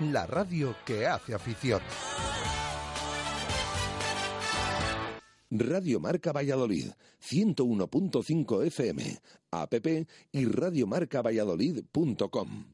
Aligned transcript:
la 0.00 0.26
radio 0.26 0.74
que 0.84 1.06
hace 1.06 1.34
afición. 1.34 1.80
Radio 5.50 6.00
Marca 6.00 6.32
Valladolid, 6.32 6.90
101.5 7.22 8.66
FM, 8.66 9.20
app 9.52 9.74
y 10.32 10.46
radiomarcavalladolid.com. 10.46 12.64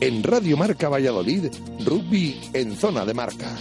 En 0.00 0.22
Radio 0.22 0.58
Marca 0.58 0.90
Valladolid, 0.90 1.46
rugby 1.84 2.38
en 2.52 2.76
zona 2.76 3.06
de 3.06 3.14
marca. 3.14 3.56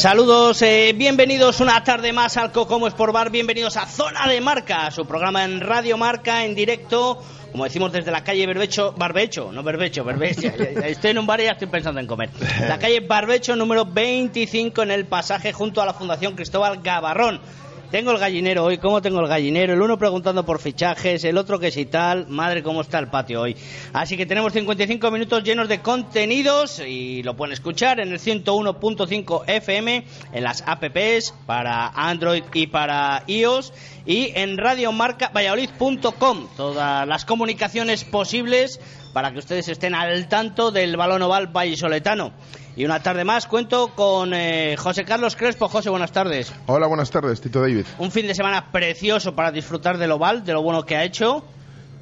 Saludos, 0.00 0.62
eh, 0.62 0.94
bienvenidos 0.96 1.60
una 1.60 1.84
tarde 1.84 2.14
más 2.14 2.38
al 2.38 2.52
Cocomo 2.52 2.86
Sport 2.86 3.12
Bar, 3.12 3.30
bienvenidos 3.30 3.76
a 3.76 3.84
Zona 3.84 4.26
de 4.26 4.40
Marca, 4.40 4.90
su 4.90 5.04
programa 5.04 5.44
en 5.44 5.60
Radio 5.60 5.98
Marca 5.98 6.42
en 6.46 6.54
directo, 6.54 7.22
como 7.52 7.64
decimos 7.64 7.92
desde 7.92 8.10
la 8.10 8.24
calle 8.24 8.46
Berbecho, 8.46 8.94
Barbecho, 8.96 9.52
no 9.52 9.62
Berbecho, 9.62 10.02
Berbecho, 10.02 10.46
estoy 10.86 11.10
en 11.10 11.18
un 11.18 11.26
bar 11.26 11.42
y 11.42 11.44
ya 11.44 11.50
estoy 11.50 11.68
pensando 11.68 12.00
en 12.00 12.06
comer. 12.06 12.30
La 12.66 12.78
calle 12.78 13.00
Barbecho 13.00 13.54
número 13.56 13.84
25 13.84 14.84
en 14.84 14.90
el 14.90 15.04
pasaje 15.04 15.52
junto 15.52 15.82
a 15.82 15.84
la 15.84 15.92
Fundación 15.92 16.34
Cristóbal 16.34 16.80
Gavarrón. 16.80 17.42
Tengo 17.90 18.12
el 18.12 18.18
gallinero 18.18 18.64
hoy, 18.64 18.78
¿cómo 18.78 19.02
tengo 19.02 19.18
el 19.18 19.26
gallinero? 19.26 19.72
El 19.72 19.82
uno 19.82 19.98
preguntando 19.98 20.46
por 20.46 20.60
fichajes, 20.60 21.24
el 21.24 21.36
otro 21.36 21.58
que 21.58 21.72
si 21.72 21.86
tal. 21.86 22.28
Madre, 22.28 22.62
¿cómo 22.62 22.82
está 22.82 23.00
el 23.00 23.08
patio 23.08 23.40
hoy? 23.40 23.56
Así 23.92 24.16
que 24.16 24.26
tenemos 24.26 24.52
55 24.52 25.10
minutos 25.10 25.42
llenos 25.42 25.68
de 25.68 25.80
contenidos 25.80 26.78
y 26.78 27.24
lo 27.24 27.34
pueden 27.34 27.52
escuchar 27.52 27.98
en 27.98 28.12
el 28.12 28.20
101.5 28.20 29.42
FM, 29.44 30.04
en 30.32 30.44
las 30.44 30.62
apps 30.68 31.34
para 31.46 31.88
Android 31.88 32.44
y 32.54 32.68
para 32.68 33.24
iOS 33.26 33.72
y 34.06 34.30
en 34.36 34.56
radiomarcavalladolid.com. 34.56 36.46
Todas 36.56 37.08
las 37.08 37.24
comunicaciones 37.24 38.04
posibles 38.04 38.78
para 39.12 39.32
que 39.32 39.38
ustedes 39.38 39.68
estén 39.68 39.94
al 39.94 40.28
tanto 40.28 40.70
del 40.70 40.96
balón 40.96 41.22
oval 41.22 41.48
vallisoletano. 41.48 42.32
Y 42.76 42.84
una 42.84 43.02
tarde 43.02 43.24
más 43.24 43.46
cuento 43.46 43.94
con 43.94 44.32
eh, 44.32 44.76
José 44.78 45.04
Carlos 45.04 45.36
Crespo. 45.36 45.68
José, 45.68 45.90
buenas 45.90 46.12
tardes. 46.12 46.52
Hola, 46.66 46.86
buenas 46.86 47.10
tardes, 47.10 47.40
Tito 47.40 47.60
David. 47.60 47.84
Un 47.98 48.10
fin 48.10 48.26
de 48.26 48.34
semana 48.34 48.70
precioso 48.70 49.34
para 49.34 49.50
disfrutar 49.50 49.98
del 49.98 50.12
oval, 50.12 50.44
de 50.44 50.52
lo 50.52 50.62
bueno 50.62 50.84
que 50.84 50.96
ha 50.96 51.04
hecho. 51.04 51.44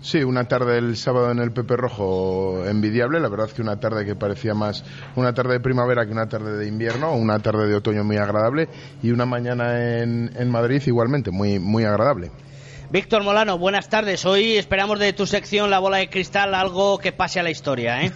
Sí, 0.01 0.23
una 0.23 0.45
tarde 0.45 0.79
el 0.79 0.97
sábado 0.97 1.33
en 1.33 1.41
el 1.41 1.51
Pepe 1.51 1.77
Rojo 1.77 2.65
envidiable. 2.65 3.19
La 3.19 3.29
verdad 3.29 3.51
que 3.51 3.63
una 3.63 3.81
tarde 3.81 4.05
que 4.05 4.15
parecía 4.15 4.55
más 4.55 4.85
una 5.17 5.35
tarde 5.35 5.55
de 5.55 5.61
primavera 5.61 6.07
que 6.07 6.13
una 6.13 6.29
tarde 6.29 6.57
de 6.57 6.69
invierno, 6.69 7.15
una 7.15 7.41
tarde 7.41 7.67
de 7.67 7.75
otoño 7.75 8.05
muy 8.05 8.17
agradable 8.17 8.69
y 9.03 9.11
una 9.11 9.27
mañana 9.27 9.99
en, 10.01 10.31
en 10.37 10.51
Madrid 10.51 10.81
igualmente 10.87 11.33
muy, 11.33 11.59
muy 11.59 11.85
agradable. 11.85 12.31
Víctor 12.91 13.23
Molano, 13.23 13.59
buenas 13.59 13.91
tardes. 13.91 14.25
Hoy 14.25 14.57
esperamos 14.57 14.99
de 14.99 15.13
tu 15.13 15.27
sección 15.27 15.69
La 15.71 15.79
Bola 15.79 15.99
de 15.99 16.09
Cristal 16.09 16.55
algo 16.55 16.97
que 16.99 17.13
pase 17.13 17.39
a 17.39 17.43
la 17.43 17.51
historia, 17.51 18.03
¿eh? 18.03 18.13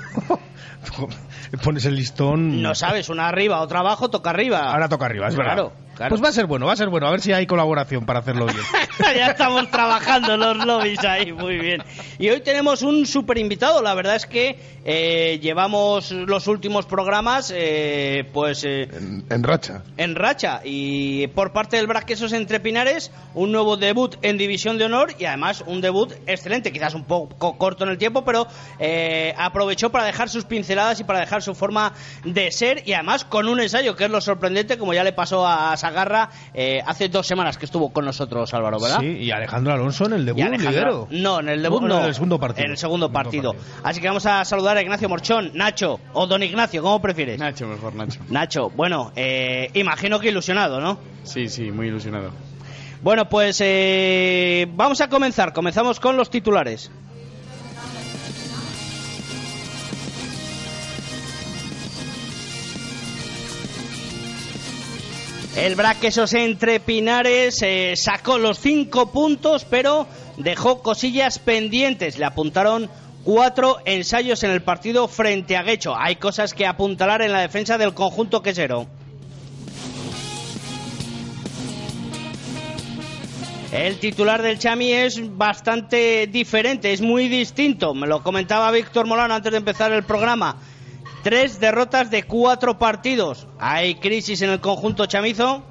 Pones 1.62 1.84
el 1.84 1.94
listón. 1.94 2.62
No 2.62 2.75
sabes, 2.75 3.10
una 3.10 3.28
arriba, 3.28 3.60
otra 3.60 3.81
abajo, 3.81 4.09
toca 4.09 4.31
arriba. 4.31 4.72
Ahora 4.72 4.88
toca 4.88 5.05
arriba, 5.05 5.28
es 5.28 5.37
verdad. 5.37 5.53
Claro, 5.53 5.72
claro. 5.97 6.10
Pues 6.10 6.22
va 6.22 6.28
a 6.28 6.32
ser 6.32 6.47
bueno, 6.47 6.66
va 6.66 6.72
a 6.72 6.76
ser 6.76 6.88
bueno. 6.88 7.06
A 7.06 7.10
ver 7.10 7.20
si 7.20 7.32
hay 7.32 7.47
colaboración 7.47 8.04
para 8.06 8.20
hacerlo 8.20 8.47
bien. 8.47 8.58
ya 9.16 9.28
estamos 9.28 9.70
trabajando 9.70 10.36
los 10.36 10.64
lobbies 10.64 11.04
ahí, 11.04 11.32
muy 11.32 11.58
bien. 11.58 11.82
Y 12.19 12.28
hoy 12.30 12.41
tenemos 12.41 12.82
un 12.82 13.06
super 13.06 13.38
invitado. 13.38 13.82
La 13.82 13.94
verdad 13.94 14.16
es 14.16 14.26
que 14.26 14.58
eh, 14.84 15.38
llevamos 15.42 16.10
los 16.10 16.47
últimos 16.48 16.86
programas, 16.86 17.53
eh, 17.54 18.28
pues. 18.32 18.64
eh, 18.64 18.82
En, 18.92 19.25
en 19.30 19.42
racha. 19.42 19.82
en 19.97 20.14
racha 20.14 20.60
y 20.64 21.26
por 21.28 21.53
parte 21.53 21.76
del 21.76 21.86
Braquesos 21.86 22.32
Entre 22.32 22.59
Pinares 22.60 23.10
un 23.34 23.53
nuevo 23.53 23.76
debut 23.76 24.16
en 24.22 24.38
División 24.38 24.78
de 24.78 24.84
Honor 24.84 25.14
y 25.19 25.24
además 25.24 25.62
un 25.66 25.80
debut 25.80 26.12
excelente, 26.26 26.72
quizás 26.72 26.94
un 26.94 27.04
poco 27.04 27.56
corto 27.59 27.84
en 27.84 27.91
el 27.91 27.98
tiempo, 27.98 28.24
pero 28.24 28.47
eh, 28.78 29.34
aprovechó 29.38 29.91
para 29.91 30.04
dejar 30.04 30.28
sus 30.28 30.44
pinceladas 30.44 31.00
y 31.00 31.04
para 31.04 31.20
dejar 31.20 31.42
su 31.42 31.54
forma 31.54 31.92
de 32.24 32.50
ser 32.50 32.82
y 32.86 32.92
además 32.92 33.24
con 33.24 33.48
un 33.48 33.60
ensayo 33.60 33.97
que 33.97 34.04
es 34.04 34.10
lo 34.10 34.20
sorprendente, 34.20 34.78
como 34.78 34.94
ya 34.94 35.04
le 35.04 35.12
pasó 35.12 35.47
a 35.47 35.76
Sagarra 35.92 36.30
eh, 36.54 36.80
hace 36.86 37.08
dos 37.08 37.26
semanas 37.26 37.58
que 37.58 37.66
estuvo 37.66 37.92
con 37.92 38.04
nosotros 38.06 38.53
Álvaro, 38.54 38.80
¿verdad? 38.80 39.00
Sí, 39.00 39.06
y 39.06 39.30
Alejandro 39.30 39.75
Alonso 39.75 40.06
en 40.06 40.14
el 40.14 40.25
debut, 40.26 40.42
Alejandro-. 40.42 41.06
No, 41.10 41.41
en 41.41 41.48
el 41.50 41.62
debut 41.62 41.82
No, 41.82 41.88
no. 41.88 42.00
en 42.00 42.06
el 42.06 42.14
segundo 42.14 42.38
partido. 42.41 42.64
En 42.64 42.70
el 42.72 42.78
segundo 42.78 42.92
Segundo 43.06 43.12
partido. 43.12 43.53
partido. 43.54 43.80
Así 43.84 44.00
que 44.00 44.08
vamos 44.08 44.25
a 44.26 44.44
saludar 44.44 44.76
a 44.76 44.82
Ignacio 44.82 45.08
Morchón, 45.08 45.50
Nacho 45.54 45.98
o 46.14 46.26
Don 46.26 46.42
Ignacio, 46.42 46.82
¿cómo 46.82 47.00
prefieres? 47.00 47.38
Nacho, 47.38 47.66
mejor 47.66 47.94
Nacho. 47.94 48.20
Nacho, 48.28 48.70
bueno, 48.70 49.12
eh, 49.16 49.70
imagino 49.75 50.19
que 50.20 50.28
ilusionado, 50.28 50.80
¿no? 50.80 50.98
Sí, 51.25 51.48
sí, 51.48 51.70
muy 51.70 51.88
ilusionado. 51.88 52.30
Bueno, 53.03 53.28
pues 53.28 53.59
eh, 53.62 54.66
vamos 54.74 55.00
a 55.00 55.09
comenzar. 55.09 55.53
Comenzamos 55.53 55.98
con 56.00 56.16
los 56.16 56.30
titulares. 56.30 56.91
El 65.57 65.75
Braquesos 65.75 66.33
entre 66.33 66.81
Pinares 66.81 67.61
eh, 67.63 67.93
sacó 67.95 68.39
los 68.39 68.59
cinco 68.59 69.13
puntos, 69.13 69.67
pero 69.69 70.07
dejó 70.39 70.83
cosillas 70.83 71.39
pendientes. 71.39 72.19
Le 72.19 72.25
apuntaron 72.25 72.89
cuatro 73.23 73.77
ensayos 73.85 74.43
en 74.45 74.51
el 74.51 74.63
partido 74.63 75.09
frente 75.09 75.59
a 75.59 75.63
Guecho. 75.63 75.95
Hay 75.95 76.17
cosas 76.17 76.55
que 76.55 76.67
apuntalar 76.67 77.21
en 77.21 77.33
la 77.33 77.41
defensa 77.41 77.77
del 77.77 77.93
conjunto 77.93 78.41
quesero. 78.43 78.87
El 83.73 83.99
titular 83.99 84.41
del 84.41 84.59
Chami 84.59 84.93
es 84.93 85.37
bastante 85.37 86.27
diferente, 86.29 86.93
es 86.93 87.03
muy 87.03 87.29
distinto. 87.29 87.95
Me 87.95 88.07
lo 88.07 88.23
comentaba 88.23 88.71
Víctor 88.71 89.07
Molano 89.07 89.34
antes 89.34 89.53
de 89.53 89.59
empezar 89.59 89.93
el 89.93 90.03
programa. 90.03 90.57
Tres 91.22 91.60
derrotas 91.60 92.10
de 92.10 92.25
cuatro 92.25 92.78
partidos. 92.78 93.47
Hay 93.60 93.94
crisis 93.94 94.43
en 94.43 94.50
el 94.50 94.60
conjunto 94.60 95.06
chamizo. 95.06 95.62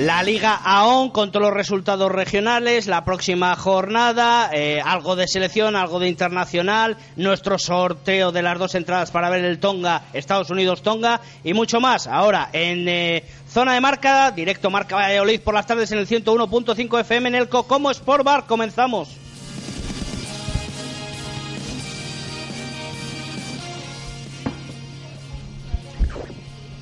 La 0.00 0.22
Liga 0.22 0.58
AON 0.64 1.10
con 1.10 1.30
todos 1.30 1.48
los 1.48 1.52
resultados 1.52 2.10
regionales, 2.10 2.86
la 2.86 3.04
próxima 3.04 3.54
jornada, 3.54 4.48
eh, 4.50 4.80
algo 4.82 5.14
de 5.14 5.28
selección, 5.28 5.76
algo 5.76 5.98
de 5.98 6.08
internacional, 6.08 6.96
nuestro 7.16 7.58
sorteo 7.58 8.32
de 8.32 8.40
las 8.40 8.58
dos 8.58 8.74
entradas 8.74 9.10
para 9.10 9.28
ver 9.28 9.44
el 9.44 9.58
Tonga, 9.58 10.04
Estados 10.14 10.48
Unidos-Tonga 10.48 11.20
y 11.44 11.52
mucho 11.52 11.80
más. 11.80 12.06
Ahora 12.06 12.48
en 12.54 12.88
eh, 12.88 13.24
zona 13.46 13.74
de 13.74 13.82
marca, 13.82 14.30
directo 14.30 14.70
Marca 14.70 14.96
Valladolid 14.96 15.42
por 15.42 15.52
las 15.52 15.66
tardes 15.66 15.92
en 15.92 15.98
el 15.98 16.08
101.5 16.08 17.00
FM 17.00 17.28
en 17.28 17.34
el 17.34 17.50
Cocomo 17.50 17.90
Sport 17.90 18.24
Bar. 18.24 18.46
Comenzamos. 18.46 19.29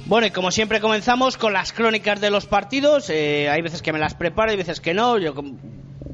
Bueno, 0.08 0.26
y 0.26 0.30
como 0.30 0.50
siempre 0.50 0.80
comenzamos 0.80 1.36
con 1.36 1.52
las 1.52 1.74
crónicas 1.74 2.18
de 2.18 2.30
los 2.30 2.46
partidos. 2.46 3.10
Eh, 3.10 3.50
hay 3.50 3.60
veces 3.60 3.82
que 3.82 3.92
me 3.92 3.98
las 3.98 4.14
preparo, 4.14 4.50
hay 4.50 4.56
veces 4.56 4.80
que 4.80 4.94
no. 4.94 5.18
Yo 5.18 5.34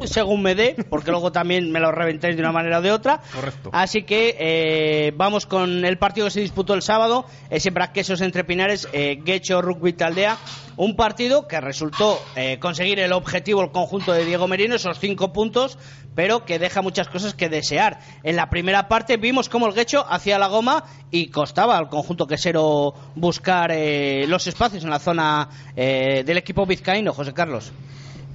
según 0.04 0.42
me 0.42 0.54
dé, 0.54 0.76
porque 0.88 1.10
luego 1.10 1.32
también 1.32 1.70
me 1.70 1.80
lo 1.80 1.92
reventáis 1.92 2.36
de 2.36 2.42
una 2.42 2.52
manera 2.52 2.78
o 2.78 2.82
de 2.82 2.92
otra. 2.92 3.20
Correcto. 3.32 3.70
Así 3.72 4.02
que 4.02 4.36
eh, 4.38 5.12
vamos 5.16 5.46
con 5.46 5.84
el 5.84 5.98
partido 5.98 6.26
que 6.26 6.32
se 6.32 6.40
disputó 6.40 6.74
el 6.74 6.82
sábado, 6.82 7.26
ese 7.50 7.70
Braquesos 7.70 8.20
entre 8.20 8.44
Pinares, 8.44 8.88
eh, 8.92 9.18
Guecho 9.24 9.62
Rugby 9.62 9.92
Taldea. 9.92 10.38
Un 10.76 10.96
partido 10.96 11.46
que 11.46 11.60
resultó 11.60 12.20
eh, 12.34 12.58
conseguir 12.58 12.98
el 12.98 13.12
objetivo, 13.12 13.62
el 13.62 13.70
conjunto 13.70 14.12
de 14.12 14.24
Diego 14.24 14.48
Merino, 14.48 14.74
esos 14.74 14.98
cinco 14.98 15.32
puntos, 15.32 15.78
pero 16.14 16.44
que 16.44 16.58
deja 16.58 16.82
muchas 16.82 17.08
cosas 17.08 17.34
que 17.34 17.48
desear. 17.48 18.00
En 18.22 18.36
la 18.36 18.50
primera 18.50 18.88
parte 18.88 19.16
vimos 19.16 19.48
cómo 19.48 19.66
el 19.66 19.74
Guecho 19.74 20.04
hacía 20.08 20.38
la 20.38 20.48
goma 20.48 20.84
y 21.10 21.28
costaba 21.28 21.76
al 21.76 21.88
conjunto 21.88 22.26
quesero 22.26 22.94
buscar 23.14 23.70
eh, 23.72 24.26
los 24.26 24.46
espacios 24.46 24.82
en 24.84 24.90
la 24.90 24.98
zona 24.98 25.48
eh, 25.76 26.24
del 26.24 26.38
equipo 26.38 26.66
vizcaíno, 26.66 27.12
José 27.12 27.32
Carlos. 27.32 27.72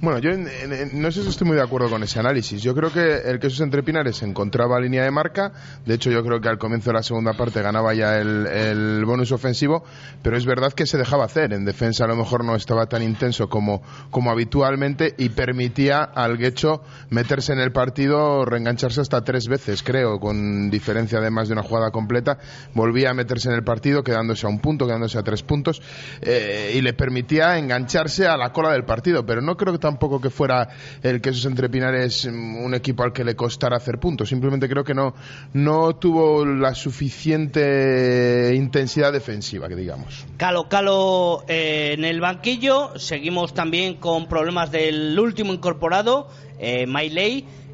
Bueno, 0.02 0.18
yo 0.18 0.30
en- 0.30 0.48
en- 0.48 1.02
no 1.02 1.12
sé 1.12 1.22
si 1.22 1.28
estoy 1.28 1.46
muy 1.46 1.56
de 1.58 1.62
acuerdo 1.62 1.90
con 1.90 2.02
ese 2.02 2.18
análisis. 2.18 2.62
Yo 2.62 2.74
creo 2.74 2.90
que 2.90 3.18
el 3.18 3.38
Quesos 3.38 3.60
Entre 3.60 3.82
Pinares 3.82 4.22
encontraba 4.22 4.80
línea 4.80 5.02
de 5.04 5.10
marca. 5.10 5.52
De 5.84 5.92
hecho, 5.92 6.10
yo 6.10 6.24
creo 6.24 6.40
que 6.40 6.48
al 6.48 6.56
comienzo 6.56 6.88
de 6.88 6.94
la 6.94 7.02
segunda 7.02 7.34
parte 7.34 7.60
ganaba 7.60 7.92
ya 7.92 8.18
el, 8.18 8.46
el 8.46 9.04
bonus 9.04 9.30
ofensivo. 9.30 9.84
Pero 10.22 10.38
es 10.38 10.46
verdad 10.46 10.72
que 10.72 10.86
se 10.86 10.96
dejaba 10.96 11.26
hacer. 11.26 11.52
En 11.52 11.66
defensa 11.66 12.04
a 12.04 12.08
lo 12.08 12.16
mejor 12.16 12.46
no 12.46 12.56
estaba 12.56 12.86
tan 12.86 13.02
intenso 13.02 13.50
como, 13.50 13.82
como 14.10 14.30
habitualmente 14.30 15.14
y 15.18 15.28
permitía 15.28 16.02
al 16.02 16.38
Guecho 16.38 16.82
meterse 17.10 17.52
en 17.52 17.58
el 17.58 17.70
partido, 17.70 18.46
reengancharse 18.46 19.02
hasta 19.02 19.22
tres 19.22 19.48
veces, 19.48 19.82
creo, 19.82 20.18
con 20.18 20.70
diferencia 20.70 21.20
de 21.20 21.30
más 21.30 21.48
de 21.48 21.52
una 21.52 21.62
jugada 21.62 21.90
completa. 21.90 22.38
Volvía 22.72 23.10
a 23.10 23.14
meterse 23.14 23.50
en 23.50 23.54
el 23.54 23.64
partido, 23.64 24.02
quedándose 24.02 24.46
a 24.46 24.48
un 24.48 24.60
punto, 24.60 24.86
quedándose 24.86 25.18
a 25.18 25.22
tres 25.22 25.42
puntos. 25.42 25.82
eh, 26.22 26.72
y 26.74 26.80
le 26.80 26.94
permitía 26.94 27.58
engancharse 27.58 28.26
a 28.26 28.38
la 28.38 28.50
cola 28.50 28.72
del 28.72 28.84
partido. 28.86 29.26
Pero 29.26 29.42
no 29.42 29.58
creo 29.58 29.74
que 29.74 29.89
tampoco 29.90 30.20
que 30.20 30.30
fuera 30.30 30.68
el 31.02 31.20
Quesos 31.20 31.44
Entre 31.46 31.68
Pinares 31.68 32.26
mm, 32.30 32.64
un 32.64 32.74
equipo 32.74 33.02
al 33.02 33.12
que 33.12 33.24
le 33.24 33.34
costara 33.34 33.76
hacer 33.76 33.98
puntos. 33.98 34.28
Simplemente 34.28 34.68
creo 34.68 34.84
que 34.84 34.94
no, 34.94 35.14
no 35.52 35.96
tuvo 35.96 36.44
la 36.44 36.74
suficiente 36.74 38.52
intensidad 38.54 39.12
defensiva, 39.12 39.68
que 39.68 39.74
digamos. 39.76 40.26
Calo 40.36 40.68
Calo 40.68 41.44
eh, 41.48 41.94
en 41.94 42.04
el 42.04 42.20
banquillo. 42.20 42.98
Seguimos 42.98 43.52
también 43.52 43.94
con 43.94 44.28
problemas 44.28 44.70
del 44.70 45.18
último 45.18 45.52
incorporado, 45.52 46.28
eh. 46.58 46.86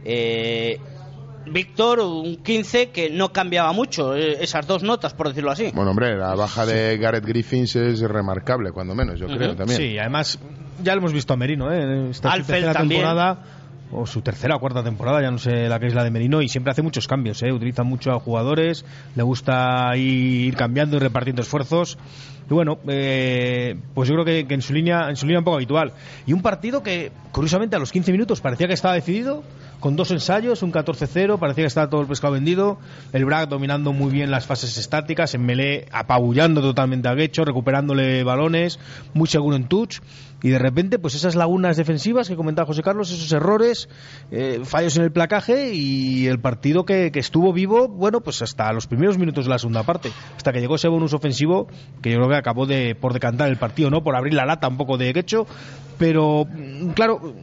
Eh, 0.09 0.79
Víctor, 1.51 2.01
un 2.01 2.37
15 2.37 2.91
que 2.91 3.11
no 3.11 3.33
cambiaba 3.33 3.73
mucho, 3.73 4.15
eh, 4.15 4.39
esas 4.41 4.67
dos 4.67 4.83
notas, 4.83 5.15
por 5.15 5.29
decirlo 5.29 5.51
así. 5.51 5.71
Bueno, 5.75 5.91
hombre, 5.91 6.17
la 6.17 6.35
baja 6.35 6.67
de 6.67 6.97
Gareth 6.99 7.25
Griffins 7.25 7.77
es 7.77 8.01
remarcable, 8.01 8.73
cuando 8.73 8.95
menos, 8.95 9.19
yo 9.19 9.27
creo 9.27 9.55
también. 9.55 9.79
Sí, 9.79 9.99
además 9.99 10.39
ya 10.83 10.95
lo 10.95 11.01
hemos 11.01 11.13
visto 11.13 11.33
a 11.35 11.37
Merino, 11.37 11.73
¿eh? 11.73 12.11
Esta 12.11 12.33
tercera 12.35 12.73
también. 12.73 13.03
temporada 13.03 13.43
o 13.93 14.07
su 14.07 14.21
tercera 14.21 14.57
o 14.57 14.61
cuarta 14.61 14.83
temporada, 14.83 15.23
ya 15.23 15.31
no 15.31 15.39
sé 15.39 15.69
la 15.69 15.79
que 15.79 15.87
es 15.87 15.95
la 15.95 16.03
de 16.03 16.11
Merino 16.11 16.43
y 16.43 16.49
siempre 16.49 16.73
hace 16.73 16.83
muchos 16.83 17.07
cambios, 17.07 17.43
¿eh? 17.43 17.53
Utiliza 17.53 17.83
mucho 17.83 18.13
a 18.13 18.19
jugadores, 18.19 18.85
le 19.15 19.23
gusta 19.23 19.97
ir 19.97 20.57
cambiando 20.57 20.97
y 20.97 21.01
repartiendo 21.01 21.43
esfuerzos. 21.43 21.99
Y 22.49 22.55
bueno, 22.55 22.79
eh, 22.89 23.77
pues 23.95 24.09
yo 24.09 24.15
creo 24.15 24.25
que, 24.25 24.47
que 24.47 24.55
en 24.55 24.63
su 24.63 24.73
línea 24.73 25.09
en 25.09 25.17
su 25.17 25.27
línea 25.27 25.41
un 25.41 25.45
poco 25.45 25.57
habitual. 25.57 25.93
Y 26.27 26.33
un 26.33 26.43
partido 26.43 26.83
que, 26.83 27.13
curiosamente, 27.33 27.77
a 27.77 27.79
los 27.79 27.93
15 27.93 28.13
minutos 28.13 28.41
parecía 28.41 28.67
que 28.67 28.75
estaba 28.75 28.95
decidido, 28.95 29.43
con 29.81 29.97
dos 29.97 30.11
ensayos, 30.11 30.63
un 30.63 30.73
14-0, 30.73 31.39
parecía 31.39 31.65
que 31.65 31.69
estaba 31.69 31.89
todo 31.89 32.01
el 32.01 32.07
pescado 32.07 32.35
vendido, 32.35 32.79
el 33.13 33.25
BRAC 33.25 33.49
dominando 33.49 33.93
muy 33.93 34.11
bien 34.11 34.31
las 34.31 34.47
fases 34.47 34.77
estáticas, 34.79 35.35
en 35.35 35.45
melee 35.45 35.87
apabullando 35.93 36.61
totalmente 36.61 37.09
a 37.09 37.15
Guecho, 37.15 37.45
recuperándole 37.45 38.25
balones, 38.25 38.79
muy 39.15 39.29
seguro 39.29 39.57
en 39.57 39.69
touch, 39.69 40.01
y 40.43 40.51
de 40.51 40.59
repente, 40.59 40.99
pues 40.99 41.15
esas 41.15 41.35
lagunas 41.35 41.77
defensivas 41.77 42.29
que 42.29 42.37
comentaba 42.37 42.67
José 42.67 42.83
Carlos, 42.83 43.11
esos 43.11 43.33
errores, 43.33 43.89
eh, 44.31 44.61
fallos 44.65 44.97
en 44.97 45.05
el 45.05 45.11
placaje 45.11 45.75
y 45.75 46.27
el 46.27 46.39
partido 46.39 46.85
que, 46.85 47.11
estuvo 47.15 47.53
vivo, 47.53 47.89
bueno, 47.89 48.21
pues 48.21 48.43
hasta 48.43 48.73
los 48.73 48.87
primeros 48.87 49.19
minutos 49.19 49.47
de 49.47 49.51
la 49.51 49.59
segunda 49.59 49.83
parte, 49.83 50.13
hasta 50.37 50.53
que 50.53 50.61
llegó 50.61 50.77
ese 50.77 50.89
bonus 50.89 51.15
ofensivo, 51.15 51.69
que 52.03 52.11
yo 52.11 52.19
creo 52.19 52.29
que 52.29 52.37
acabó 52.37 52.67
de 52.67 52.95
por 52.95 53.15
decantar 53.15 53.49
el 53.49 53.57
partido, 53.57 53.91
¿no? 53.91 54.05
Por 54.05 54.15
abrir 54.15 54.35
la 54.35 54.45
lata 54.45 54.69
un 54.69 54.77
poco 54.77 54.99
de 54.99 55.13
Guecho, 55.13 55.47
pero 55.99 56.45
mm, 56.45 56.91
claro, 56.91 57.35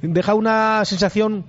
deja 0.00 0.34
una 0.34 0.84
sensación 0.84 1.44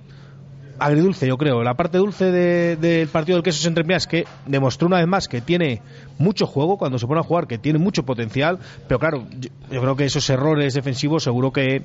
agridulce, 0.80 1.26
yo 1.26 1.36
creo. 1.38 1.62
La 1.62 1.74
parte 1.74 1.98
dulce 1.98 2.30
de- 2.32 2.76
del 2.76 3.08
partido 3.08 3.36
del 3.36 3.42
Quesos 3.44 3.64
entre 3.66 3.84
Pinares 3.84 4.06
que 4.06 4.24
demostró 4.46 4.86
una 4.88 4.96
vez 4.98 5.06
más 5.06 5.28
que 5.28 5.40
tiene 5.40 5.82
mucho 6.18 6.46
juego 6.46 6.78
cuando 6.78 6.98
se 6.98 7.06
pone 7.06 7.20
a 7.20 7.22
jugar, 7.22 7.46
que 7.46 7.58
tiene 7.58 7.78
mucho 7.78 8.02
potencial, 8.04 8.58
pero 8.88 8.98
claro, 8.98 9.26
yo, 9.38 9.50
creo 9.80 9.96
que 9.96 10.04
esos 10.06 10.28
errores 10.30 10.74
defensivos 10.74 11.22
seguro 11.22 11.52
que 11.52 11.82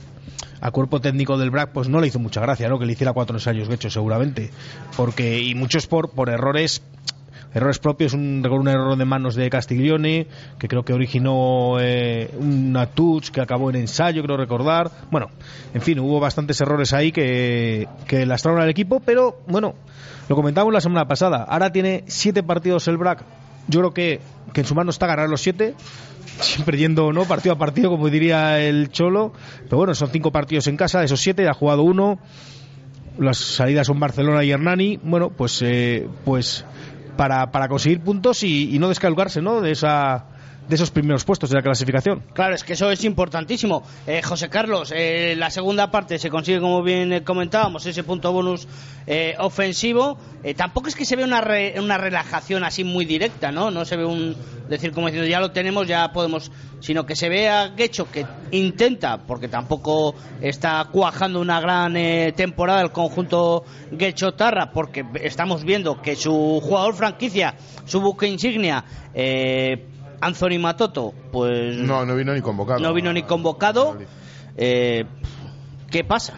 al 0.62 0.72
cuerpo 0.72 1.00
técnico 1.02 1.38
del 1.38 1.52
BRAC 1.52 1.72
pues 1.72 1.90
no 1.90 2.00
le 2.02 2.08
hizo 2.08 2.20
mucha 2.20 2.42
gracia, 2.42 2.68
¿no? 2.70 2.80
Que 2.80 2.86
le 2.86 2.94
hiciera 2.94 3.14
cuatro 3.14 3.36
ensayos 3.36 3.70
hecho 3.70 3.90
seguramente, 3.90 4.50
porque 4.98 5.40
y 5.42 5.54
muchos 5.56 5.86
por 5.88 6.10
por 6.10 6.30
errores 6.30 6.82
errores 7.56 7.80
propios, 7.80 8.14
un, 8.14 8.46
un 8.46 8.68
error 8.68 8.98
de 8.98 9.06
manos 9.06 9.34
de 9.34 9.50
Castiglione, 9.50 10.28
que 10.60 10.68
creo 10.68 10.84
que 10.84 10.94
originó 10.94 11.78
eh, 11.80 12.30
una 12.38 12.86
touch 12.86 13.30
que 13.30 13.40
acabó 13.40 13.70
en 13.70 13.78
ensayo, 13.78 14.22
creo 14.24 14.36
recordar. 14.36 14.92
Bueno, 15.10 15.30
en 15.74 15.82
fin, 15.82 15.98
hubo 16.00 16.20
bastantes 16.20 16.60
errores 16.60 16.92
ahí 16.94 17.14
que, 17.14 17.88
que 18.08 18.26
lastraron 18.26 18.62
al 18.62 18.70
equipo, 18.70 19.00
pero 19.00 19.38
bueno, 19.48 19.74
lo 20.28 20.36
comentábamos 20.36 20.74
la 20.74 20.82
semana 20.82 21.08
pasada. 21.08 21.44
Ahora 21.44 21.72
tiene 21.72 22.04
siete 22.08 22.44
partidos 22.44 22.88
el 22.90 22.98
BRAC. 22.98 23.24
Yo 23.70 23.80
creo 23.80 23.94
que, 23.94 24.20
que 24.54 24.62
en 24.62 24.68
su 24.68 24.76
mano 24.76 24.90
está 24.90 25.08
ganar 25.08 25.30
los 25.30 25.42
siete, 25.42 25.76
siempre 26.42 26.78
yendo 26.78 27.14
no 27.14 27.24
partido 27.24 27.56
a 27.56 27.58
partido, 27.58 27.90
como 27.90 28.10
diría 28.10 28.60
el 28.60 28.90
Cholo. 28.90 29.32
Pero 29.64 29.78
bueno, 29.78 29.96
son 29.96 30.10
cinco 30.10 30.32
partidos 30.32 30.68
en 30.68 30.76
casa, 30.76 31.00
de 31.00 31.06
esos 31.06 31.22
siete 31.22 31.48
ha 31.48 31.54
jugado 31.54 31.84
uno. 31.84 32.20
Las 33.18 33.38
salidas 33.38 33.88
son 33.88 33.98
Barcelona 33.98 34.44
y 34.44 34.52
Hernani. 34.52 35.00
Bueno, 35.02 35.30
pues, 35.30 35.62
eh, 35.62 36.06
pues 36.26 36.66
para, 37.16 37.52
para 37.52 37.68
conseguir 37.68 38.02
puntos 38.02 38.44
y, 38.44 38.76
y 38.76 38.80
no 38.80 38.90
descalcarse 38.90 39.42
¿no? 39.42 39.62
de 39.62 39.72
esa 39.72 40.26
de 40.68 40.76
esos 40.76 40.92
primeros 40.92 41.24
puestos 41.24 41.50
de 41.50 41.56
la 41.56 41.62
clasificación. 41.62 42.24
Claro, 42.34 42.56
es 42.56 42.64
que 42.64 42.74
eso 42.74 42.90
es 42.92 43.04
importantísimo. 43.04 43.84
Eh, 44.08 44.22
José 44.22 44.50
Carlos, 44.50 44.92
eh, 44.96 45.36
la 45.38 45.50
segunda 45.50 45.92
parte 45.92 46.18
se 46.20 46.30
consigue, 46.30 46.60
como 46.60 46.82
bien 46.84 47.14
eh, 47.14 47.24
comentábamos, 47.24 47.86
ese 47.86 48.04
punto 48.04 48.32
bonus 48.32 48.68
ofensivo. 49.38 50.18
Tampoco 50.58 50.88
es 50.88 50.96
que 50.96 51.06
se 51.06 51.16
vea 51.16 51.26
una, 51.26 51.40
re- 51.42 51.76
una 51.80 51.98
relajación 51.98 52.64
así 52.64 52.84
muy 52.84 53.06
directa, 53.06 53.52
¿no? 53.52 53.70
No 53.70 53.86
se 53.86 53.98
ve 53.98 54.06
un 54.06 54.36
decir 54.68 54.92
como 54.94 55.08
diciendo 55.08 55.30
ya 55.30 55.40
lo 55.40 55.52
tenemos, 55.52 55.86
ya 55.88 56.12
podemos, 56.12 56.52
sino 56.80 57.06
que 57.06 57.16
se 57.16 57.30
ve 57.30 57.48
a 57.48 57.68
Guecho 57.68 58.10
que 58.10 58.26
intenta, 58.50 59.20
porque 59.20 59.48
tampoco 59.48 60.16
está 60.42 60.88
cuajando 60.92 61.40
una 61.40 61.60
gran 61.62 61.94
temporada 62.36 62.82
el 62.82 62.92
conjunto 62.92 63.64
Guecho 63.92 64.34
Tarra, 64.34 64.72
porque 64.72 65.06
estamos 65.22 65.64
viendo 65.64 66.02
que 66.02 66.16
su 66.16 66.60
jugador 66.64 66.96
franquicia, 66.96 67.54
su 67.86 68.02
buque 68.02 68.28
insignia, 68.28 68.84
eh, 69.14 69.86
Anthony 70.26 70.60
Matoto, 70.60 71.14
pues 71.32 71.78
No, 71.78 72.06
no 72.06 72.16
vino 72.16 72.34
ni 72.34 72.42
convocado. 72.42 72.80
no 72.80 72.94
vino 72.94 73.14
ni 73.14 73.24
convocado. 73.24 73.98
Eh, 74.58 75.06
¿Qué 75.92 76.04
pasa? 76.04 76.34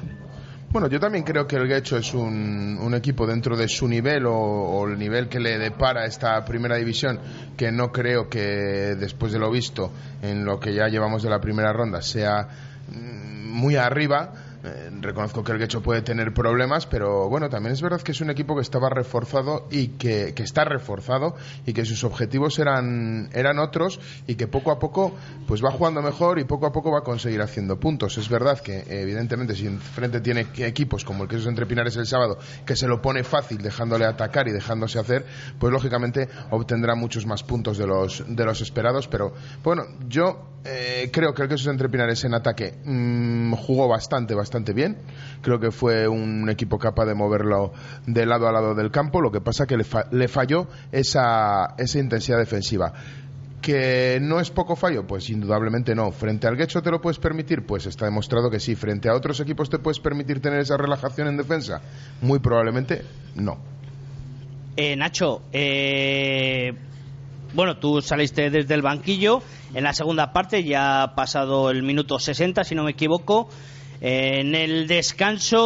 Bueno, 0.70 0.90
yo 0.90 1.00
también 1.00 1.24
creo 1.24 1.48
que 1.48 1.56
el 1.56 1.68
Guecho 1.68 1.98
es 1.98 2.14
un, 2.14 2.78
un 2.82 2.94
equipo 2.94 3.26
dentro 3.26 3.56
de 3.56 3.70
su 3.70 3.88
nivel 3.88 4.26
o, 4.26 4.34
o 4.36 4.88
el 4.88 5.00
nivel 5.00 5.30
que 5.30 5.40
le 5.40 5.58
depara 5.58 6.06
esta 6.06 6.44
primera 6.44 6.76
división, 6.76 7.20
que 7.56 7.72
no 7.72 7.92
creo 7.92 8.28
que 8.30 8.42
después 9.00 9.32
de 9.32 9.40
lo 9.40 9.50
visto 9.50 9.92
en 10.22 10.44
lo 10.44 10.60
que 10.60 10.74
ya 10.74 10.88
llevamos 10.90 11.24
de 11.24 11.30
la 11.30 11.40
primera 11.40 11.72
ronda 11.72 12.02
sea 12.02 12.48
mm, 12.92 13.48
muy 13.50 13.78
arriba. 13.78 14.34
Eh, 14.68 14.90
reconozco 15.02 15.44
que 15.44 15.52
el 15.52 15.60
Guecho 15.60 15.82
puede 15.82 16.02
tener 16.02 16.34
problemas, 16.34 16.86
pero 16.86 17.30
bueno, 17.30 17.50
también 17.50 17.74
es 17.74 17.82
verdad 17.82 18.02
que 18.02 18.12
es 18.12 18.22
un 18.22 18.30
equipo 18.30 18.56
que 18.56 18.62
estaba 18.62 18.90
reforzado 18.90 19.68
y 19.72 19.90
que, 19.90 20.34
que 20.36 20.44
está 20.44 20.66
reforzado 20.66 21.36
y 21.66 21.74
que 21.74 21.86
sus 21.86 22.04
objetivos 22.04 22.60
eran, 22.60 23.30
eran 23.34 23.60
otros 23.60 24.00
y 24.28 24.36
que 24.36 24.48
poco 24.48 24.72
a 24.72 24.80
poco 24.80 25.16
pues 25.48 25.64
va 25.64 25.72
jugando 25.72 26.02
mejor 26.02 26.40
y 26.40 26.44
poco 26.44 26.66
a 26.66 26.72
poco 26.72 26.92
va 26.92 27.00
a 27.00 27.04
conseguir 27.04 27.42
haciendo 27.42 27.80
puntos. 27.80 28.18
Es 28.18 28.30
verdad 28.30 28.60
que 28.60 28.84
evidentemente 28.88 29.56
si 29.56 29.68
enfrente 29.68 30.22
tiene 30.22 30.48
equipos 30.58 31.06
como 31.06 31.24
el 31.24 31.30
que 31.30 31.38
esos 31.38 31.48
entre 31.48 31.66
Pinares 31.66 31.96
el 31.96 32.06
sábado, 32.06 32.38
que 32.66 32.76
se 32.76 32.88
lo 32.88 33.02
pone 33.02 33.24
fácil 33.24 33.60
dejándole 33.60 34.06
atacar 34.06 34.48
y 34.48 34.52
dejándose 34.52 35.00
hacer, 35.00 35.26
pues 35.60 35.72
lógicamente 35.72 36.28
obtendrá 36.52 36.96
muchos 36.96 37.26
más 37.26 37.44
puntos 37.44 37.78
de 37.78 37.88
los, 37.88 38.24
de 38.28 38.46
los 38.46 38.62
esperados. 38.62 39.08
Pero 39.08 39.34
bueno, 39.64 39.84
yo 40.08 40.58
eh, 40.70 41.10
creo 41.14 41.34
que 41.34 41.44
el 41.44 41.48
que 41.48 41.56
esos 41.56 41.68
entre 41.68 41.88
Pinares 41.88 42.24
en 42.26 42.34
ataque 42.34 42.74
mm, 42.84 43.54
jugó 43.54 43.88
bastante, 43.88 44.36
bastante 44.36 44.57
bien. 44.74 44.98
Creo 45.42 45.60
que 45.60 45.72
fue 45.72 46.08
un 46.08 46.50
equipo 46.50 46.78
capaz 46.80 47.06
de 47.06 47.14
moverlo 47.16 47.74
de 48.06 48.26
lado 48.26 48.48
a 48.48 48.52
lado 48.52 48.76
del 48.76 48.92
campo. 48.92 49.22
Lo 49.22 49.32
que 49.32 49.42
pasa 49.42 49.66
que 49.68 49.78
le, 49.78 49.84
fa- 49.84 50.08
le 50.12 50.28
falló 50.28 50.68
esa, 50.92 51.76
esa 51.78 52.00
intensidad 52.00 52.38
defensiva. 52.38 52.94
¿Que 53.62 54.20
no 54.22 54.40
es 54.40 54.50
poco 54.52 54.76
fallo? 54.76 55.06
Pues 55.08 55.30
indudablemente 55.30 55.94
no. 55.96 56.12
¿Frente 56.12 56.48
al 56.48 56.56
Guecho 56.56 56.82
te 56.82 56.92
lo 56.92 57.02
puedes 57.02 57.18
permitir? 57.20 57.66
Pues 57.66 57.86
está 57.86 58.06
demostrado 58.06 58.50
que 58.50 58.60
sí. 58.60 58.76
¿Frente 58.76 59.10
a 59.10 59.14
otros 59.16 59.40
equipos 59.40 59.70
te 59.70 59.80
puedes 59.80 60.00
permitir 60.00 60.40
tener 60.42 60.60
esa 60.60 60.78
relajación 60.78 61.28
en 61.28 61.38
defensa? 61.38 61.82
Muy 62.22 62.40
probablemente 62.40 63.04
no. 63.36 63.58
Eh, 64.78 64.96
Nacho, 64.96 65.42
eh, 65.52 66.72
bueno, 67.56 67.78
tú 67.78 68.00
saliste 68.02 68.52
desde 68.52 68.76
el 68.76 68.84
banquillo 68.84 69.42
en 69.74 69.84
la 69.84 69.92
segunda 69.94 70.32
parte, 70.34 70.64
ya 70.64 71.02
ha 71.02 71.16
pasado 71.16 71.72
el 71.72 71.82
minuto 71.82 72.20
60, 72.20 72.64
si 72.64 72.76
no 72.76 72.84
me 72.84 72.92
equivoco. 72.92 73.50
En 74.00 74.54
el 74.54 74.88
descanso, 74.88 75.58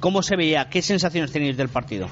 ¿cómo 0.00 0.22
se 0.22 0.36
veía? 0.36 0.70
¿Qué 0.70 0.80
sensaciones 0.80 1.30
tenéis 1.30 1.56
del 1.56 1.68
partido? 1.68 2.08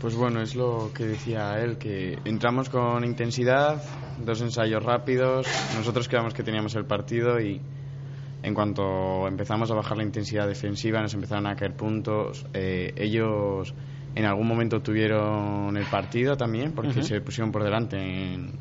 Pues 0.00 0.14
bueno, 0.14 0.42
es 0.42 0.54
lo 0.54 0.92
que 0.94 1.06
decía 1.06 1.58
él, 1.60 1.76
que 1.78 2.18
entramos 2.24 2.68
con 2.68 3.04
intensidad, 3.04 3.82
dos 4.24 4.42
ensayos 4.42 4.82
rápidos, 4.82 5.46
nosotros 5.76 6.08
creíamos 6.08 6.34
que 6.34 6.42
teníamos 6.42 6.74
el 6.76 6.84
partido 6.84 7.40
y 7.40 7.60
en 8.42 8.54
cuanto 8.54 9.26
empezamos 9.26 9.70
a 9.70 9.74
bajar 9.74 9.96
la 9.96 10.04
intensidad 10.04 10.46
defensiva 10.46 11.00
nos 11.00 11.14
empezaron 11.14 11.46
a 11.46 11.56
caer 11.56 11.74
puntos. 11.74 12.44
Eh, 12.52 12.92
ellos 12.96 13.74
en 14.14 14.26
algún 14.26 14.46
momento 14.46 14.80
tuvieron 14.82 15.76
el 15.76 15.86
partido 15.86 16.36
también 16.36 16.72
porque 16.72 17.02
se 17.02 17.20
pusieron 17.22 17.50
por 17.50 17.64
delante 17.64 17.96
en, 17.96 18.52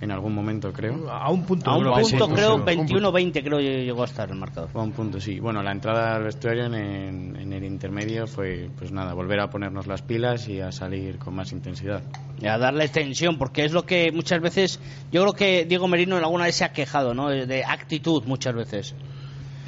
en 0.00 0.10
algún 0.10 0.34
momento, 0.34 0.72
creo. 0.72 1.10
A 1.10 1.30
un 1.30 1.44
punto. 1.44 1.70
A 1.70 1.76
un 1.76 1.84
creo, 1.84 1.94
punto, 1.94 2.28
creo, 2.28 2.58
sí, 2.58 2.94
21-20 2.94 3.42
creo 3.42 3.60
llegó 3.60 4.02
a 4.02 4.06
estar 4.06 4.30
el 4.30 4.36
marcador. 4.36 4.70
A 4.72 4.78
un 4.78 4.92
punto, 4.92 5.20
sí. 5.20 5.40
Bueno, 5.40 5.62
la 5.62 5.72
entrada 5.72 6.16
al 6.16 6.24
vestuario 6.24 6.66
en, 6.66 7.36
en 7.36 7.52
el 7.52 7.64
intermedio 7.64 8.26
fue, 8.26 8.70
pues 8.78 8.92
nada, 8.92 9.14
volver 9.14 9.40
a 9.40 9.50
ponernos 9.50 9.86
las 9.86 10.02
pilas 10.02 10.48
y 10.48 10.60
a 10.60 10.70
salir 10.70 11.18
con 11.18 11.34
más 11.34 11.52
intensidad. 11.52 12.02
Y 12.40 12.46
a 12.46 12.58
darle 12.58 12.88
tensión, 12.88 13.38
porque 13.38 13.64
es 13.64 13.72
lo 13.72 13.84
que 13.84 14.12
muchas 14.12 14.40
veces, 14.40 14.80
yo 15.10 15.22
creo 15.22 15.32
que 15.32 15.64
Diego 15.64 15.88
Merino 15.88 16.16
en 16.16 16.24
alguna 16.24 16.44
vez 16.44 16.54
se 16.54 16.64
ha 16.64 16.72
quejado, 16.72 17.14
¿no? 17.14 17.28
De 17.28 17.64
actitud 17.64 18.22
muchas 18.24 18.54
veces. 18.54 18.94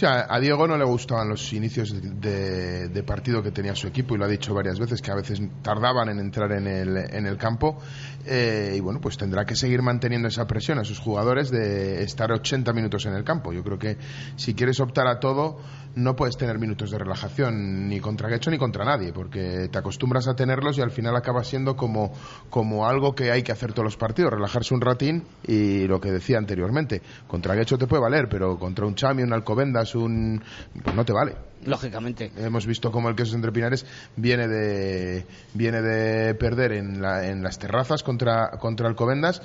O 0.01 0.03
sea, 0.03 0.27
a 0.31 0.41
Diego 0.41 0.67
no 0.67 0.79
le 0.79 0.85
gustaban 0.87 1.29
los 1.29 1.53
inicios 1.53 1.93
de, 1.93 3.05
partido 3.07 3.43
que 3.43 3.51
tenía 3.51 3.75
su 3.75 3.87
equipo 3.87 4.15
y 4.15 4.19
lo 4.19 4.25
ha 4.25 4.29
dicho 4.29 4.55
varias 4.55 4.79
veces 4.79 5.03
que 5.03 5.11
a 5.11 5.15
veces 5.15 5.43
tardaban 5.61 6.09
en 6.09 6.21
entrar 6.21 6.53
en 6.53 6.67
el, 6.67 6.97
en 6.97 7.27
el 7.27 7.37
campo 7.37 7.77
eh, 8.25 8.73
y 8.79 8.81
bueno, 8.81 8.99
pues 8.99 9.19
tendrá 9.19 9.45
que 9.45 9.55
seguir 9.55 9.83
manteniendo 9.83 10.29
esa 10.29 10.47
presión 10.47 10.79
a 10.79 10.85
sus 10.85 10.99
jugadores 10.99 11.51
de 11.51 12.03
estar 12.03 12.33
80 12.33 12.73
minutos 12.73 13.05
en 13.05 13.13
el 13.13 13.25
campo. 13.25 13.53
Yo 13.53 13.63
creo 13.63 13.79
que 13.79 13.99
si 14.37 14.55
quieres 14.55 14.81
optar 14.81 15.07
a 15.07 15.21
todo 15.21 15.59
no 15.97 16.15
puedes 16.17 16.37
tener 16.37 16.59
minutos 16.59 16.91
de 16.91 16.99
relajación 16.99 17.89
ni 17.89 17.99
contra 18.01 18.29
Guecho 18.29 18.51
ni 18.51 18.59
contra 18.59 18.85
nadie 18.85 19.13
porque 19.13 19.69
te 19.71 19.79
acostumbras 19.79 20.29
a 20.29 20.35
tenerlos 20.35 20.79
y 20.79 20.83
al 20.83 20.91
final 20.93 21.17
acaba 21.17 21.43
siendo 21.43 21.77
como, 21.77 22.13
como 22.49 22.87
algo 22.87 23.15
que 23.15 23.31
hay 23.33 23.43
que 23.43 23.53
hacer 23.53 23.73
todos 23.73 23.85
los 23.85 23.97
partidos, 23.97 24.33
relajarse 24.33 24.73
un 24.75 24.81
ratín 24.81 25.25
y 25.47 25.87
lo 25.89 26.01
que 26.01 26.13
decía 26.13 26.39
anteriormente, 26.39 27.03
contra 27.27 27.55
Guecho 27.55 27.77
te 27.79 27.87
puede 27.87 28.03
valer, 28.03 28.29
pero 28.29 28.59
contra 28.59 28.87
un 28.87 28.95
Chami, 28.95 29.23
un 29.23 29.33
Alcobendas, 29.33 29.95
un... 29.95 30.43
pues 30.83 30.95
no 30.95 31.05
te 31.05 31.13
vale. 31.13 31.35
Lógicamente. 31.65 32.31
Hemos 32.39 32.65
visto 32.67 32.91
cómo 32.91 33.09
el 33.11 33.17
Quesos 33.17 33.35
Entre 33.35 33.53
Pinares 33.53 33.85
viene 34.17 34.49
de, 34.49 35.27
viene 35.55 35.83
de 35.83 36.35
perder 36.37 36.73
en, 36.73 37.03
la- 37.03 37.27
en 37.29 37.43
las 37.43 37.59
terrazas 37.59 38.03
contra, 38.03 38.51
contra 38.61 38.89
Alcobendas. 38.89 39.43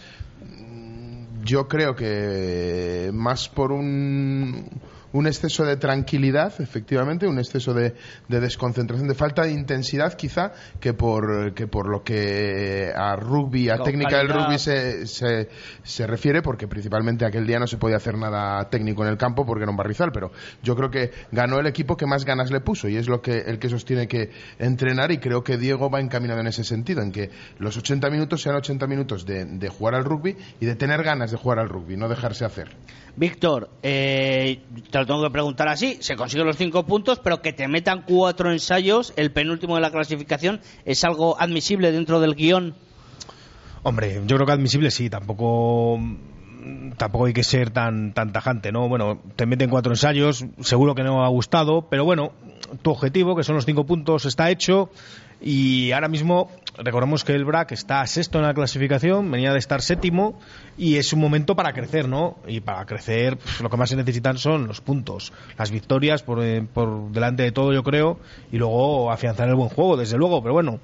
Yo 1.44 1.68
creo 1.68 1.96
que 1.96 3.12
más 3.14 3.50
por 3.50 3.72
un, 3.72 4.66
un 5.16 5.28
exceso 5.28 5.64
de 5.64 5.78
tranquilidad, 5.78 6.54
efectivamente, 6.60 7.26
un 7.26 7.40
exceso 7.40 7.74
de, 7.74 7.96
de 8.28 8.40
desconcentración, 8.42 9.08
de 9.08 9.16
falta 9.16 9.44
de 9.44 9.54
intensidad 9.54 10.14
quizá, 10.14 10.52
que 10.82 10.94
por, 10.94 11.54
que 11.54 11.68
por 11.68 11.90
lo 11.90 12.04
que 12.04 12.92
a 12.94 13.16
rugby, 13.16 13.70
a 13.70 13.78
Con 13.78 13.86
técnica 13.86 14.18
del 14.18 14.28
rugby 14.28 14.60
se, 14.60 15.08
se, 15.08 15.48
se 15.84 16.06
refiere, 16.06 16.42
porque 16.42 16.68
principalmente 16.68 17.26
aquel 17.26 17.48
día 17.48 17.60
no 17.60 17.66
se 17.66 17.78
podía 17.78 17.96
hacer 17.96 18.18
nada 18.18 18.70
técnico 18.70 19.04
en 19.04 19.10
el 19.10 19.18
campo 19.18 19.46
porque 19.46 19.64
era 19.64 19.72
un 19.72 19.78
barrizal, 19.78 20.12
pero 20.12 20.32
yo 20.62 20.76
creo 20.76 20.90
que 20.90 21.12
ganó 21.32 21.60
el 21.60 21.68
equipo 21.68 21.96
que 21.96 22.06
más 22.06 22.26
ganas 22.26 22.52
le 22.52 22.60
puso 22.60 22.90
y 22.90 22.98
es 22.98 23.08
lo 23.08 23.22
que 23.22 23.38
el 23.38 23.58
que 23.58 23.70
sostiene 23.70 24.10
que 24.10 24.32
entrenar 24.60 25.14
y 25.14 25.20
creo 25.20 25.46
que 25.46 25.58
Diego 25.58 25.90
va 25.90 26.02
encaminado 26.02 26.42
en 26.42 26.48
ese 26.48 26.66
sentido, 26.66 27.02
en 27.02 27.14
que 27.14 27.30
los 27.58 27.78
80 27.78 28.10
minutos 28.10 28.42
sean 28.42 28.58
80 28.58 28.86
minutos 28.88 29.26
de, 29.26 29.46
de 29.46 29.70
jugar 29.70 29.96
al 29.96 30.04
rugby 30.04 30.36
y 30.60 30.66
de 30.66 30.76
tener 30.76 31.04
ganas 31.04 31.32
de 31.32 31.38
jugar 31.38 31.60
al 31.60 31.70
rugby, 31.70 31.96
no 31.96 32.10
dejarse 32.10 32.44
hacer. 32.44 32.76
Víctor, 33.18 33.70
eh, 33.82 34.60
te 34.92 34.98
tengo 35.06 35.24
que 35.24 35.30
preguntar 35.30 35.68
así. 35.68 35.98
Se 36.02 36.16
consiguen 36.16 36.48
los 36.48 36.58
cinco 36.58 36.86
puntos, 36.86 37.20
pero 37.20 37.42
que 37.42 37.54
te 37.54 37.68
metan 37.68 38.04
cuatro 38.08 38.52
ensayos, 38.52 39.14
el 39.16 39.32
penúltimo 39.32 39.76
de 39.76 39.82
la 39.82 39.92
clasificación, 39.92 40.62
¿es 40.86 41.04
algo 41.04 41.40
admisible 41.40 41.92
dentro 41.92 42.20
del 42.20 42.36
guion? 42.36 42.76
Hombre, 43.84 44.22
yo 44.26 44.36
creo 44.36 44.48
que 44.48 44.54
admisible 44.54 44.92
sí, 44.92 45.10
tampoco 45.10 46.00
tampoco 46.98 47.26
hay 47.26 47.34
que 47.34 47.44
ser 47.44 47.70
tan 47.70 48.14
tan 48.14 48.34
tajante, 48.34 48.72
¿no? 48.72 48.90
Bueno, 48.90 49.22
te 49.36 49.46
meten 49.46 49.70
cuatro 49.70 49.92
ensayos, 49.92 50.46
seguro 50.62 50.96
que 50.96 51.04
no 51.04 51.24
ha 51.24 51.28
gustado, 51.28 51.88
pero 51.90 52.04
bueno, 52.04 52.32
tu 52.82 52.92
objetivo, 52.92 53.36
que 53.36 53.44
son 53.44 53.56
los 53.56 53.66
cinco 53.66 53.86
puntos, 53.86 54.26
está 54.26 54.50
hecho 54.50 54.90
y 55.46 55.92
ahora 55.92 56.08
mismo 56.08 56.50
recordemos 56.76 57.24
que 57.24 57.34
el 57.34 57.46
BRAC 57.46 57.72
está 57.74 58.06
sexto 58.08 58.40
en 58.40 58.46
la 58.46 58.56
clasificación, 58.56 59.30
venía 59.30 59.54
de 59.54 59.60
estar 59.60 59.84
séptimo 59.84 60.40
y 60.76 60.96
es 60.96 61.14
un 61.14 61.20
momento 61.20 61.56
para 61.56 61.72
crecer, 61.72 62.10
¿no? 62.10 62.38
Y 62.48 62.62
para 62.62 62.84
crecer 62.88 63.38
pues, 63.38 63.62
lo 63.62 63.70
que 63.70 63.78
más 63.78 63.90
se 63.90 63.96
necesitan 63.96 64.40
son 64.40 64.66
los 64.66 64.82
puntos, 64.82 65.32
las 65.56 65.70
victorias 65.70 66.24
por, 66.24 66.44
eh, 66.44 66.64
por 66.64 67.12
delante 67.12 67.44
de 67.44 67.52
todo, 67.52 67.74
yo 67.74 67.84
creo, 67.84 68.20
y 68.52 68.58
luego 68.58 69.12
afianzar 69.12 69.48
el 69.48 69.54
buen 69.54 69.70
juego, 69.70 69.96
desde 69.98 70.18
luego, 70.18 70.42
pero 70.42 70.54
bueno, 70.56 70.80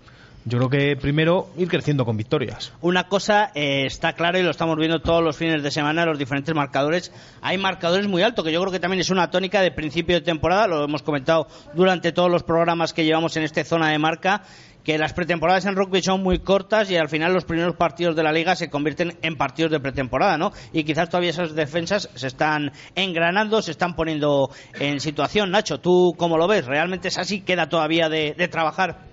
yo 0.46 0.58
creo 0.58 0.70
que 0.70 0.96
primero 0.96 1.50
ir 1.58 1.68
creciendo 1.68 2.06
con 2.06 2.18
victorias. 2.18 2.74
Una 2.82 3.08
cosa 3.08 3.52
eh, 3.54 3.86
está 3.86 4.14
clara 4.14 4.40
y 4.40 4.44
lo 4.44 4.52
estamos 4.52 4.76
viendo 4.78 5.00
todos 5.00 5.24
los 5.24 5.38
fines 5.38 5.62
de 5.62 5.72
semana 5.72 6.02
en 6.02 6.10
los 6.10 6.18
diferentes 6.18 6.54
marcadores. 6.56 7.12
Hay 7.42 7.58
marcadores 7.58 8.08
muy 8.08 8.24
altos, 8.24 8.44
que 8.44 8.52
yo 8.52 8.60
creo 8.62 8.72
que 8.72 8.80
también 8.80 9.02
es 9.02 9.10
una 9.10 9.30
tónica 9.30 9.62
de 9.62 9.72
principio 9.72 10.16
de 10.16 10.22
temporada, 10.22 10.68
lo 10.68 10.84
hemos 10.84 11.04
comentado 11.04 11.48
durante 11.74 12.12
todos 12.12 12.32
los 12.32 12.44
programas 12.44 12.94
que 12.94 13.06
llevamos 13.06 13.38
en 13.38 13.44
esta 13.44 13.64
zona 13.64 13.90
de 13.90 14.00
marca, 14.00 14.44
que 14.84 14.98
las 14.98 15.14
pretemporadas 15.14 15.66
en 15.66 15.76
rugby 15.76 16.02
son 16.02 16.24
muy 16.24 16.40
cortas 16.40 16.90
y 16.90 16.96
al 16.96 17.08
final 17.08 17.34
los 17.34 17.46
primeros 17.46 17.76
partidos 17.76 18.16
de 18.16 18.24
la 18.24 18.32
liga 18.32 18.56
se 18.56 18.70
convierten 18.70 19.18
en 19.22 19.36
partidos 19.36 19.72
de 19.72 19.80
pretemporada, 19.80 20.40
¿no? 20.40 20.52
Y 20.74 20.84
quizás 20.84 21.10
todavía 21.10 21.30
esas 21.30 21.54
defensas 21.54 22.10
se 22.16 22.28
están 22.28 22.72
engranando, 22.96 23.62
se 23.62 23.72
están 23.72 23.96
poniendo 23.96 24.50
en 24.80 25.00
situación. 25.00 25.52
Nacho, 25.52 25.80
¿tú 25.80 26.16
cómo 26.18 26.38
lo 26.38 26.48
ves? 26.48 26.66
¿Realmente 26.66 27.10
es 27.10 27.20
así? 27.20 27.42
¿Queda 27.42 27.70
todavía 27.70 28.10
de, 28.10 28.34
de 28.36 28.48
trabajar? 28.48 29.11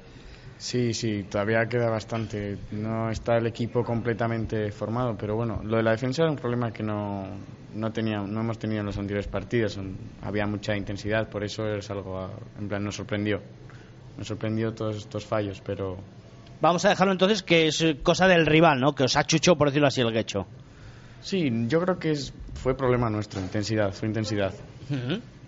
Sí, 0.59 0.93
sí, 0.93 1.23
todavía 1.23 1.67
queda 1.67 1.89
bastante. 1.89 2.59
No 2.73 3.11
está 3.11 3.37
el 3.39 3.47
equipo 3.47 3.85
completamente 3.85 4.71
formado, 4.73 5.17
pero 5.17 5.37
bueno, 5.37 5.61
lo 5.63 5.77
de 5.77 5.83
la 5.85 5.93
defensa 5.93 6.23
era 6.23 6.31
un 6.33 6.37
problema 6.37 6.73
que 6.73 6.83
no, 6.83 7.27
no, 7.75 7.93
tenía, 7.93 8.21
no 8.21 8.41
hemos 8.41 8.59
tenido 8.59 8.81
en 8.81 8.87
los 8.87 8.99
anteriores 8.99 9.29
partidos. 9.29 9.79
Había 10.23 10.47
mucha 10.47 10.77
intensidad, 10.77 11.29
por 11.29 11.45
eso 11.45 11.67
es 11.69 11.89
algo, 11.91 12.29
en 12.59 12.69
plan, 12.69 12.83
nos 12.83 12.97
sorprendió. 12.97 13.41
Nos 14.17 14.27
sorprendió 14.27 14.75
todos 14.75 14.97
estos 14.97 15.25
fallos, 15.25 15.63
pero 15.65 15.97
Vamos 16.61 16.85
a 16.85 16.89
dejarlo 16.89 17.13
entonces 17.13 17.43
que 17.43 17.69
es 17.69 17.85
cosa 18.03 18.27
del 18.27 18.45
rival, 18.45 18.81
¿no? 18.81 18.95
Que 18.95 19.05
os 19.05 19.17
achuchó, 19.17 19.57
por 19.57 19.69
decirlo 19.69 19.87
así, 19.87 20.01
el 20.01 20.13
guecho. 20.13 20.47
sí, 21.23 21.51
yo 21.69 21.81
creo 21.81 21.99
que 21.99 22.11
es, 22.11 22.33
fue 22.55 22.77
problema 22.77 23.09
nuestro, 23.09 23.41
intensidad, 23.41 23.93
fue 23.93 24.09
intensidad. 24.09 24.53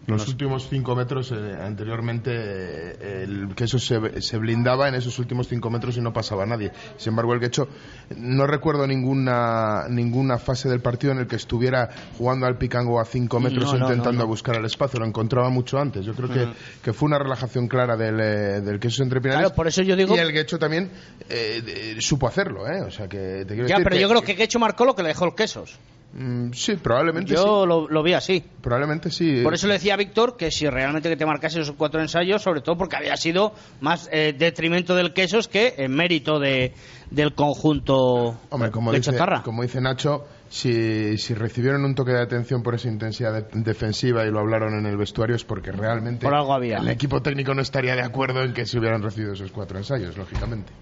Los 0.06 0.26
últimos 0.28 0.66
cinco 0.68 0.96
metros, 0.96 1.30
eh, 1.30 1.56
anteriormente, 1.62 2.30
eh, 2.34 3.22
el 3.24 3.54
queso 3.54 3.78
se, 3.78 4.20
se 4.20 4.38
blindaba 4.38 4.88
en 4.88 4.94
esos 4.96 5.18
últimos 5.20 5.46
cinco 5.46 5.70
metros 5.70 5.96
y 5.98 6.00
no 6.00 6.12
pasaba 6.12 6.44
nadie. 6.46 6.72
Sin 6.96 7.10
embargo, 7.10 7.32
el 7.34 7.38
quecho, 7.40 7.68
no 8.16 8.46
recuerdo 8.46 8.86
ninguna 8.88 9.84
ninguna 9.88 10.38
fase 10.38 10.68
del 10.68 10.80
partido 10.80 11.12
en 11.12 11.18
el 11.20 11.26
que 11.28 11.36
estuviera 11.36 11.90
jugando 12.18 12.46
al 12.46 12.58
picango 12.58 12.98
a 13.00 13.04
cinco 13.04 13.38
metros 13.38 13.72
No, 13.72 13.78
no, 13.78 13.84
intentando 13.86 14.22
no, 14.22 14.26
buscar 14.26 14.56
el 14.56 14.64
espacio. 14.64 14.98
Lo 14.98 15.06
encontraba 15.06 15.48
mucho 15.48 15.78
antes. 15.78 16.04
Yo 16.04 16.14
creo 16.14 16.28
que, 16.28 16.48
que 16.82 16.92
fue 16.92 17.06
una 17.06 17.18
relajación 17.18 17.68
clara 17.68 17.96
del, 17.96 18.18
eh, 18.20 18.60
del 18.62 18.80
queso 18.80 19.02
entre 19.04 19.20
Pinares. 19.20 19.40
Claro, 19.42 19.54
por 19.54 19.68
eso 19.68 19.82
yo 19.82 19.94
digo- 19.94 20.16
Y 20.16 20.18
el 20.18 20.32
quecho 20.32 20.58
también 20.58 20.90
eh, 21.28 21.96
supo 22.00 22.26
hacerlo, 22.26 22.66
¿eh? 22.68 22.80
O 22.82 22.90
sea, 22.90 23.06
que 23.08 23.44
te 23.46 23.54
quiero 23.54 23.68
Ya, 23.68 23.76
decir 23.76 23.84
pero 23.84 23.94
que- 23.96 24.00
yo 24.02 24.08
creo 24.08 24.22
que 24.22 24.34
Guecho 24.34 24.58
marcó 24.58 24.84
lo 24.84 24.96
que 24.96 25.02
le 25.02 25.08
dejó 25.10 25.26
el 25.26 25.34
quesos. 25.36 25.78
Mm, 26.12 26.50
sí, 26.52 26.74
probablemente 26.76 27.34
Yo 27.34 27.62
sí. 27.62 27.68
lo, 27.68 27.88
lo 27.88 28.02
vi 28.02 28.14
así. 28.14 28.42
Probablemente 28.60 29.10
sí. 29.10 29.42
Por 29.42 29.54
eso 29.54 29.68
le 29.68 29.74
decía 29.74 29.94
a 29.94 29.96
Víctor 29.96 30.36
que 30.36 30.50
si 30.50 30.68
realmente 30.68 31.08
que 31.08 31.16
te 31.16 31.24
marcase 31.24 31.60
esos 31.60 31.76
cuatro 31.76 32.00
ensayos, 32.00 32.42
sobre 32.42 32.62
todo 32.62 32.76
porque 32.76 32.96
había 32.96 33.16
sido 33.16 33.52
más 33.80 34.08
eh, 34.12 34.34
detrimento 34.36 34.94
del 34.94 35.12
quesos 35.12 35.46
que 35.46 35.74
en 35.78 35.92
mérito 35.92 36.40
de, 36.40 36.74
del 37.10 37.34
conjunto 37.34 38.38
Hombre, 38.50 38.70
como 38.70 38.90
de 38.90 38.98
dice, 38.98 39.16
como 39.44 39.62
dice 39.62 39.80
Nacho, 39.80 40.24
si, 40.52 41.16
si 41.16 41.32
recibieron 41.34 41.84
un 41.84 41.94
toque 41.94 42.10
de 42.10 42.20
atención 42.20 42.62
por 42.64 42.74
esa 42.74 42.88
intensidad 42.88 43.32
de- 43.32 43.46
defensiva 43.62 44.26
y 44.26 44.32
lo 44.32 44.40
hablaron 44.40 44.74
en 44.74 44.84
el 44.84 44.96
vestuario 44.96 45.36
es 45.36 45.44
porque 45.44 45.70
realmente 45.70 46.26
Por 46.26 46.34
algo 46.34 46.52
había. 46.52 46.78
el 46.78 46.88
equipo 46.88 47.22
técnico 47.22 47.54
no 47.54 47.62
estaría 47.62 47.94
de 47.94 48.02
acuerdo 48.02 48.42
en 48.42 48.52
que 48.52 48.66
se 48.66 48.76
hubieran 48.78 49.00
recibido 49.00 49.32
esos 49.34 49.52
cuatro 49.52 49.78
ensayos, 49.78 50.16
lógicamente. 50.18 50.72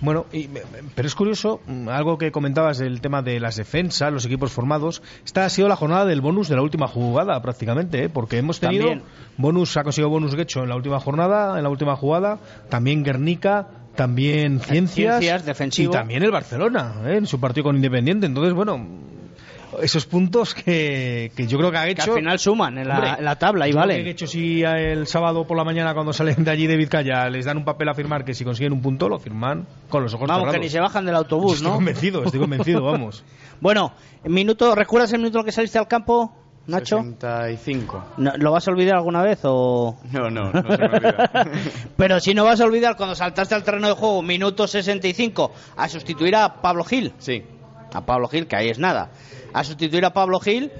Bueno, 0.00 0.26
y- 0.32 0.48
pero 0.96 1.06
es 1.06 1.14
curioso, 1.14 1.60
mm, 1.68 1.88
algo 1.88 2.18
que 2.18 2.32
comentabas 2.32 2.78
del 2.78 3.00
tema 3.00 3.22
de 3.22 3.38
las 3.38 3.54
defensas, 3.54 4.12
los 4.12 4.26
equipos 4.26 4.50
formados. 4.50 5.00
Esta 5.24 5.44
ha 5.44 5.48
sido 5.48 5.68
la 5.68 5.76
jornada 5.76 6.04
del 6.04 6.20
bonus 6.20 6.48
de 6.48 6.56
la 6.56 6.62
última 6.62 6.88
jugada, 6.88 7.40
prácticamente, 7.40 8.02
¿eh? 8.04 8.08
porque 8.08 8.38
hemos 8.38 8.58
tenido 8.58 8.88
También. 8.88 9.06
bonus, 9.36 9.76
ha 9.76 9.84
conseguido 9.84 10.10
bonus 10.10 10.34
Guecho 10.34 10.64
en 10.64 10.68
la 10.68 10.74
última 10.74 10.98
jornada, 10.98 11.56
en 11.56 11.62
la 11.62 11.68
última 11.70 11.94
jugada, 11.94 12.40
también 12.68 13.04
Guernica, 13.04 13.68
también 13.94 14.58
Ciencias, 14.58 15.20
Ciencias, 15.20 15.44
defensivo. 15.46 15.92
y 15.92 15.94
también 15.94 16.24
el 16.24 16.32
Barcelona, 16.32 16.94
¿eh? 17.06 17.18
en 17.18 17.26
su 17.26 17.38
partido 17.38 17.64
con 17.64 17.76
Independiente. 17.76 18.26
Entonces, 18.26 18.54
bueno, 18.54 18.84
esos 19.80 20.06
puntos 20.06 20.54
que, 20.54 21.32
que 21.36 21.46
yo 21.46 21.56
creo 21.58 21.70
que 21.70 21.78
ha 21.78 21.84
que 21.84 21.90
hecho. 21.92 22.12
al 22.12 22.18
final 22.18 22.38
suman 22.38 22.78
en 22.78 22.88
la, 22.88 22.94
Hombre, 22.96 23.10
en 23.18 23.24
la 23.24 23.36
tabla 23.38 23.68
y 23.68 23.72
vale. 23.72 24.02
que 24.04 24.10
hecho 24.10 24.26
si 24.26 24.62
el 24.62 25.06
sábado 25.06 25.46
por 25.46 25.56
la 25.56 25.64
mañana 25.64 25.94
cuando 25.94 26.12
salen 26.12 26.44
de 26.44 26.50
allí 26.50 26.66
de 26.66 26.76
Vizcaya 26.76 27.28
les 27.30 27.44
dan 27.44 27.56
un 27.58 27.64
papel 27.64 27.88
a 27.88 27.94
firmar 27.94 28.24
que 28.24 28.34
si 28.34 28.44
consiguen 28.44 28.72
un 28.72 28.82
punto 28.82 29.08
lo 29.08 29.18
firman 29.18 29.66
con 29.88 30.02
los 30.02 30.12
ojos 30.14 30.28
Vamos, 30.28 30.44
que 30.44 30.50
cerrados. 30.50 30.64
ni 30.64 30.70
se 30.70 30.80
bajan 30.80 31.04
del 31.06 31.14
autobús, 31.14 31.54
Estoy 31.54 31.68
¿no? 31.68 31.74
convencido, 31.76 32.24
estoy 32.24 32.40
convencido, 32.40 32.82
vamos. 32.84 33.24
Bueno, 33.60 33.92
minuto, 34.24 34.74
¿recuerdas 34.74 35.12
el 35.12 35.18
minuto 35.20 35.38
en 35.38 35.40
el 35.42 35.46
que 35.46 35.52
saliste 35.52 35.78
al 35.78 35.88
campo? 35.88 36.36
Nacho? 36.66 36.98
65. 37.02 38.04
No, 38.18 38.32
¿Lo 38.36 38.52
vas 38.52 38.68
a 38.68 38.70
olvidar 38.70 38.96
alguna 38.96 39.22
vez 39.22 39.40
o...? 39.42 39.98
No, 40.12 40.30
no, 40.30 40.52
no 40.52 40.62
se 40.62 40.78
me 40.78 40.84
olvida. 40.86 41.30
Pero 41.96 42.20
si 42.20 42.34
no 42.34 42.44
vas 42.44 42.60
a 42.60 42.64
olvidar 42.64 42.96
cuando 42.96 43.14
saltaste 43.16 43.54
al 43.56 43.64
terreno 43.64 43.88
de 43.88 43.94
juego, 43.94 44.22
minuto 44.22 44.68
65, 44.68 45.50
a 45.76 45.88
sustituir 45.88 46.36
a 46.36 46.60
Pablo 46.62 46.84
Gil. 46.84 47.12
sí, 47.18 47.42
A 47.92 48.06
Pablo 48.06 48.28
Gil, 48.28 48.46
que 48.46 48.54
ahí 48.56 48.68
es 48.68 48.78
nada. 48.78 49.10
A 49.52 49.64
sustituir 49.64 50.04
a 50.04 50.12
Pablo 50.12 50.40
Gil, 50.40 50.70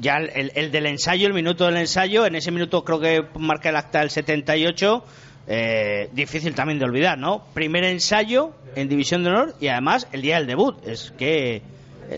ya 0.00 0.16
el, 0.18 0.30
el- 0.34 0.52
el 0.54 0.70
del 0.72 0.86
ensayo, 0.86 1.26
el 1.26 1.34
minuto 1.34 1.66
del 1.66 1.76
ensayo, 1.76 2.24
en 2.26 2.34
ese 2.36 2.50
minuto 2.50 2.84
creo 2.84 3.00
que 3.00 3.24
marca 3.38 3.68
el 3.70 3.76
acta 3.76 4.00
del 4.00 4.10
78. 4.10 5.04
eh, 5.48 6.08
difícil 6.12 6.54
también 6.54 6.78
de 6.78 6.84
olvidar, 6.84 7.18
¿no? 7.18 7.42
Primer 7.52 7.82
ensayo 7.84 8.52
en 8.76 8.88
División 8.88 9.24
de 9.24 9.30
Honor 9.30 9.54
y 9.60 9.66
además 9.68 10.06
el 10.12 10.22
día 10.22 10.36
del 10.36 10.46
debut. 10.46 10.76
Es 10.86 11.12
que 11.18 11.62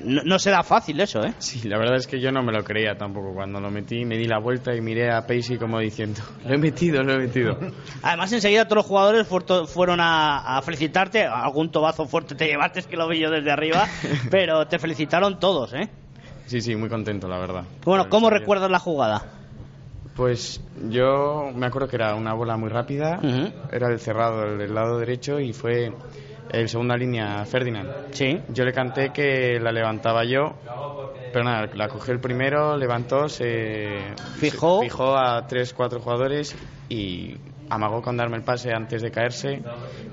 no, 0.03 0.23
no 0.25 0.39
se 0.39 0.51
da 0.51 0.63
fácil 0.63 1.01
eso, 1.01 1.23
¿eh? 1.25 1.35
sí, 1.39 1.69
la 1.69 1.79
verdad 1.79 1.97
es 1.97 2.07
que 2.07 2.21
yo 2.21 2.33
no 2.33 2.43
me 2.43 2.53
lo 2.53 2.65
creía 2.65 2.97
tampoco. 2.97 3.35
Cuando 3.35 3.61
lo 3.61 3.71
metí, 3.71 4.05
me 4.05 4.17
di 4.17 4.25
la 4.25 4.39
vuelta 4.39 4.75
y 4.75 4.81
miré 4.81 5.13
a 5.13 5.27
Pacey 5.27 5.59
como 5.59 5.79
diciendo, 5.79 6.23
lo 6.45 6.55
he 6.55 6.59
metido, 6.59 7.03
lo 7.03 7.13
he 7.15 7.19
metido. 7.19 7.59
Además, 8.03 8.33
enseguida 8.33 8.65
todos 8.65 8.79
los 8.79 8.87
jugadores 8.87 9.27
fueron 9.27 10.01
a, 10.01 10.57
a 10.57 10.63
felicitarte. 10.63 11.25
Algún 11.25 11.71
tobazo 11.71 12.07
fuerte 12.07 12.35
te 12.35 12.47
llevaste, 12.47 12.81
es 12.81 12.87
que 12.87 12.97
lo 12.97 13.09
vi 13.09 13.21
yo 13.21 13.31
desde 13.31 13.51
arriba. 13.51 13.87
pero 14.31 14.67
te 14.67 14.79
felicitaron 14.79 15.39
todos, 15.39 15.73
¿eh? 15.75 15.89
Sí, 16.47 16.61
sí, 16.61 16.77
muy 16.77 16.89
contento, 16.89 17.29
la 17.29 17.39
verdad. 17.39 17.65
Bueno, 17.85 18.09
¿cómo 18.09 18.27
Por 18.27 18.35
el 18.35 18.41
recuerdas 18.41 18.71
la 18.71 18.79
jugada? 18.79 19.23
Pues 20.15 20.61
yo 20.91 21.51
me 21.55 21.67
acuerdo 21.67 21.89
que 21.89 21.97
era 21.97 22.15
una 22.15 22.35
bola 22.35 22.57
muy 22.57 22.69
rápida, 22.69 23.19
era 23.73 23.89
el 23.89 23.99
cerrado 23.99 24.45
el 24.45 24.59
del 24.59 24.73
lado 24.73 24.99
derecho 24.99 25.41
y 25.41 25.53
fue 25.53 25.93
el 26.51 26.69
segunda 26.69 26.97
línea 26.97 27.45
Ferdinand. 27.47 27.91
Sí. 28.13 28.41
Yo 28.49 28.65
le 28.65 28.73
canté 28.73 29.11
que 29.11 29.59
la 29.61 29.73
levantaba 29.73 30.25
yo, 30.25 30.55
pero 31.33 31.45
nada, 31.45 31.69
la 31.75 31.89
cogió 31.89 32.13
el 32.15 32.21
primero, 32.21 32.77
levantó, 32.77 33.29
se 33.29 34.13
Fijó. 34.39 34.79
se 34.81 34.85
fijó 34.85 35.17
a 35.17 35.47
tres, 35.47 35.73
cuatro 35.75 36.01
jugadores 36.01 36.55
y 36.89 37.37
amagó 37.69 38.03
con 38.03 38.17
darme 38.17 38.37
el 38.37 38.43
pase 38.43 38.73
antes 38.73 39.03
de 39.03 39.11
caerse. 39.11 39.63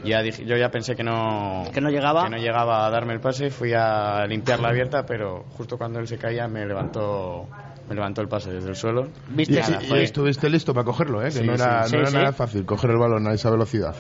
Ya 0.04 0.24
dije, 0.24 0.44
yo 0.46 0.58
ya 0.58 0.72
pensé 0.72 0.96
que 0.96 1.04
no, 1.04 1.64
Que 1.72 1.80
no 1.80 1.92
llegaba. 1.92 2.24
que 2.24 2.30
no 2.32 2.38
llegaba 2.38 2.88
a 2.88 2.90
darme 2.90 3.14
el 3.14 3.20
pase, 3.20 3.52
fui 3.52 3.72
a 3.76 4.26
limpiarla 4.26 4.70
abierta, 4.70 5.06
pero 5.06 5.44
justo 5.52 5.78
cuando 5.78 6.00
él 6.00 6.08
se 6.08 6.18
caía 6.18 6.48
me 6.48 6.66
levantó, 6.66 7.48
me 7.88 7.94
levantó 7.94 8.22
el 8.22 8.28
pase 8.28 8.52
desde 8.52 8.70
el 8.70 8.76
suelo. 8.76 9.10
¿Viste? 9.28 9.54
Y, 9.60 9.62
Nada, 9.62 9.80
y- 9.84 9.94
y 9.94 10.04
estuviste 10.04 10.50
listo 10.50 10.74
para 10.74 10.86
cogerlo, 10.86 11.22
¿eh? 11.22 11.26
que 11.26 11.32
Sí, 11.32 11.44
no 11.46 11.54
era, 11.54 11.84
sí, 11.84 11.94
no 11.96 12.02
era 12.02 12.10
sí. 12.10 12.16
nada 12.18 12.32
fácil 12.34 12.66
coger 12.66 12.90
el 12.90 12.98
balón 12.98 13.28
a 13.28 13.34
esa 13.34 13.52
velocidad. 13.52 13.96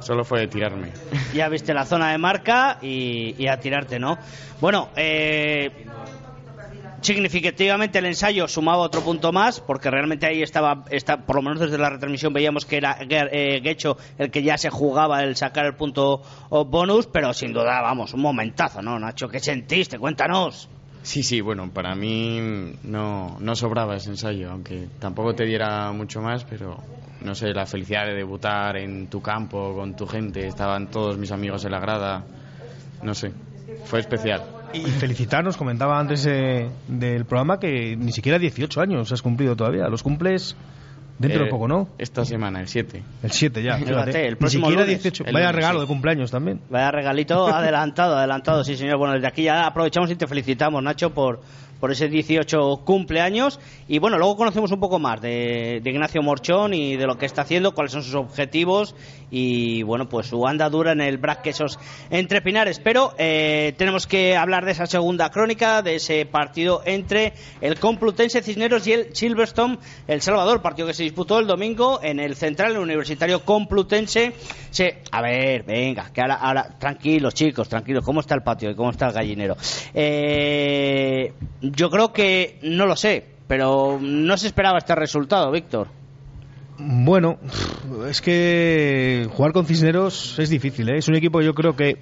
Solo 0.00 0.24
fue 0.24 0.46
tirarme. 0.46 0.92
Ya 1.34 1.48
viste 1.48 1.74
la 1.74 1.84
zona 1.84 2.12
de 2.12 2.18
marca 2.18 2.78
y, 2.80 3.46
a 3.46 3.58
tirarte, 3.58 3.98
¿no? 3.98 4.18
Bueno, 4.60 4.88
eh, 4.96 5.86
significativamente 7.00 7.98
el 7.98 8.06
ensayo 8.06 8.48
sumaba 8.48 8.78
otro 8.78 9.02
punto 9.02 9.32
más, 9.32 9.60
porque 9.60 9.90
realmente 9.90 10.26
ahí 10.26 10.42
estaba, 10.42 10.84
está, 10.90 11.18
por 11.18 11.36
lo 11.36 11.42
menos 11.42 11.60
desde 11.60 11.78
la 11.78 11.90
retransmisión 11.90 12.32
veíamos 12.32 12.64
que 12.64 12.76
era 12.76 12.98
eh, 13.00 13.76
el 14.18 14.30
que 14.30 14.42
ya 14.42 14.56
se 14.56 14.70
jugaba 14.70 15.22
el 15.22 15.36
sacar 15.36 15.66
el 15.66 15.74
punto 15.74 16.22
bonus, 16.50 17.06
pero 17.06 17.32
sin 17.32 17.52
duda, 17.52 17.80
vamos, 17.80 18.14
un 18.14 18.20
momentazo, 18.20 18.82
¿no, 18.82 18.98
Nacho? 18.98 19.28
¿Qué 19.28 19.40
sentiste? 19.40 19.98
Cuéntanos. 19.98 20.68
Sí, 21.02 21.22
sí, 21.22 21.40
bueno, 21.40 21.70
para 21.70 21.94
mí 21.94 22.74
no, 22.82 23.36
no 23.40 23.54
sobraba 23.54 23.96
ese 23.96 24.10
ensayo, 24.10 24.50
aunque 24.50 24.88
tampoco 24.98 25.34
te 25.34 25.44
diera 25.44 25.92
mucho 25.92 26.20
más, 26.20 26.44
pero 26.44 26.82
no 27.20 27.34
sé, 27.34 27.52
la 27.52 27.66
felicidad 27.66 28.06
de 28.06 28.14
debutar 28.14 28.76
en 28.76 29.08
tu 29.08 29.20
campo, 29.20 29.74
con 29.74 29.94
tu 29.96 30.06
gente, 30.06 30.46
estaban 30.46 30.90
todos 30.90 31.16
mis 31.16 31.32
amigos 31.32 31.64
en 31.64 31.72
la 31.72 31.80
grada, 31.80 32.24
no 33.02 33.14
sé, 33.14 33.32
fue 33.84 34.00
especial. 34.00 34.42
Y 34.72 34.80
felicitarnos, 34.82 35.56
comentaba 35.56 35.98
antes 35.98 36.26
eh, 36.26 36.68
del 36.88 37.24
programa 37.24 37.58
que 37.58 37.96
ni 37.96 38.12
siquiera 38.12 38.38
18 38.38 38.80
años 38.80 39.10
has 39.12 39.22
cumplido 39.22 39.56
todavía. 39.56 39.88
Los 39.88 40.02
cumples 40.02 40.56
dentro 41.18 41.40
de 41.40 41.46
Eh, 41.46 41.50
poco, 41.50 41.68
¿no? 41.68 41.88
Esta 41.98 42.24
semana, 42.24 42.60
el 42.60 42.68
7. 42.68 43.02
El 43.22 43.30
7 43.30 43.62
ya. 43.62 43.76
Fíjate, 43.78 44.24
el 44.24 44.30
Ni 44.30 44.36
próximo 44.36 44.66
siquiera 44.66 44.82
lunes. 44.84 45.02
18. 45.02 45.24
El 45.26 45.34
Vaya 45.34 45.52
regalo 45.52 45.80
de 45.80 45.86
cumpleaños 45.86 46.30
también. 46.30 46.60
Vaya 46.70 46.90
regalito 46.90 47.46
adelantado, 47.48 48.16
adelantado, 48.16 48.64
sí 48.64 48.76
señor. 48.76 48.98
Bueno, 48.98 49.14
desde 49.14 49.26
aquí 49.26 49.42
ya 49.42 49.66
aprovechamos 49.66 50.10
y 50.10 50.16
te 50.16 50.26
felicitamos, 50.26 50.82
Nacho, 50.82 51.12
por, 51.12 51.40
por 51.80 51.92
ese 51.92 52.08
18 52.08 52.82
cumpleaños. 52.84 53.60
Y 53.86 53.98
bueno, 53.98 54.18
luego 54.18 54.36
conocemos 54.36 54.72
un 54.72 54.80
poco 54.80 54.98
más 54.98 55.20
de, 55.20 55.80
de 55.82 55.90
Ignacio 55.90 56.22
Morchón 56.22 56.74
y 56.74 56.96
de 56.96 57.06
lo 57.06 57.16
que 57.16 57.26
está 57.26 57.42
haciendo, 57.42 57.74
cuáles 57.74 57.92
son 57.92 58.02
sus 58.02 58.14
objetivos 58.14 58.94
y 59.30 59.82
bueno, 59.82 60.08
pues 60.08 60.26
su 60.26 60.46
andadura 60.46 60.92
en 60.92 61.00
el 61.00 61.18
Brac 61.18 61.42
Quesos 61.42 61.78
entre 62.10 62.40
Pinares. 62.42 62.80
Pero 62.80 63.14
eh, 63.18 63.74
tenemos 63.76 64.06
que 64.06 64.36
hablar 64.36 64.64
de 64.64 64.72
esa 64.72 64.86
segunda 64.86 65.30
crónica, 65.30 65.82
de 65.82 65.96
ese 65.96 66.26
partido 66.26 66.82
entre 66.84 67.32
el 67.60 67.78
Complutense 67.78 68.42
Cisneros 68.42 68.86
y 68.86 68.92
el 68.92 69.14
Silverstone 69.14 69.78
El 70.06 70.22
Salvador, 70.22 70.62
partido 70.62 70.88
que 70.88 70.94
se 70.94 71.02
disputó 71.02 71.38
el 71.38 71.46
domingo 71.46 72.00
en 72.02 72.20
el 72.20 72.36
Central 72.36 72.72
el 72.72 72.78
Universitario 72.78 73.44
Complutense. 73.44 74.32
Se, 74.70 75.02
a 75.10 75.22
ver, 75.22 75.64
venga, 75.64 76.10
que 76.12 76.20
ahora, 76.20 76.34
ahora, 76.34 76.68
tranquilos 76.78 77.34
chicos, 77.34 77.68
tranquilos, 77.68 78.04
¿cómo 78.04 78.20
está 78.20 78.34
el 78.34 78.42
patio 78.42 78.70
y 78.70 78.74
cómo 78.74 78.90
está 78.90 79.08
el 79.08 79.12
gallinero? 79.12 79.56
Eh, 79.94 81.32
yo 81.74 81.90
creo 81.90 82.12
que, 82.12 82.58
no 82.62 82.86
lo 82.86 82.96
sé, 82.96 83.24
pero 83.46 83.98
no 84.00 84.36
se 84.36 84.46
esperaba 84.46 84.78
este 84.78 84.94
resultado, 84.94 85.50
Víctor. 85.50 85.88
Bueno, 86.78 87.38
es 88.08 88.20
que 88.20 89.28
jugar 89.32 89.52
con 89.52 89.66
Cisneros 89.66 90.38
es 90.38 90.48
difícil, 90.48 90.88
¿eh? 90.88 90.98
Es 90.98 91.08
un 91.08 91.16
equipo 91.16 91.40
yo 91.40 91.54
creo 91.54 91.74
que 91.74 91.98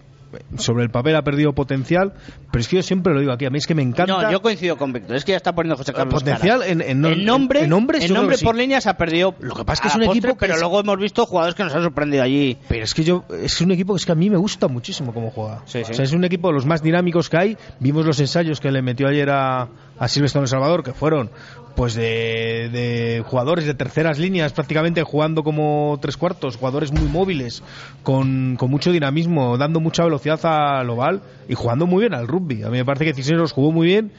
sobre 0.58 0.84
el 0.84 0.90
papel 0.90 1.16
ha 1.16 1.22
perdido 1.22 1.54
potencial, 1.54 2.12
pero 2.50 2.60
es 2.60 2.68
que 2.68 2.76
yo 2.76 2.82
siempre 2.82 3.14
lo 3.14 3.20
digo 3.20 3.32
aquí, 3.32 3.46
a 3.46 3.50
mí 3.50 3.58
es 3.58 3.66
que 3.66 3.74
me 3.74 3.82
encanta... 3.82 4.12
No, 4.22 4.30
yo 4.30 4.42
coincido 4.42 4.76
con 4.76 4.92
Víctor, 4.92 5.16
es 5.16 5.24
que 5.24 5.32
ya 5.32 5.36
está 5.36 5.54
poniendo 5.54 5.76
José 5.76 5.92
Carlos 5.92 6.14
Potencial 6.22 6.62
en- 6.62 6.80
en 6.82 7.00
no- 7.00 7.14
nombre, 7.14 7.62
en 7.64 7.68
nombre 7.70 7.98
que 8.00 8.36
sí. 8.36 8.44
por 8.44 8.54
línea 8.56 8.80
se 8.80 8.88
ha 8.90 8.96
perdido. 8.96 9.34
Lo 9.40 9.54
que 9.54 9.64
pasa 9.64 9.74
es 9.74 9.80
que 9.82 9.88
es 9.88 9.94
un 9.94 10.00
postre, 10.02 10.18
equipo 10.18 10.34
que 10.34 10.40
pero 10.40 10.54
es- 10.54 10.60
luego 10.60 10.80
hemos 10.80 10.98
visto 10.98 11.26
jugadores 11.26 11.54
que 11.54 11.64
nos 11.64 11.74
han 11.74 11.82
sorprendido 11.82 12.22
allí. 12.22 12.58
Pero 12.68 12.84
es 12.84 12.94
que 12.94 13.04
yo 13.04 13.24
es 13.42 13.60
un 13.60 13.70
equipo 13.70 13.94
que 13.94 13.98
es 13.98 14.06
que 14.06 14.12
a 14.12 14.16
mí 14.16 14.28
me 14.30 14.36
gusta 14.36 14.68
muchísimo 14.68 15.14
cómo 15.14 15.30
juega. 15.30 15.62
Sí, 15.66 15.84
sí. 15.84 15.92
O 15.92 15.94
sea, 15.94 16.04
es 16.04 16.12
un 16.12 16.24
equipo 16.24 16.48
de 16.48 16.54
los 16.54 16.66
más 16.66 16.82
dinámicos 16.82 17.28
que 17.30 17.36
hay. 17.36 17.58
Vimos 17.80 18.04
los 18.04 18.18
ensayos 18.20 18.60
que 18.60 18.70
le 18.70 18.82
metió 18.82 19.08
ayer 19.08 19.30
a, 19.30 19.68
a 19.98 20.08
Silvestre 20.08 20.46
Salvador, 20.46 20.82
que 20.82 20.92
fueron 20.92 21.30
pues 21.76 21.94
de, 21.94 22.70
de 22.72 23.22
jugadores 23.24 23.66
de 23.66 23.74
terceras 23.74 24.18
líneas 24.18 24.52
prácticamente 24.52 25.02
jugando 25.02 25.44
como 25.44 25.98
tres 26.00 26.16
cuartos, 26.16 26.56
jugadores 26.56 26.90
muy 26.90 27.06
móviles, 27.06 27.62
con, 28.02 28.56
con 28.56 28.70
mucho 28.70 28.90
dinamismo, 28.90 29.58
dando 29.58 29.78
mucha 29.78 30.02
velocidad 30.02 30.40
al 30.44 30.88
oval 30.90 31.22
y 31.48 31.54
jugando 31.54 31.86
muy 31.86 32.00
bien 32.00 32.14
al 32.14 32.26
rugby. 32.26 32.62
A 32.62 32.70
mí 32.70 32.78
me 32.78 32.84
parece 32.84 33.04
que 33.04 33.14
Cisneros 33.14 33.52
jugó 33.52 33.70
muy 33.70 33.86
bien 33.86 34.10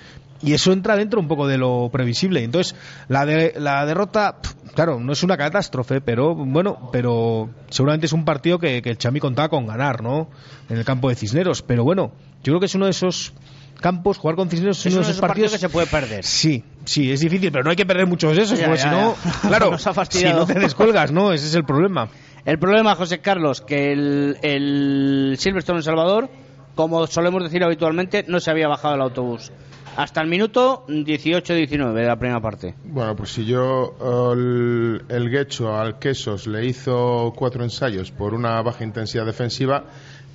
y 0.41 0.53
eso 0.53 0.71
entra 0.71 0.95
dentro 0.95 1.19
un 1.19 1.27
poco 1.27 1.47
de 1.47 1.57
lo 1.57 1.89
previsible. 1.91 2.43
Entonces, 2.43 2.75
la, 3.07 3.25
de, 3.25 3.53
la 3.57 3.85
derrota, 3.85 4.37
claro, 4.75 4.99
no 4.99 5.11
es 5.11 5.23
una 5.23 5.35
catástrofe, 5.35 5.99
pero 5.99 6.35
bueno, 6.35 6.89
pero 6.91 7.49
seguramente 7.69 8.05
es 8.05 8.13
un 8.13 8.23
partido 8.23 8.59
que, 8.59 8.81
que 8.81 8.91
el 8.91 8.97
Chami 8.97 9.19
contaba 9.19 9.49
con 9.49 9.65
ganar, 9.65 10.03
¿no? 10.03 10.29
En 10.69 10.77
el 10.77 10.85
campo 10.85 11.09
de 11.09 11.15
Cisneros. 11.15 11.63
Pero 11.63 11.83
bueno, 11.83 12.11
yo 12.43 12.51
creo 12.51 12.59
que 12.59 12.67
es 12.67 12.75
uno 12.75 12.85
de 12.85 12.91
esos 12.91 13.33
campos, 13.77 14.17
jugar 14.17 14.35
con 14.35 14.49
Cisneros 14.49 14.79
es, 14.79 14.85
Es 14.87 14.93
uno 14.93 15.05
de 15.05 15.11
esos 15.11 15.21
partidos 15.21 15.51
que 15.51 15.57
se 15.57 15.69
puede 15.69 15.87
perder. 15.87 16.23
Sí, 16.23 16.63
sí, 16.85 17.11
es 17.11 17.19
difícil, 17.19 17.51
pero 17.51 17.63
no 17.63 17.69
hay 17.69 17.75
que 17.75 17.85
perder 17.85 18.07
muchos 18.07 18.35
de 18.35 18.43
esos, 18.43 18.59
Ya, 18.59 18.65
porque 18.65 18.81
ya, 18.81 18.89
si 18.89 18.95
no, 18.95 19.15
ya. 19.23 19.39
claro, 19.47 19.71
Nos 19.71 19.87
ha 19.87 20.05
si 20.05 20.23
no 20.25 20.45
te 20.45 20.59
descuelgas, 20.59 21.11
¿no? 21.11 21.31
Ese 21.33 21.47
es 21.47 21.55
el 21.55 21.63
problema. 21.63 22.09
El 22.45 22.59
problema, 22.59 22.95
José 22.95 23.19
Carlos, 23.19 23.61
que 23.61 23.91
el, 23.91 24.37
el 24.41 25.35
Silverstone 25.37 25.79
El 25.79 25.83
Salvador, 25.83 26.29
como 26.75 27.05
solemos 27.07 27.43
decir 27.43 27.63
habitualmente, 27.63 28.23
no 28.27 28.39
se 28.39 28.51
había 28.51 28.67
bajado 28.67 28.95
el 28.95 29.01
autobús. 29.01 29.51
Hasta 29.97 30.21
el 30.21 30.27
minuto 30.27 30.85
18-19 30.87 31.93
de 31.93 32.05
la 32.05 32.15
primera 32.17 32.39
parte. 32.39 32.75
Bueno, 32.85 33.15
pues 33.15 33.31
si 33.31 33.45
yo 33.45 33.95
el, 34.31 35.01
el 35.09 35.29
Guecho 35.31 35.75
al 35.75 35.97
Quesos 35.97 36.45
le 36.45 36.67
hizo 36.67 37.33
cuatro 37.35 37.63
ensayos 37.63 38.11
por 38.11 38.35
una 38.35 38.61
baja 38.61 38.83
intensidad 38.83 39.25
defensiva, 39.25 39.85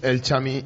el 0.02 0.20
Chami 0.20 0.64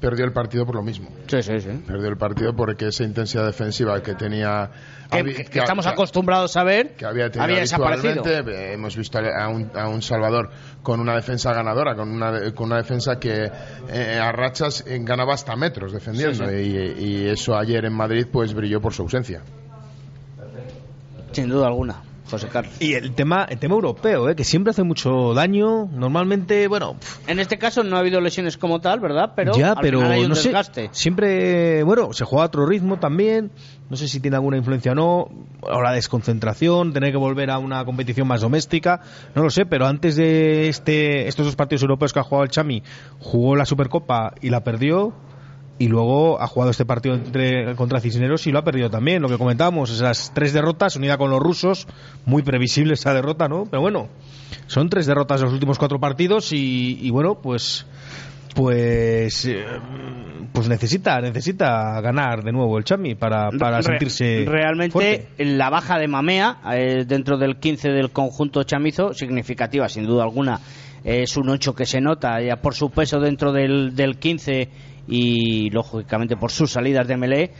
perdió 0.00 0.24
el 0.24 0.32
partido 0.32 0.64
por 0.66 0.74
lo 0.76 0.82
mismo. 0.82 1.10
Sí, 1.26 1.42
sí, 1.42 1.60
sí. 1.60 1.68
Perdió 1.86 2.08
el 2.08 2.16
partido 2.16 2.54
porque 2.54 2.88
esa 2.88 3.04
intensidad 3.04 3.44
defensiva 3.46 4.02
que 4.02 4.14
tenía... 4.14 4.70
Que, 5.10 5.46
estamos 5.58 5.86
acostumbrados 5.86 6.56
a 6.56 6.62
ver 6.64 6.94
que 6.94 7.04
había 7.04 7.30
tenido 7.30 7.58
desaparecido. 7.58 8.12
habitualmente. 8.12 8.70
Eh, 8.70 8.72
Hemos 8.74 8.96
visto 8.96 9.18
a 9.18 9.48
un, 9.48 9.70
a 9.74 9.88
un 9.88 10.02
Salvador 10.02 10.50
con 10.82 11.00
una 11.00 11.14
defensa 11.14 11.52
ganadora, 11.52 11.94
con 11.96 12.10
una, 12.10 12.52
con 12.52 12.66
una 12.66 12.76
defensa 12.76 13.18
que 13.18 13.50
eh, 13.88 14.18
a 14.20 14.30
rachas 14.32 14.84
eh, 14.86 14.98
ganaba 15.02 15.34
hasta 15.34 15.56
metros 15.56 15.92
defendiendo. 15.92 16.48
Sí, 16.48 16.54
Y, 16.54 17.04
y 17.04 17.28
eso 17.28 17.56
ayer 17.56 17.84
en 17.84 17.92
Madrid 17.92 18.26
pues 18.30 18.54
brilló 18.54 18.80
por 18.80 18.92
su 18.94 19.02
ausencia. 19.02 19.42
Sin 21.32 21.48
duda 21.48 21.66
alguna, 21.68 22.02
José 22.30 22.48
Carlos. 22.48 22.72
Y 22.80 22.94
el 22.94 23.12
tema, 23.14 23.44
el 23.48 23.58
tema 23.58 23.74
europeo, 23.74 24.28
¿eh? 24.28 24.36
que 24.36 24.44
siempre 24.44 24.70
hace 24.70 24.82
mucho 24.82 25.34
daño. 25.34 25.86
Normalmente, 25.86 26.68
bueno, 26.68 26.96
En 27.26 27.38
este 27.40 27.58
caso 27.58 27.82
no 27.82 27.96
ha 27.96 28.00
habido 28.00 28.20
lesiones 28.20 28.56
como 28.56 28.80
tal, 28.80 29.00
¿verdad? 29.00 29.32
Pero 29.34 29.52
ya, 29.54 29.72
al 29.72 29.78
pero 29.80 29.98
final 29.98 30.12
hay 30.12 30.22
un 30.22 30.28
no 30.30 30.34
sé. 30.34 30.48
desgaste. 30.48 30.88
Siempre, 30.92 31.82
bueno, 31.82 32.12
se 32.12 32.24
juega 32.24 32.44
a 32.44 32.46
otro 32.46 32.66
ritmo 32.66 32.98
también. 32.98 33.50
No 33.88 33.96
sé 33.96 34.06
si 34.06 34.20
tiene 34.20 34.36
alguna 34.36 34.56
influencia 34.56 34.92
o 34.92 34.94
no. 34.94 35.28
O 35.62 35.82
la 35.82 35.92
desconcentración, 35.92 36.92
tener 36.92 37.10
que 37.10 37.18
volver 37.18 37.50
a 37.50 37.58
una 37.58 37.84
competición 37.84 38.26
más 38.28 38.40
doméstica. 38.40 39.00
No 39.34 39.42
lo 39.42 39.50
sé, 39.50 39.66
pero 39.66 39.86
antes 39.86 40.16
de 40.16 40.68
este, 40.68 41.28
estos 41.28 41.46
dos 41.46 41.56
partidos 41.56 41.82
europeos 41.82 42.12
que 42.12 42.20
ha 42.20 42.22
jugado 42.22 42.44
el 42.44 42.50
Chami, 42.50 42.82
jugó 43.18 43.56
la 43.56 43.66
Supercopa 43.66 44.34
y 44.40 44.50
la 44.50 44.62
perdió. 44.62 45.12
Y 45.80 45.88
luego 45.88 46.40
ha 46.40 46.46
jugado 46.46 46.70
este 46.70 46.84
partido 46.84 47.14
entre, 47.14 47.74
contra 47.74 48.00
Cisneros 48.00 48.46
y 48.46 48.52
lo 48.52 48.58
ha 48.58 48.64
perdido 48.64 48.90
también. 48.90 49.22
Lo 49.22 49.28
que 49.30 49.38
comentábamos, 49.38 49.90
esas 49.90 50.30
tres 50.34 50.52
derrotas 50.52 50.94
unida 50.96 51.16
con 51.16 51.30
los 51.30 51.40
rusos, 51.40 51.88
muy 52.26 52.42
previsible 52.42 52.92
esa 52.94 53.14
derrota, 53.14 53.48
¿no? 53.48 53.64
Pero 53.64 53.80
bueno, 53.80 54.08
son 54.66 54.90
tres 54.90 55.06
derrotas 55.06 55.40
en 55.40 55.46
los 55.46 55.54
últimos 55.54 55.78
cuatro 55.78 55.98
partidos 55.98 56.52
y, 56.52 56.98
y 57.00 57.10
bueno, 57.10 57.40
pues 57.42 57.86
pues 58.54 59.44
eh, 59.46 59.64
pues 60.52 60.68
necesita 60.68 61.20
necesita 61.20 62.00
ganar 62.00 62.42
de 62.42 62.52
nuevo 62.52 62.76
el 62.78 62.84
Chami 62.84 63.14
para, 63.14 63.50
para 63.52 63.78
Re- 63.78 63.82
sentirse 63.84 64.44
realmente 64.46 64.92
fuerte. 64.92 65.28
la 65.44 65.70
baja 65.70 65.98
de 65.98 66.08
Mamea 66.08 66.58
eh, 66.74 67.04
dentro 67.06 67.38
del 67.38 67.56
15 67.58 67.90
del 67.90 68.10
conjunto 68.10 68.64
chamizo 68.64 69.14
significativa 69.14 69.88
sin 69.88 70.04
duda 70.04 70.24
alguna 70.24 70.58
es 71.04 71.36
un 71.36 71.48
8 71.48 71.74
que 71.74 71.86
se 71.86 72.00
nota 72.00 72.42
ya 72.42 72.56
por 72.56 72.74
su 72.74 72.90
peso 72.90 73.20
dentro 73.20 73.52
del, 73.52 73.94
del 73.94 74.18
15 74.18 74.68
y 75.10 75.68
lógicamente 75.70 76.36
por 76.36 76.52
sus 76.52 76.70
salidas 76.70 77.06
de 77.08 77.16
melee 77.16 77.50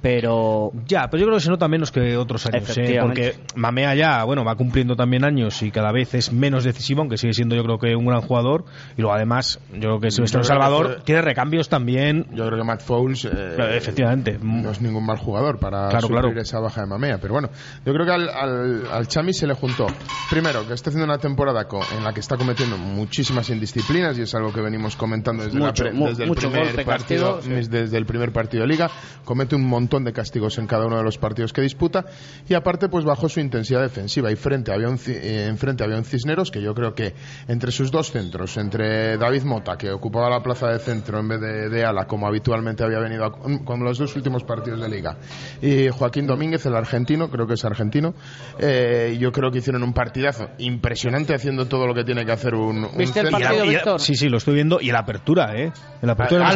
pero 0.00 0.70
Ya, 0.86 1.08
pero 1.10 1.20
yo 1.20 1.26
creo 1.26 1.38
que 1.38 1.44
se 1.44 1.50
nota 1.50 1.68
menos 1.68 1.90
que 1.90 2.16
otros 2.16 2.46
años, 2.46 2.76
¿eh? 2.78 2.98
Porque 3.00 3.34
Mamea 3.56 3.94
ya, 3.94 4.24
bueno, 4.24 4.44
va 4.44 4.54
cumpliendo 4.54 4.96
también 4.96 5.24
años 5.24 5.62
y 5.62 5.70
cada 5.70 5.92
vez 5.92 6.14
es 6.14 6.32
menos 6.32 6.64
decisivo, 6.64 7.00
aunque 7.00 7.16
sigue 7.16 7.32
siendo 7.34 7.56
yo 7.56 7.62
creo 7.64 7.78
que 7.78 7.96
un 7.96 8.06
gran 8.06 8.20
jugador. 8.20 8.64
Y 8.96 9.02
luego 9.02 9.14
además, 9.14 9.58
yo 9.72 9.80
creo 9.80 10.00
que 10.00 10.08
que 10.08 10.26
Salvador 10.44 10.86
fue- 10.94 11.00
tiene 11.04 11.22
recambios 11.22 11.68
también. 11.68 12.26
Yo 12.32 12.46
creo 12.46 12.58
que 12.58 12.64
Matt 12.64 12.80
Fowles 12.82 13.24
eh, 13.24 13.56
efectivamente. 13.76 14.38
no 14.40 14.70
es 14.70 14.80
ningún 14.80 15.04
mal 15.04 15.18
jugador 15.18 15.58
para 15.58 15.88
Claro, 15.88 16.06
suplir 16.06 16.20
claro. 16.22 16.40
esa 16.40 16.60
baja 16.60 16.82
de 16.82 16.86
Mamea. 16.86 17.18
Pero 17.18 17.34
bueno, 17.34 17.50
yo 17.84 17.92
creo 17.92 18.06
que 18.06 18.12
al, 18.12 18.28
al, 18.28 18.82
al 18.92 19.08
Chami 19.08 19.32
se 19.32 19.46
le 19.46 19.54
juntó, 19.54 19.86
primero, 20.30 20.66
que 20.66 20.74
está 20.74 20.90
haciendo 20.90 21.06
una 21.06 21.18
temporada 21.18 21.64
co- 21.66 21.80
en 21.96 22.04
la 22.04 22.12
que 22.12 22.20
está 22.20 22.36
cometiendo 22.36 22.76
muchísimas 22.78 23.50
indisciplinas 23.50 24.16
y 24.18 24.22
es 24.22 24.34
algo 24.34 24.52
que 24.52 24.60
venimos 24.60 24.96
comentando 24.96 25.44
desde, 25.44 25.58
la 25.58 25.66
Mucho, 25.66 25.82
pre- 25.84 25.92
mu- 25.92 26.06
desde 26.08 26.24
el 26.24 26.30
primer 26.32 26.84
partido, 26.84 27.36
castigo, 27.36 27.62
sí. 27.62 27.68
desde 27.68 27.96
el 27.98 28.06
primer 28.06 28.32
partido 28.32 28.62
de 28.62 28.68
liga. 28.68 28.90
Comete 29.24 29.56
un 29.56 29.66
montón 29.66 29.87
de 29.88 30.12
castigos 30.12 30.58
en 30.58 30.66
cada 30.66 30.86
uno 30.86 30.98
de 30.98 31.02
los 31.02 31.16
partidos 31.18 31.52
que 31.52 31.62
disputa 31.62 32.04
y 32.48 32.54
aparte 32.54 32.88
pues 32.88 33.04
bajó 33.04 33.28
su 33.28 33.40
intensidad 33.40 33.80
defensiva 33.80 34.30
y 34.30 34.36
frente 34.36 34.70
había 34.72 34.88
un, 34.88 34.98
eh, 35.08 35.46
enfrente 35.48 35.82
había 35.82 35.96
un 35.96 36.04
Cisneros 36.04 36.50
que 36.50 36.60
yo 36.60 36.74
creo 36.74 36.94
que 36.94 37.14
entre 37.48 37.72
sus 37.72 37.90
dos 37.90 38.10
centros, 38.12 38.56
entre 38.58 39.16
David 39.16 39.42
Mota 39.44 39.76
que 39.78 39.90
ocupaba 39.90 40.28
la 40.28 40.42
plaza 40.42 40.68
de 40.68 40.78
centro 40.78 41.18
en 41.20 41.28
vez 41.28 41.40
de, 41.40 41.68
de 41.70 41.84
ala 41.84 42.04
como 42.06 42.26
habitualmente 42.26 42.84
había 42.84 42.98
venido 42.98 43.24
a- 43.24 43.32
con 43.64 43.82
los 43.82 43.98
dos 43.98 44.14
últimos 44.14 44.44
partidos 44.44 44.80
de 44.80 44.88
liga 44.88 45.16
y 45.62 45.88
Joaquín 45.88 46.26
Domínguez 46.26 46.66
el 46.66 46.76
argentino, 46.76 47.30
creo 47.30 47.46
que 47.46 47.54
es 47.54 47.64
argentino 47.64 48.14
eh, 48.58 49.16
yo 49.18 49.32
creo 49.32 49.50
que 49.50 49.58
hicieron 49.58 49.82
un 49.82 49.92
partidazo 49.94 50.48
impresionante 50.58 51.34
haciendo 51.34 51.66
todo 51.66 51.86
lo 51.86 51.94
que 51.94 52.04
tiene 52.04 52.24
que 52.26 52.32
hacer 52.32 52.54
un, 52.54 52.84
un 52.84 52.96
¿Viste 52.98 53.20
el 53.20 53.30
partido, 53.30 53.64
Y- 53.64 53.98
sí, 53.98 54.14
sí, 54.14 54.28
lo 54.28 54.36
estoy 54.38 54.54
viendo. 54.54 54.78
Y 54.80 54.90
la 54.90 55.00
apertura, 55.00 55.54
¿eh? 55.56 55.72
En 56.02 56.06
la 56.06 56.12
apertura 56.12 56.48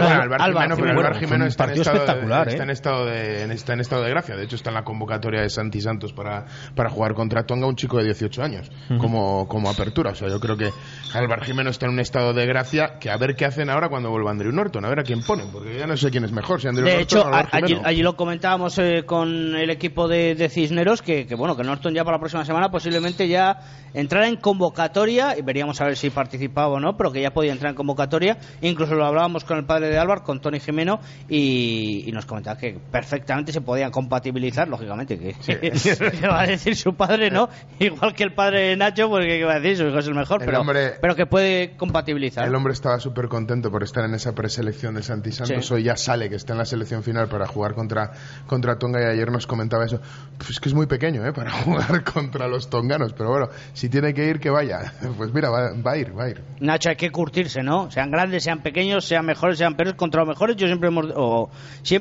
Álvaro 0.45 1.15
Jimeno, 1.15 1.45
pero 1.45 1.47
está 1.49 1.65
en, 1.65 1.71
estado 1.81 1.99
de, 1.99 2.03
está, 2.03 2.13
¿eh? 2.61 2.63
en 2.63 2.71
estado 2.71 3.07
de, 3.07 3.22
en- 3.23 3.51
está 3.53 3.73
en 3.75 3.81
estado 3.81 4.03
de 4.03 4.11
gracia. 4.11 4.37
De 4.37 4.45
hecho, 4.45 4.57
está 4.57 4.71
en 4.71 4.75
la 4.75 4.85
convocatoria 4.85 5.41
de 5.43 5.49
Santi 5.51 5.81
Santos 5.81 6.13
para, 6.13 6.45
para 6.75 6.91
jugar 6.91 7.15
contra 7.15 7.45
Tonga, 7.45 7.67
un 7.67 7.77
chico 7.77 7.99
de 7.99 8.05
18 8.05 8.43
años, 8.43 8.71
como, 8.99 9.47
como 9.49 9.71
apertura. 9.71 10.11
O 10.11 10.15
sea, 10.15 10.29
yo 10.29 10.41
creo 10.41 10.57
que 10.57 10.71
Álvaro 11.15 11.43
Jimeno 11.45 11.71
está 11.71 11.87
en 11.87 11.93
un 11.93 12.01
estado 12.01 12.33
de 12.33 12.47
gracia 12.47 12.99
que 13.01 13.11
a 13.11 13.17
ver 13.17 13.35
qué 13.37 13.45
hacen 13.45 13.71
ahora 13.71 13.89
cuando 13.89 14.11
vuelva 14.11 14.31
Andrew 14.31 14.53
Norton, 14.53 14.85
a 14.85 14.89
ver 14.89 15.01
a 15.01 15.03
quién 15.03 15.23
ponen, 15.23 15.49
porque 15.53 15.79
ya 15.79 15.87
no 15.87 15.97
sé 15.97 16.11
quién 16.11 16.25
es 16.25 16.33
mejor, 16.33 16.61
si 16.61 16.69
Andrew 16.69 16.85
De 16.87 16.93
Norton 16.97 17.03
hecho, 17.19 17.23
o 17.23 17.27
Álvaro 17.27 17.49
allí, 17.53 17.67
Jimeno. 17.69 17.89
allí 17.89 18.03
lo 18.03 18.17
comentábamos 18.17 18.79
eh, 18.79 19.05
con 19.07 19.55
el 19.57 19.71
equipo 19.71 20.09
de, 20.09 20.35
de 20.35 20.49
Cisneros 20.49 21.03
que, 21.03 21.27
que, 21.27 21.35
bueno 21.35 21.57
que 21.57 21.63
Norton 21.65 21.95
ya 21.95 22.05
para 22.05 22.17
la 22.17 22.21
próxima 22.21 22.45
semana 22.45 22.71
posiblemente 22.71 23.29
ya 23.29 23.59
entrara 23.95 24.27
en 24.29 24.37
convocatoria 24.37 25.37
y 25.39 25.43
veríamos 25.43 25.81
a 25.81 25.85
ver 25.85 25.97
si 25.97 26.11
participaba 26.11 26.69
o 26.69 26.81
no, 26.81 26.97
pero 26.97 27.13
que 27.13 27.21
ya 27.21 27.31
podía 27.33 27.53
entrar 27.53 27.71
en 27.71 27.77
convocatoria. 27.77 28.39
Incluso 28.63 28.95
lo 28.95 29.05
hablábamos 29.05 29.45
con 29.45 29.59
el 29.59 29.65
padre 29.67 29.89
de 29.89 29.99
Álvaro, 29.99 30.23
con 30.23 30.41
Tony 30.41 30.61
Jimeno, 30.61 30.99
y, 31.29 32.05
y 32.09 32.13
nos 32.13 32.25
comentaba 32.27 32.57
que 32.59 32.79
perfectamente 33.13 33.53
se 33.53 33.61
podían 33.61 33.91
compatibilizar, 33.91 34.67
lógicamente, 34.69 35.19
que, 35.19 35.35
va 36.27 36.41
a 36.41 36.47
decir 36.47 36.75
su 36.77 36.95
padre, 36.95 37.31
¿no? 37.31 37.49
Igual 37.79 38.15
que 38.15 38.23
el 38.25 38.33
padre 38.33 38.69
de 38.69 38.77
Nacho, 38.77 39.09
porque 39.11 39.27
¿qué 39.39 39.45
va 39.45 39.55
a 39.55 39.61
decir? 39.61 39.77
Su 39.77 39.89
hijo 39.89 39.99
es 39.99 40.07
el 40.07 40.15
mejor, 40.15 40.41
El 40.41 40.47
pero, 40.47 40.61
hombre- 40.61 40.95
pero 41.01 41.15
que 41.15 41.27
puede 41.27 41.77
compatibilizar. 41.77 42.47
El 42.47 42.55
hombre 42.55 42.73
estaba 42.73 42.99
súper 43.01 43.29
contento 43.29 43.71
por 43.71 43.83
estar 43.83 44.05
en 44.05 44.15
esa 44.15 44.35
preselección 44.35 44.95
de 44.95 45.03
Santi 45.03 45.31
Santos. 45.31 45.67
Sí. 45.67 45.75
Hoy 45.75 45.83
ya 45.83 45.97
sale 45.97 46.31
que 46.31 46.37
está 46.37 46.53
en 46.55 46.59
la 46.59 46.65
selección 46.65 47.03
final 47.03 47.29
para 47.29 47.47
jugar 47.47 47.75
contra, 47.75 48.13
contra 48.47 48.79
Tonga 48.79 49.01
y 49.03 49.05
ayer 49.05 49.31
nos 49.31 49.47
comentaba 49.47 49.85
eso. 49.85 50.01
Pues 50.39 50.51
es 50.51 50.61
que 50.61 50.69
es 50.71 50.75
muy 50.75 50.87
pequeño 50.87 51.27
¿eh? 51.27 51.33
para 51.33 51.51
jugar 51.65 52.03
contra 52.05 52.49
los 52.49 52.71
tonganos. 52.71 53.13
Pero 53.13 53.29
bueno, 53.31 53.49
si 53.75 53.89
tiene 53.91 54.15
que 54.15 54.27
ir, 54.27 54.41
que 54.41 54.51
vaya. 54.51 54.93
Pues 55.19 55.33
mira, 55.35 55.51
va, 55.51 55.73
va 55.75 55.93
a 55.93 55.97
ir, 55.99 56.19
va 56.19 56.25
a 56.25 56.29
ir. 56.31 56.41
Nacho, 56.61 56.89
hay 56.89 56.97
que 56.97 57.11
curtirse, 57.11 57.63
¿no? 57.63 57.91
Sean 57.91 58.11
grandes, 58.11 58.43
sean 58.45 58.61
pequeños, 58.63 59.05
sean 59.05 59.27
mejores, 59.27 59.59
sean 59.59 59.75
peores. 59.77 59.95
Contra 59.95 60.21
los 60.23 60.29
mejores, 60.29 60.57
yo 60.57 60.67
siempre 60.67 60.89
hemos, 60.89 61.07
o- 61.15 61.51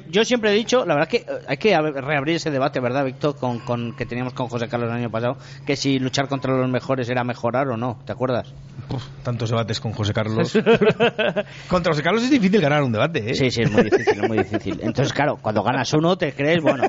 yo 0.09 0.23
siempre 0.23 0.51
he 0.51 0.53
dicho, 0.53 0.85
la 0.85 0.93
verdad 0.93 1.00
que 1.07 1.17
eh, 1.17 1.25
hay 1.47 1.57
que 1.57 1.75
ab- 1.75 1.93
reabrir 2.01 2.35
ese 2.37 2.51
debate, 2.51 2.79
¿verdad, 2.79 3.05
Víctor? 3.05 3.35
Con, 3.37 3.59
con 3.59 3.95
que 3.95 4.05
teníamos 4.05 4.33
con 4.33 4.47
José 4.47 4.67
Carlos 4.67 4.89
el 4.89 4.95
año 4.97 5.09
pasado, 5.09 5.37
que 5.65 5.75
si 5.75 5.99
luchar 5.99 6.27
contra 6.27 6.53
los 6.55 6.69
mejores 6.69 7.09
era 7.09 7.23
mejorar 7.23 7.67
o 7.69 7.77
no, 7.77 7.99
¿te 8.05 8.11
acuerdas? 8.11 8.53
Puf, 8.87 9.03
tantos 9.23 9.49
debates 9.49 9.79
con 9.79 9.91
José 9.93 10.13
Carlos. 10.13 10.53
Contra 11.67 11.91
José 11.91 12.03
Carlos 12.03 12.23
es 12.23 12.29
difícil 12.31 12.61
ganar 12.61 12.83
un 12.83 12.91
debate, 12.91 13.31
¿eh? 13.31 13.33
Sí, 13.35 13.51
sí, 13.51 13.61
es 13.61 13.71
muy 13.71 13.83
difícil, 13.83 14.19
es 14.21 14.27
muy 14.27 14.37
difícil. 14.39 14.79
Entonces, 14.81 15.13
claro, 15.13 15.37
cuando 15.41 15.63
ganas 15.63 15.91
uno, 15.93 16.17
te 16.17 16.33
crees, 16.33 16.61
bueno, 16.61 16.83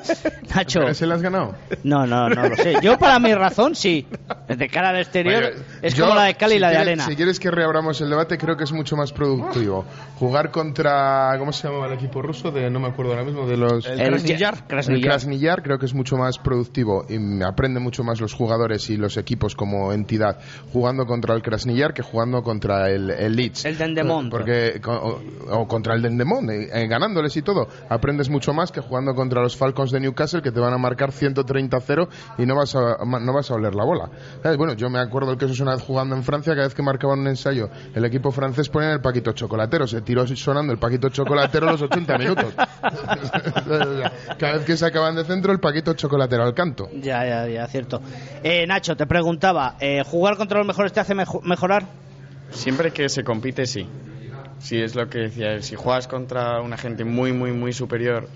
Nacho, 0.55 0.81
¿Pero 0.81 0.95
se 0.95 1.07
le 1.07 1.15
has 1.15 1.23
ganado? 1.23 1.55
no, 1.85 2.07
no, 2.07 2.29
no 2.29 2.49
lo 2.49 2.57
sé. 2.57 2.77
Yo, 2.83 2.99
para 2.99 3.19
mi 3.19 3.35
razón, 3.35 3.75
sí. 3.75 4.07
De 4.49 4.69
cara 4.69 4.91
al 4.91 4.99
exterior, 4.99 5.43
Bueno, 5.43 5.65
es 5.83 5.95
yo, 5.95 6.05
como 6.05 6.17
la 6.17 6.25
de 6.25 6.35
Cali 6.35 6.55
y 6.55 6.57
si 6.57 6.61
la 6.61 6.71
de 6.71 6.77
Arena. 6.77 7.05
Si 7.07 7.17
quieres 7.17 7.39
que 7.41 7.51
reabramos 7.51 8.01
el 8.01 8.11
debate, 8.11 8.39
creo 8.39 8.57
que 8.57 8.65
es 8.65 8.73
mucho 8.73 8.97
más 8.97 9.13
productivo. 9.13 9.85
Jugar 10.19 10.51
contra. 10.51 11.37
¿Cómo 11.39 11.53
se 11.53 11.69
llamaba 11.69 11.87
el 11.87 11.95
equipo 11.95 12.23
ruso? 12.23 12.51
De, 12.51 12.71
no 12.71 12.81
me 12.81 12.89
acuerdo 12.89 13.13
ahora 13.13 13.25
mismo. 13.25 13.47
De 13.47 13.57
los. 13.57 13.85
El 13.87 14.01
Krasnillar. 14.09 14.55
El 14.55 14.65
Krasnillar. 14.65 15.11
Krasnillar 15.11 15.63
creo 15.63 15.79
que 15.79 15.87
es 15.87 15.95
mucho 15.95 16.17
más 16.17 16.39
productivo 16.39 17.05
y 17.09 17.43
aprende 17.43 17.81
mucho 17.81 18.03
más 18.05 18.21
los 18.21 18.33
jugadores 18.35 18.89
y 18.91 18.97
los 18.97 19.17
equipos 19.17 19.55
como 19.55 19.93
entidad 19.93 20.39
jugando 20.73 21.07
contra 21.07 21.35
el 21.35 21.43
Krasnillar 21.43 21.95
que 21.95 22.03
jugando 22.03 22.43
contra 22.43 22.91
el, 22.91 23.11
el 23.11 23.37
Leeds. 23.37 23.65
El 23.65 23.79
Dendemont. 23.79 24.31
Porque, 24.31 24.81
o, 24.87 25.21
o 25.51 25.67
contra 25.67 25.95
el 25.95 26.03
Dendemont, 26.03 26.51
eh, 26.51 26.69
eh, 26.73 26.87
ganándoles 26.87 27.37
y 27.37 27.43
todo. 27.43 27.69
Aprendes 27.89 28.29
mucho 28.29 28.53
más 28.53 28.73
que 28.73 28.81
jugando 28.81 29.15
contra 29.15 29.43
los 29.43 29.57
Falcons 29.57 29.91
de 29.91 30.01
Newcastle 30.01 30.43
que 30.43 30.53
te 30.53 30.61
van 30.61 30.73
a 30.73 30.79
marcar 30.79 31.11
130-0 31.11 32.09
y 32.39 32.47
no 32.47 32.57
vas 32.57 32.75
a, 32.75 32.99
no 33.05 33.33
vas 33.33 33.51
a 33.51 33.55
oler 33.55 33.75
la 33.75 33.85
bola. 33.85 34.11
¿Sabes? 34.43 34.59
Bueno, 34.59 34.75
yo 34.75 34.91
me 34.91 34.99
acuerdo 34.99 35.37
que 35.37 35.45
eso 35.45 35.55
es 35.55 35.61
una 35.61 35.75
vez 35.75 35.83
jugando 35.83 36.17
en 36.17 36.23
Francia, 36.23 36.55
cada 36.55 36.67
vez 36.67 36.75
que 36.75 36.83
marcaban 36.83 37.21
un 37.21 37.29
ensayo, 37.29 37.69
el 37.95 38.05
equipo 38.05 38.31
francés 38.31 38.69
ponía 38.69 38.93
el 38.93 39.01
paquito 39.01 39.33
chocolatero. 39.33 39.87
Se 39.87 40.01
tiró 40.03 40.27
sonando 40.27 40.73
el 40.73 40.79
paquito 40.79 41.09
chocolatero 41.09 41.67
los 41.67 41.83
80 41.83 42.19
minutos. 42.19 42.55
cada 44.39 44.55
vez 44.55 44.65
que 44.65 44.77
sacaban 44.77 45.15
de 45.17 45.25
centro, 45.25 45.53
el 45.53 45.61
paquito 45.61 45.95
chocolatero 45.95 46.43
al 46.45 46.55
canto. 46.55 46.89
Ya, 47.01 47.25
ya, 47.27 47.49
ya, 47.49 47.67
cierto. 47.67 48.01
Eh, 48.43 48.67
Nacho, 48.67 48.97
te 48.97 49.07
preguntaba, 49.07 49.77
eh, 49.81 50.03
¿jugar 50.05 50.37
contra 50.37 50.59
los 50.59 50.67
mejores 50.67 50.93
te 50.93 51.01
hace 51.01 51.15
mejo- 51.15 51.41
mejorar? 51.45 51.87
Siempre 52.51 52.91
que 52.93 53.09
se 53.09 53.25
compite, 53.25 53.67
sí. 53.67 53.89
Sí, 54.59 54.77
es 54.81 54.95
lo 54.95 55.09
que 55.09 55.19
decía 55.21 55.53
él. 55.53 55.63
Si 55.63 55.75
juegas 55.75 56.07
contra 56.07 56.61
una 56.61 56.77
gente 56.77 57.05
muy, 57.05 57.33
muy, 57.33 57.51
muy 57.53 57.73
superior, 57.73 58.29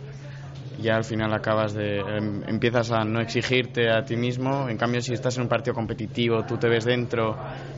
ya 0.78 0.96
al 0.96 1.04
final 1.04 1.32
acabas 1.32 1.72
de. 1.72 2.00
em, 2.00 2.42
empiezas 2.48 2.90
a 2.90 3.04
no 3.04 3.20
exigirte 3.20 3.90
a 3.90 4.04
ti 4.04 4.16
mismo. 4.16 4.68
En 4.68 4.76
cambio, 4.76 5.00
si 5.00 5.12
estás 5.12 5.36
en 5.36 5.44
un 5.44 5.48
partido 5.48 5.74
competitivo, 5.74 6.42
tú 6.44 6.56
te 6.58 6.68
ves 6.68 6.84
dentro, 6.84 7.36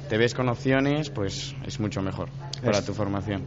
te 0.08 0.16
ves 0.16 0.32
con 0.34 0.48
opciones, 0.48 1.10
pues 1.10 1.54
es 1.66 1.78
mucho 1.78 2.00
mejor 2.00 2.28
para 2.64 2.80
tu 2.82 2.94
formación. 2.94 3.44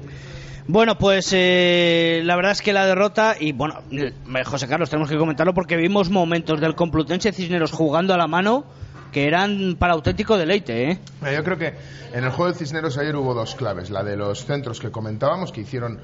Bueno, 0.72 0.98
pues 0.98 1.32
eh, 1.34 2.22
la 2.24 2.38
verdad 2.38 2.54
es 2.54 2.62
que 2.62 2.72
la 2.72 2.86
derrota, 2.86 3.36
y 3.38 3.52
bueno, 3.52 3.82
eh, 3.92 4.14
José 4.46 4.70
Carlos, 4.70 4.90
tenemos 4.90 5.10
que 5.10 5.18
comentarlo 5.18 5.54
porque 5.54 5.76
vimos 5.76 6.10
momentos 6.10 6.62
del 6.62 6.76
Complutense 6.76 7.34
Cisneros 7.34 7.74
jugando 7.74 8.14
a 8.14 8.18
la 8.18 8.26
mano 8.26 8.64
que 9.12 9.28
eran 9.28 9.76
para 9.78 9.92
auténtico 9.92 10.38
deleite, 10.38 10.92
¿eh? 10.92 11.00
Yo 11.36 11.44
creo 11.44 11.58
que 11.58 11.74
en 12.14 12.24
el 12.24 12.30
juego 12.30 12.54
de 12.54 12.58
Cisneros 12.58 12.98
ayer 12.98 13.14
hubo 13.18 13.34
dos 13.34 13.56
claves. 13.56 13.90
La 13.90 14.02
de 14.06 14.16
los 14.16 14.46
centros 14.46 14.80
que 14.80 14.92
comentábamos, 14.92 15.52
que 15.52 15.60
hicieron 15.60 16.00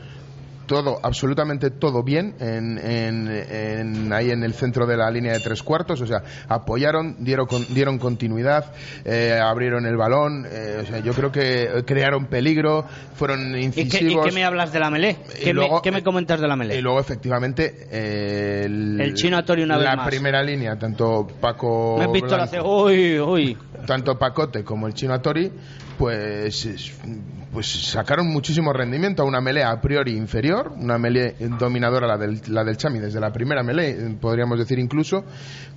todo, 0.68 1.00
absolutamente 1.02 1.72
todo 1.72 2.04
bien 2.04 2.36
en, 2.40 2.78
en- 2.78 3.28
en- 3.28 4.14
ahí 4.14 4.30
en 4.30 4.44
el 4.44 4.54
centro 4.54 4.86
de 4.86 4.96
la 4.98 5.10
línea 5.10 5.34
de 5.34 5.40
tres 5.40 5.64
cuartos. 5.64 6.00
O 6.02 6.06
sea, 6.06 6.22
apoyaron, 6.48 7.16
dieron, 7.20 7.48
dieron 7.70 7.98
continuidad, 7.98 8.74
eh, 9.06 9.40
abrieron 9.42 9.86
el 9.88 9.98
balón. 9.98 10.46
eh, 10.48 10.82
o 10.84 10.86
sea, 10.86 11.00
yo 11.00 11.14
creo 11.14 11.32
que 11.32 11.84
crearon 11.86 12.26
peligro, 12.28 12.86
fueron 13.16 13.50
¿Y 13.50 13.54
qué, 13.72 13.82
incisivos. 13.82 14.26
y 14.26 14.30
qué 14.30 14.36
me 14.36 14.44
hablas 14.44 14.72
de 14.72 14.80
la 14.80 14.90
melé? 14.92 15.18
¿Qué, 15.42 15.54
luego, 15.54 15.78
me, 15.78 15.82
qué 15.82 15.92
me 15.92 16.00
eh, 16.00 16.04
comentas 16.04 16.40
de 16.40 16.48
la 16.48 16.56
melé? 16.56 16.78
Y 16.78 16.82
luego, 16.82 17.00
efectivamente, 17.00 17.88
eh, 17.90 18.64
el, 18.66 19.00
El 19.02 19.14
chino 19.16 19.38
Atori 19.38 19.64
una 19.64 19.78
vez 19.78 19.86
la 19.86 19.96
más. 19.96 20.08
primera 20.08 20.44
línea, 20.44 20.78
tanto 20.78 21.28
Paco. 21.40 21.96
me 21.98 22.08
Blanco- 22.08 22.48
ce- 22.48 22.62
uy, 22.62 23.20
uy. 23.20 23.58
tanto 23.86 24.20
Pacote 24.20 24.64
como 24.64 24.88
el 24.88 24.94
chino 24.94 25.14
Atori, 25.14 25.52
pues, 25.98 26.66
es- 26.66 26.92
pues 27.58 27.90
sacaron 27.90 28.28
muchísimo 28.28 28.72
rendimiento 28.72 29.24
a 29.24 29.26
una 29.26 29.42
melee 29.42 29.64
a 29.64 29.82
priori 29.82 30.16
inferior, 30.16 30.74
una 30.78 31.00
melee 31.00 31.34
dominadora 31.58 32.06
la 32.06 32.16
del, 32.16 32.40
la 32.50 32.64
del 32.64 32.78
Chami 32.78 33.00
desde 33.00 33.20
la 33.20 33.32
primera 33.32 33.64
melee, 33.64 34.16
podríamos 34.22 34.60
decir 34.60 34.78
incluso, 34.78 35.24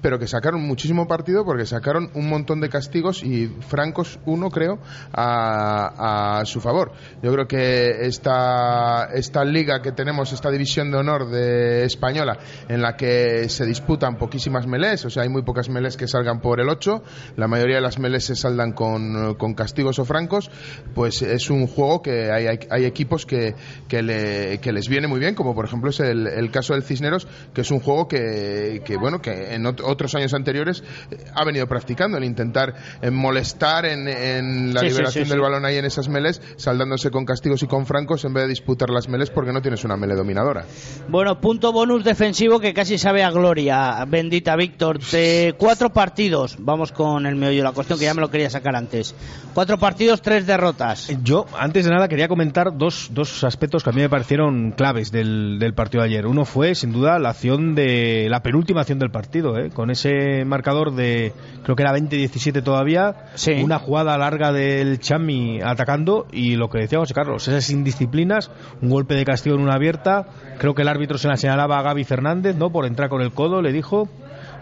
pero 0.02 0.18
que 0.18 0.26
sacaron 0.26 0.60
muchísimo 0.60 1.08
partido 1.08 1.42
porque 1.42 1.64
sacaron 1.64 2.10
un 2.12 2.28
montón 2.28 2.60
de 2.60 2.68
castigos 2.68 3.22
y 3.22 3.46
francos 3.46 4.18
uno 4.26 4.50
creo 4.50 4.78
a, 5.10 6.40
a 6.40 6.44
su 6.44 6.60
favor. 6.60 6.92
Yo 7.22 7.32
creo 7.32 7.48
que 7.48 7.88
esta, 8.02 9.08
esta 9.14 9.42
liga 9.42 9.80
que 9.80 9.92
tenemos, 9.92 10.34
esta 10.34 10.50
división 10.50 10.90
de 10.90 10.98
honor 10.98 11.30
de 11.30 11.86
española, 11.86 12.36
en 12.68 12.82
la 12.82 12.94
que 12.94 13.48
se 13.48 13.64
disputan 13.64 14.18
poquísimas 14.18 14.66
melés, 14.66 15.06
o 15.06 15.08
sea, 15.08 15.22
hay 15.22 15.30
muy 15.30 15.44
pocas 15.44 15.70
melés 15.70 15.96
que 15.96 16.06
salgan 16.06 16.42
por 16.42 16.60
el 16.60 16.68
8, 16.68 17.02
la 17.36 17.48
mayoría 17.48 17.76
de 17.76 17.82
las 17.82 17.98
melés 17.98 18.26
se 18.26 18.36
saldan 18.36 18.72
con, 18.72 19.36
con 19.36 19.54
castigos 19.54 19.98
o 19.98 20.04
francos, 20.04 20.50
pues 20.94 21.22
es 21.22 21.48
un 21.48 21.69
juego 21.70 22.02
que 22.02 22.30
hay, 22.30 22.46
hay, 22.70 22.84
equipos 22.84 23.26
que, 23.26 23.54
que, 23.88 24.02
le, 24.02 24.58
que, 24.58 24.72
les 24.72 24.88
viene 24.88 25.08
muy 25.08 25.20
bien, 25.20 25.34
como 25.34 25.54
por 25.54 25.64
ejemplo 25.64 25.90
es 25.90 26.00
el, 26.00 26.26
el 26.26 26.50
caso 26.50 26.74
del 26.74 26.82
Cisneros, 26.82 27.26
que 27.54 27.62
es 27.62 27.70
un 27.70 27.80
juego 27.80 28.08
que, 28.08 28.82
que 28.84 28.96
bueno, 28.96 29.20
que 29.20 29.54
en 29.54 29.66
otros 29.66 30.14
años 30.14 30.34
anteriores 30.34 30.82
eh, 31.10 31.24
ha 31.34 31.44
venido 31.44 31.66
practicando, 31.66 32.18
el 32.18 32.24
intentar 32.24 32.74
eh, 33.00 33.10
molestar 33.10 33.86
en, 33.86 34.08
en 34.08 34.74
la 34.74 34.82
liberación 34.82 35.28
del 35.28 35.40
balón 35.40 35.64
ahí 35.64 35.76
en 35.76 35.84
esas 35.84 36.08
melés, 36.08 36.42
saldándose 36.56 37.10
con 37.10 37.24
castigos 37.24 37.62
y 37.62 37.66
con 37.66 37.86
francos 37.86 38.24
en 38.24 38.34
vez 38.34 38.44
de 38.44 38.48
disputar 38.50 38.90
las 38.90 39.08
melés 39.08 39.30
porque 39.30 39.52
no 39.52 39.62
tienes 39.62 39.84
una 39.84 39.96
mele 39.96 40.14
dominadora. 40.14 40.64
Bueno, 41.08 41.40
punto 41.40 41.72
bonus 41.72 42.04
defensivo 42.04 42.60
que 42.60 42.74
casi 42.74 42.98
sabe 42.98 43.22
a 43.22 43.30
gloria, 43.30 44.04
bendita 44.06 44.56
Víctor. 44.56 45.00
De 45.00 45.54
cuatro 45.56 45.90
partidos, 45.90 46.56
vamos 46.58 46.92
con 46.92 47.26
el 47.26 47.36
meollo 47.36 47.62
la 47.62 47.72
cuestión 47.72 47.98
que 47.98 48.04
ya 48.04 48.14
me 48.14 48.20
lo 48.20 48.30
quería 48.30 48.50
sacar 48.50 48.76
antes. 48.76 49.14
Cuatro 49.54 49.78
partidos, 49.78 50.22
tres 50.22 50.46
derrotas. 50.46 51.08
Yo, 51.22 51.46
antes 51.60 51.84
de 51.84 51.90
nada, 51.90 52.08
quería 52.08 52.26
comentar 52.26 52.78
dos, 52.78 53.10
dos 53.12 53.44
aspectos 53.44 53.84
que 53.84 53.90
a 53.90 53.92
mí 53.92 54.00
me 54.00 54.08
parecieron 54.08 54.70
claves 54.70 55.12
del, 55.12 55.58
del 55.58 55.74
partido 55.74 56.02
de 56.02 56.08
ayer. 56.08 56.26
Uno 56.26 56.46
fue, 56.46 56.74
sin 56.74 56.90
duda, 56.90 57.18
la 57.18 57.28
acción 57.28 57.74
de 57.74 58.28
la 58.30 58.42
penúltima 58.42 58.80
acción 58.80 58.98
del 58.98 59.10
partido, 59.10 59.58
¿eh? 59.58 59.68
con 59.68 59.90
ese 59.90 60.46
marcador 60.46 60.94
de, 60.94 61.34
creo 61.62 61.76
que 61.76 61.82
era 61.82 61.94
20-17 61.94 62.62
todavía, 62.62 63.26
una 63.62 63.78
jugada 63.78 64.16
larga 64.16 64.52
del 64.52 65.00
Chami 65.00 65.60
atacando 65.62 66.26
y 66.32 66.56
lo 66.56 66.70
que 66.70 66.78
decía 66.78 66.98
José 66.98 67.12
Carlos, 67.12 67.46
esas 67.46 67.68
indisciplinas, 67.68 68.50
un 68.80 68.88
golpe 68.88 69.14
de 69.14 69.26
castigo 69.26 69.54
en 69.56 69.60
una 69.60 69.74
abierta, 69.74 70.28
creo 70.58 70.74
que 70.74 70.80
el 70.80 70.88
árbitro 70.88 71.18
se 71.18 71.28
la 71.28 71.36
señalaba 71.36 71.78
a 71.78 71.82
Gaby 71.82 72.04
Fernández, 72.04 72.56
¿no? 72.56 72.70
Por 72.70 72.86
entrar 72.86 73.10
con 73.10 73.20
el 73.20 73.32
codo, 73.32 73.60
le 73.60 73.70
dijo, 73.70 74.08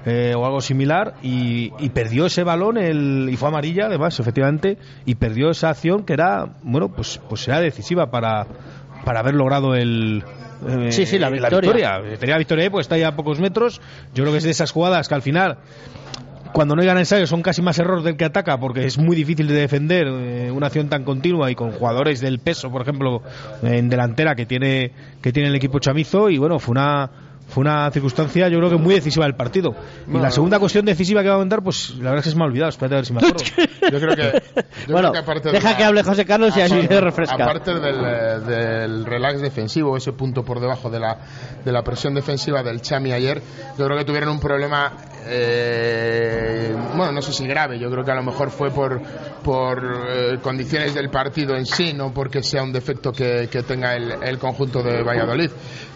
eh, 0.06 0.34
o 0.36 0.44
algo 0.44 0.60
similar 0.60 1.14
y, 1.22 1.70
perdió 1.90 2.26
ese 2.26 2.44
balón 2.44 2.78
el, 2.78 3.28
y 3.30 3.36
fue 3.36 3.48
amarilla 3.48 3.86
además 3.86 4.18
efectivamente 4.20 4.78
y 5.04 5.16
perdió 5.16 5.50
esa 5.50 5.70
acción 5.70 6.04
que 6.04 6.12
era 6.12 6.46
bueno 6.62 6.88
pues 6.88 7.20
pues 7.28 7.46
era 7.48 7.60
decisiva 7.60 8.10
para 8.10 8.46
para 9.04 9.20
haber 9.20 9.34
logrado 9.34 9.74
el 9.74 10.22
eh, 10.66 10.90
sí, 10.90 11.06
sí, 11.06 11.18
la 11.18 11.30
victoria. 11.30 12.00
Tenía 12.18 12.34
la 12.34 12.38
victoria, 12.38 12.68
pues 12.68 12.86
está 12.86 12.98
ya 12.98 13.08
a 13.08 13.16
pocos 13.16 13.38
metros. 13.38 13.80
Yo 14.12 14.24
creo 14.24 14.32
que 14.32 14.38
es 14.38 14.44
de 14.44 14.50
esas 14.50 14.72
jugadas 14.72 15.08
que 15.08 15.14
al 15.14 15.22
final 15.22 15.58
cuando 16.52 16.74
no 16.74 16.82
llegan 16.82 16.98
ensayos 16.98 17.28
son 17.28 17.42
casi 17.42 17.62
más 17.62 17.78
error 17.78 18.02
del 18.02 18.16
que 18.16 18.24
ataca 18.24 18.58
porque 18.58 18.84
es 18.84 18.98
muy 18.98 19.14
difícil 19.14 19.46
de 19.48 19.54
defender 19.54 20.06
eh, 20.08 20.50
una 20.50 20.66
acción 20.68 20.88
tan 20.88 21.04
continua 21.04 21.50
y 21.50 21.54
con 21.54 21.72
jugadores 21.72 22.20
del 22.20 22.38
peso, 22.38 22.70
por 22.70 22.82
ejemplo, 22.82 23.22
en 23.62 23.88
delantera 23.88 24.34
que 24.34 24.46
tiene 24.46 24.92
que 25.22 25.32
tiene 25.32 25.50
el 25.50 25.54
equipo 25.54 25.78
chamizo 25.78 26.30
y 26.30 26.38
bueno, 26.38 26.58
fue 26.58 26.72
una 26.72 27.10
fue 27.48 27.62
una 27.62 27.90
circunstancia 27.90 28.48
yo 28.48 28.58
creo 28.58 28.70
que 28.70 28.76
muy 28.76 28.94
decisiva 28.94 29.24
del 29.24 29.34
partido. 29.34 29.74
y 30.06 30.18
la 30.18 30.30
segunda 30.30 30.58
cuestión 30.58 30.84
decisiva 30.84 31.22
que 31.22 31.28
va 31.28 31.34
a 31.34 31.38
comentar, 31.38 31.62
pues 31.62 31.94
la 31.96 32.10
verdad 32.10 32.18
es 32.18 32.24
que 32.24 32.30
se 32.30 32.36
me 32.36 32.42
ha 32.44 32.46
olvidado, 32.46 32.68
espérate 32.68 32.94
a 32.94 32.98
ver 32.98 33.06
si 33.06 33.12
me 33.14 33.20
acuerdo. 33.20 33.38
yo 33.90 34.00
creo 34.00 34.16
que, 34.16 34.92
bueno, 34.92 35.12
deja 35.50 35.76
que 35.76 35.84
hable 35.84 36.02
José 36.02 36.24
Carlos 36.24 36.56
y 36.56 36.60
así 36.60 36.86
se 36.86 37.00
refresca. 37.00 37.42
Aparte 37.42 37.74
del, 37.74 38.04
eh, 38.04 38.40
del, 38.40 39.06
relax 39.06 39.40
defensivo, 39.40 39.96
ese 39.96 40.12
punto 40.12 40.44
por 40.44 40.60
debajo 40.60 40.90
de 40.90 41.00
la, 41.00 41.18
de 41.64 41.72
la 41.72 41.82
presión 41.82 42.14
defensiva 42.14 42.62
del 42.62 42.82
Chami 42.82 43.12
ayer, 43.12 43.42
yo 43.78 43.86
creo 43.86 43.96
que 43.96 44.04
tuvieron 44.04 44.28
un 44.28 44.40
problema 44.40 44.92
eh, 45.28 46.74
bueno, 46.96 47.12
no 47.12 47.22
sé 47.22 47.32
si 47.32 47.46
grave, 47.46 47.78
yo 47.78 47.90
creo 47.90 48.04
que 48.04 48.10
a 48.10 48.14
lo 48.14 48.22
mejor 48.22 48.50
fue 48.50 48.70
por, 48.70 49.00
por 49.42 50.06
eh, 50.08 50.38
condiciones 50.42 50.94
del 50.94 51.10
partido 51.10 51.54
en 51.56 51.66
sí, 51.66 51.92
no 51.92 52.12
porque 52.12 52.42
sea 52.42 52.62
un 52.62 52.72
defecto 52.72 53.12
que, 53.12 53.48
tenga 53.66 53.94
el, 53.94 54.38
conjunto 54.38 54.82
de 54.82 55.02
Valladolid. 55.02 55.50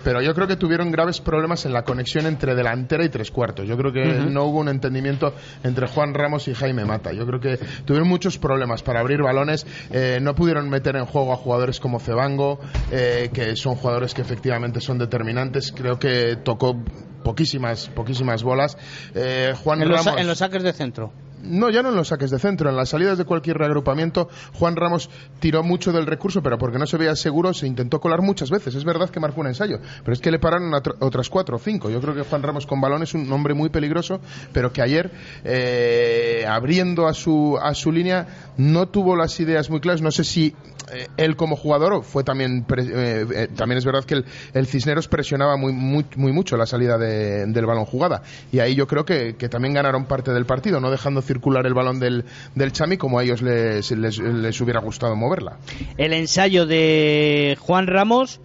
Pero 0.05 0.21
yo 0.21 0.35
creo 0.35 0.47
que 0.47 0.57
tuvieron 0.57 0.91
graves 0.91 1.21
problemas 1.21 1.65
en 1.65 1.73
la 1.73 1.83
conexión 1.83 2.27
entre 2.27 2.55
delantera 2.55 3.05
y 3.05 3.09
tres 3.09 3.31
cuartos. 3.31 3.67
Yo 3.67 3.77
creo 3.77 3.93
que 3.93 4.05
no 4.05 4.45
hubo 4.45 4.59
un 4.59 4.69
entendimiento 4.69 5.35
entre 5.63 5.87
Juan 5.87 6.13
Ramos 6.13 6.49
y 6.49 6.55
Jaime 6.55 6.85
Mata. 6.85 7.13
Yo 7.13 7.25
creo 7.27 7.41
que 7.41 7.59
tuvieron 7.85 8.09
muchos 8.09 8.39
problemas 8.39 8.83
para 8.83 9.01
abrir 9.01 9.23
balones. 9.23 9.67
Eh, 9.91 10.19
no 10.21 10.35
pudieron 10.35 10.69
meter 10.69 10.97
en 10.97 11.07
juego 11.07 11.33
a 11.33 11.37
jugadores 11.37 11.79
como 11.79 12.01
Cebango, 12.01 12.59
eh, 12.91 13.31
que 13.33 13.55
son 13.57 13.77
jugadores 13.77 14.15
que 14.15 14.23
efectivamente 14.23 14.81
son 14.81 14.99
determinantes. 14.99 15.73
Creo 15.73 15.99
que 15.99 16.37
tocó 16.43 16.77
poquísimas, 17.23 17.89
poquísimas 17.89 18.43
bolas. 18.43 18.77
Eh, 19.15 19.55
Juan 19.63 19.83
en, 19.83 19.89
Ramos, 19.89 20.07
los, 20.07 20.17
en 20.19 20.27
los 20.27 20.39
saques 20.39 20.63
de 20.63 20.73
centro. 20.73 21.13
No, 21.43 21.71
ya 21.71 21.83
no 21.83 21.89
en 21.89 21.97
los 21.97 22.09
saques 22.09 22.31
de 22.31 22.39
centro, 22.39 22.71
en 22.71 22.77
las 22.77 22.91
salidas 22.91 23.19
de 23.19 23.25
cualquier 23.25 23.59
reagrupamiento, 23.59 24.29
Juan 24.55 24.77
Ramos 24.77 25.11
tiró 25.41 25.65
mucho 25.65 25.93
del 25.93 26.07
recurso, 26.07 26.41
pero 26.41 26.57
porque 26.57 26.79
no 26.79 26.87
se 26.87 26.97
veía 26.97 27.17
seguro, 27.17 27.53
se 27.53 27.67
intentó 27.67 28.01
colar 28.01 28.23
muchas 28.23 28.51
veces. 28.51 28.77
Es 28.77 28.85
verdad 28.85 29.11
que 29.11 29.19
marcó 29.19 29.41
un 29.41 29.49
ensayo, 29.49 29.81
pero 30.05 30.13
es 30.13 30.21
que 30.21 30.31
le 30.31 30.39
pararon 30.39 30.73
otras 31.01 31.29
cuatro 31.29 31.57
o 31.57 31.59
cinco. 31.59 31.91
Yo 31.91 32.01
creo 32.01 32.15
que 32.15 32.23
Juan 32.23 32.43
Ramos 32.45 32.67
con 32.67 32.81
balón 32.81 33.03
es 33.03 33.15
un 33.15 33.31
hombre 33.33 33.55
muy 33.55 33.71
peligroso, 33.71 34.21
pero 34.53 34.73
que 34.73 34.83
ayer, 34.83 35.11
eh, 35.43 36.45
abriendo 36.49 37.09
a 37.09 37.15
su, 37.15 37.59
a 37.61 37.75
su 37.75 37.91
línea, 37.91 38.53
no 38.57 38.89
tuvo 38.89 39.17
las 39.17 39.39
ideas 39.41 39.69
muy 39.69 39.81
claras. 39.81 40.01
No 40.01 40.13
sé 40.13 40.23
si 40.23 40.55
eh, 40.91 41.09
él 41.17 41.37
como 41.37 41.57
jugador 41.57 42.03
fue 42.03 42.25
también, 42.25 42.65
eh, 42.77 43.49
también 43.57 43.79
es 43.79 43.85
verdad 43.85 44.05
que 44.05 44.23
el, 44.55 44.67
Cisneros 44.67 45.09
presionaba 45.09 45.57
muy, 45.57 45.73
muy, 45.73 46.05
muy 46.17 46.33
mucho 46.33 46.57
la 46.57 46.67
salida 46.67 46.99
del 46.99 47.67
balón 47.67 47.85
jugada. 47.85 48.23
Y 48.51 48.59
ahí 48.61 48.75
yo 48.75 48.87
creo 48.87 49.05
que, 49.05 49.37
que 49.37 49.49
también 49.49 49.75
ganaron 49.75 50.07
parte 50.07 50.33
del 50.33 50.47
partido, 50.47 50.81
no 50.81 50.91
dejando 50.91 51.23
circular 51.23 51.67
el 51.67 51.75
balón 51.75 52.01
del, 52.01 52.25
del 52.55 52.73
Chami 52.73 52.97
como 52.97 53.19
a 53.19 53.23
ellos 53.23 53.43
les, 53.43 53.91
les, 53.91 54.61
hubiera 54.61 54.81
gustado 54.81 55.17
moverla. 55.17 55.57
El 55.97 56.13
ensayo 56.13 56.67
de 56.67 57.57
Juan 57.61 57.87
Ramos 57.87 58.41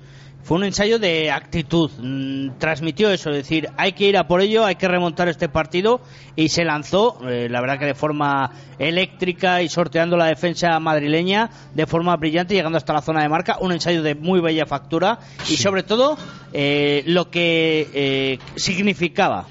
fue 0.47 0.55
un 0.55 0.63
ensayo 0.63 0.97
de 0.97 1.29
actitud. 1.29 1.91
Mm, 1.99 2.57
transmitió 2.57 3.11
eso, 3.11 3.31
es 3.31 3.35
decir, 3.35 3.67
hay 3.75 3.91
que 3.91 4.05
ir 4.05 4.15
a 4.15 4.27
por 4.27 4.39
ello, 4.39 4.63
hay 4.63 4.75
que 4.75 4.87
remontar 4.87 5.27
este 5.27 5.49
partido 5.49 5.99
y 6.37 6.47
se 6.47 6.63
lanzó, 6.63 7.19
eh, 7.27 7.49
la 7.49 7.59
verdad 7.59 7.77
que 7.77 7.85
de 7.85 7.93
forma 7.93 8.51
eléctrica 8.79 9.61
y 9.61 9.67
sorteando 9.67 10.15
la 10.15 10.27
defensa 10.27 10.79
madrileña 10.79 11.49
de 11.75 11.85
forma 11.85 12.15
brillante, 12.15 12.53
llegando 12.53 12.77
hasta 12.77 12.93
la 12.93 13.01
zona 13.01 13.23
de 13.23 13.27
marca. 13.27 13.57
Un 13.59 13.73
ensayo 13.73 14.01
de 14.01 14.15
muy 14.15 14.39
bella 14.39 14.65
factura 14.65 15.19
y 15.49 15.57
sobre 15.57 15.83
todo 15.83 16.17
eh, 16.53 17.03
lo 17.07 17.29
que 17.29 17.89
eh, 17.93 18.39
significaba 18.55 19.47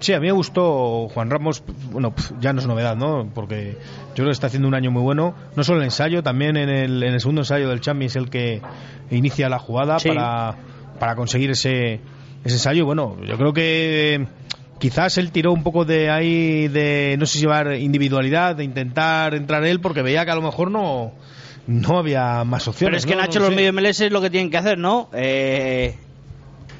Sí, 0.00 0.14
a 0.14 0.20
mí 0.20 0.26
me 0.26 0.32
gustó 0.32 1.08
Juan 1.08 1.28
Ramos, 1.30 1.62
bueno, 1.92 2.14
ya 2.40 2.54
no 2.54 2.60
es 2.60 2.66
novedad, 2.66 2.96
¿no? 2.96 3.30
Porque 3.34 3.76
yo 4.08 4.14
creo 4.14 4.26
que 4.26 4.32
está 4.32 4.46
haciendo 4.46 4.66
un 4.66 4.74
año 4.74 4.90
muy 4.90 5.02
bueno. 5.02 5.34
No 5.56 5.62
solo 5.62 5.80
el 5.80 5.84
ensayo, 5.84 6.22
también 6.22 6.56
en 6.56 6.70
el, 6.70 7.02
en 7.02 7.12
el 7.12 7.20
segundo 7.20 7.42
ensayo 7.42 7.68
del 7.68 7.80
Champi 7.80 8.06
es 8.06 8.16
el 8.16 8.30
que 8.30 8.62
inicia 9.10 9.50
la 9.50 9.58
jugada 9.58 9.98
para, 9.98 10.56
para 10.98 11.14
conseguir 11.16 11.50
ese, 11.50 12.00
ese 12.44 12.54
ensayo. 12.54 12.86
Bueno, 12.86 13.18
yo 13.26 13.36
creo 13.36 13.52
que 13.52 14.26
quizás 14.78 15.18
él 15.18 15.32
tiró 15.32 15.52
un 15.52 15.62
poco 15.62 15.84
de 15.84 16.10
ahí 16.10 16.68
de, 16.68 17.16
no 17.18 17.26
sé 17.26 17.34
si 17.34 17.40
llevar 17.40 17.74
individualidad, 17.74 18.56
de 18.56 18.64
intentar 18.64 19.34
entrar 19.34 19.64
él, 19.66 19.80
porque 19.80 20.00
veía 20.00 20.24
que 20.24 20.30
a 20.30 20.34
lo 20.34 20.42
mejor 20.42 20.70
no, 20.70 21.12
no 21.66 21.98
había 21.98 22.42
más 22.44 22.66
opciones. 22.66 22.90
Pero 22.90 22.96
es 22.96 23.06
que 23.06 23.16
Nacho, 23.16 23.38
los 23.38 23.54
medio 23.54 23.72
MLS 23.72 24.00
es 24.00 24.10
lo 24.10 24.22
que 24.22 24.30
tienen 24.30 24.50
que 24.50 24.56
hacer, 24.56 24.78
¿no? 24.78 25.10
Eh, 25.12 25.94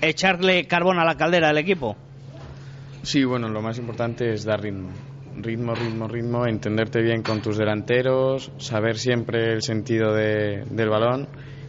echarle 0.01 0.67
carbón 0.67 0.99
a 0.99 1.05
la 1.05 1.17
caldera 1.17 1.49
del 1.49 1.59
equipo. 1.59 1.97
Sí, 3.03 3.25
bueno, 3.25 3.49
lo 3.49 3.63
más 3.63 3.79
importante 3.79 4.33
es 4.33 4.45
dar 4.45 4.61
ritmo. 4.61 4.91
Ritmo, 5.37 5.75
ritmo, 5.75 6.07
ritmo, 6.07 6.47
entenderte 6.47 7.01
bien 7.01 7.23
con 7.23 7.41
tus 7.41 7.57
delanteros, 7.57 8.53
saber 8.59 8.97
siempre 8.97 9.53
el 9.53 9.63
sentido 9.63 10.13
de, 10.13 10.65
del 10.69 10.89
balón 10.89 11.29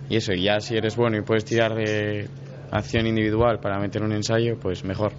y 0.10 0.18
eso, 0.18 0.34
ya 0.34 0.60
si 0.60 0.76
eres 0.76 0.98
bueno 0.98 1.18
y 1.18 1.22
puedes 1.22 1.46
tirar 1.46 1.74
de 1.74 2.28
acción 2.72 3.06
individual 3.06 3.60
para 3.60 3.80
meter 3.80 4.02
un 4.02 4.14
ensayo, 4.14 4.58
pues 4.60 4.84
mejor. 4.84 5.12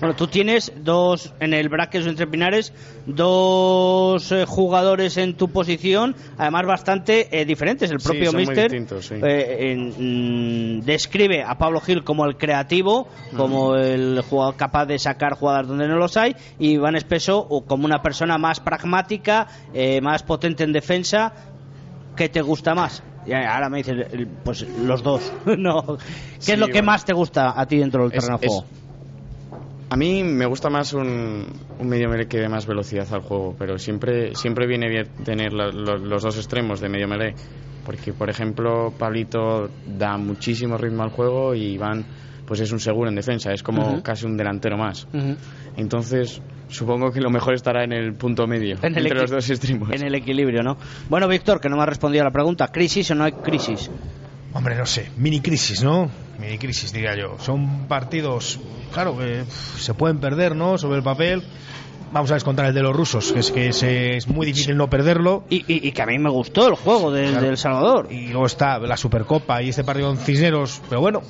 Bueno, 0.00 0.16
tú 0.16 0.26
tienes 0.26 0.72
dos, 0.76 1.32
en 1.40 1.54
el 1.54 1.68
bracket 1.68 2.06
entre 2.06 2.26
Pinares, 2.26 2.72
dos 3.06 4.32
eh, 4.32 4.44
jugadores 4.46 5.16
en 5.16 5.34
tu 5.34 5.48
posición, 5.48 6.14
además 6.36 6.66
bastante 6.66 7.40
eh, 7.40 7.44
diferentes. 7.44 7.90
El 7.90 7.98
propio 7.98 8.32
Mister 8.32 8.70
eh, 8.74 9.76
mm, 9.76 10.80
describe 10.80 11.42
a 11.42 11.56
Pablo 11.56 11.80
Gil 11.80 12.02
como 12.02 12.24
el 12.24 12.36
creativo, 12.36 13.08
como 13.36 13.76
el 13.76 14.20
jugador 14.22 14.56
capaz 14.56 14.86
de 14.86 14.98
sacar 14.98 15.34
jugadas 15.34 15.68
donde 15.68 15.88
no 15.88 15.96
los 15.96 16.16
hay, 16.16 16.34
y 16.58 16.72
Iván 16.72 16.96
Espeso 16.96 17.48
como 17.66 17.84
una 17.84 18.02
persona 18.02 18.36
más 18.36 18.60
pragmática, 18.60 19.46
más 20.02 20.22
potente 20.22 20.64
en 20.64 20.72
defensa. 20.72 21.32
¿Qué 22.16 22.28
te 22.28 22.42
gusta 22.42 22.74
más? 22.74 23.02
Y 23.26 23.32
ahora 23.32 23.68
me 23.68 23.78
dices, 23.78 24.06
pues 24.44 24.66
los 24.80 25.02
dos. 25.02 25.32
no. 25.58 25.98
¿Qué 26.44 26.52
es 26.52 26.58
lo 26.58 26.68
que 26.68 26.82
más 26.82 27.04
te 27.04 27.12
gusta 27.12 27.58
a 27.58 27.66
ti 27.66 27.78
dentro 27.78 28.02
del 28.02 28.12
terreno 28.12 28.38
de 28.38 28.48
juego? 28.48 28.64
A 29.90 29.96
mí 29.96 30.24
me 30.24 30.46
gusta 30.46 30.70
más 30.70 30.92
un, 30.92 31.46
un 31.78 31.88
medio 31.88 32.08
melee 32.08 32.26
que 32.26 32.38
dé 32.38 32.48
más 32.48 32.66
velocidad 32.66 33.06
al 33.12 33.20
juego, 33.20 33.54
pero 33.58 33.78
siempre, 33.78 34.34
siempre 34.34 34.66
viene 34.66 34.88
bien 34.88 35.08
tener 35.24 35.52
los 35.52 36.22
dos 36.22 36.36
extremos 36.36 36.80
de 36.80 36.88
medio 36.88 37.06
melee 37.06 37.34
Porque, 37.84 38.12
por 38.12 38.28
ejemplo, 38.28 38.92
Pablito 38.98 39.70
da 39.86 40.16
muchísimo 40.16 40.76
ritmo 40.76 41.04
al 41.04 41.10
juego 41.10 41.54
y 41.54 41.74
Iván 41.74 42.04
pues 42.46 42.60
es 42.60 42.70
un 42.72 42.80
seguro 42.80 43.08
en 43.08 43.14
defensa, 43.16 43.52
es 43.52 43.62
como 43.62 44.02
casi 44.02 44.26
un 44.26 44.36
delantero 44.36 44.76
más. 44.76 45.06
Entonces, 45.76 46.40
supongo 46.68 47.10
que 47.10 47.20
lo 47.20 47.30
mejor 47.30 47.54
estará 47.54 47.84
en 47.84 47.92
el 47.92 48.14
punto 48.14 48.46
medio, 48.46 48.76
En 48.82 48.96
el 48.96 49.06
entre 49.06 49.20
los 49.20 49.30
dos 49.30 49.48
extremos. 49.50 49.90
En 49.90 50.02
el 50.04 50.14
equilibrio, 50.14 50.62
¿no? 50.62 50.76
Bueno, 51.08 51.26
Víctor, 51.28 51.60
que 51.60 51.68
no 51.68 51.76
me 51.76 51.82
ha 51.82 51.86
respondido 51.86 52.22
a 52.22 52.26
la 52.26 52.30
pregunta. 52.32 52.68
¿Crisis 52.68 53.10
o 53.10 53.14
no 53.14 53.24
hay 53.24 53.32
crisis? 53.32 53.90
Hombre, 54.52 54.76
no 54.76 54.86
sé, 54.86 55.10
mini 55.16 55.40
crisis, 55.40 55.82
¿no? 55.82 56.08
Mini 56.38 56.58
crisis, 56.58 56.92
diría 56.92 57.16
yo. 57.16 57.36
Son 57.40 57.86
partidos, 57.88 58.60
claro, 58.92 59.18
que 59.18 59.44
se 59.78 59.94
pueden 59.94 60.18
perder, 60.18 60.54
¿no? 60.54 60.78
Sobre 60.78 60.98
el 60.98 61.02
papel. 61.02 61.42
Vamos 62.12 62.30
a 62.30 62.34
descontar 62.34 62.66
el 62.66 62.74
de 62.74 62.80
los 62.82 62.94
rusos, 62.94 63.32
que 63.32 63.40
es 63.40 63.50
que 63.50 63.68
es, 63.70 63.82
es 63.82 64.28
muy 64.28 64.46
difícil 64.46 64.76
no 64.76 64.88
perderlo. 64.88 65.42
Y, 65.50 65.56
y- 65.66 65.88
y 65.88 65.90
que 65.90 66.02
a 66.02 66.06
mí 66.06 66.16
me 66.20 66.30
gustó 66.30 66.68
el 66.68 66.74
juego 66.76 67.10
del, 67.10 67.30
Claro. 67.30 67.46
del 67.46 67.56
Salvador. 67.56 68.06
Y 68.12 68.28
luego 68.28 68.46
está 68.46 68.78
la 68.78 68.96
Supercopa 68.96 69.60
y 69.60 69.70
este 69.70 69.82
partido 69.82 70.10
en 70.12 70.18
Cisneros. 70.18 70.80
Pero 70.88 71.00
bueno, 71.00 71.22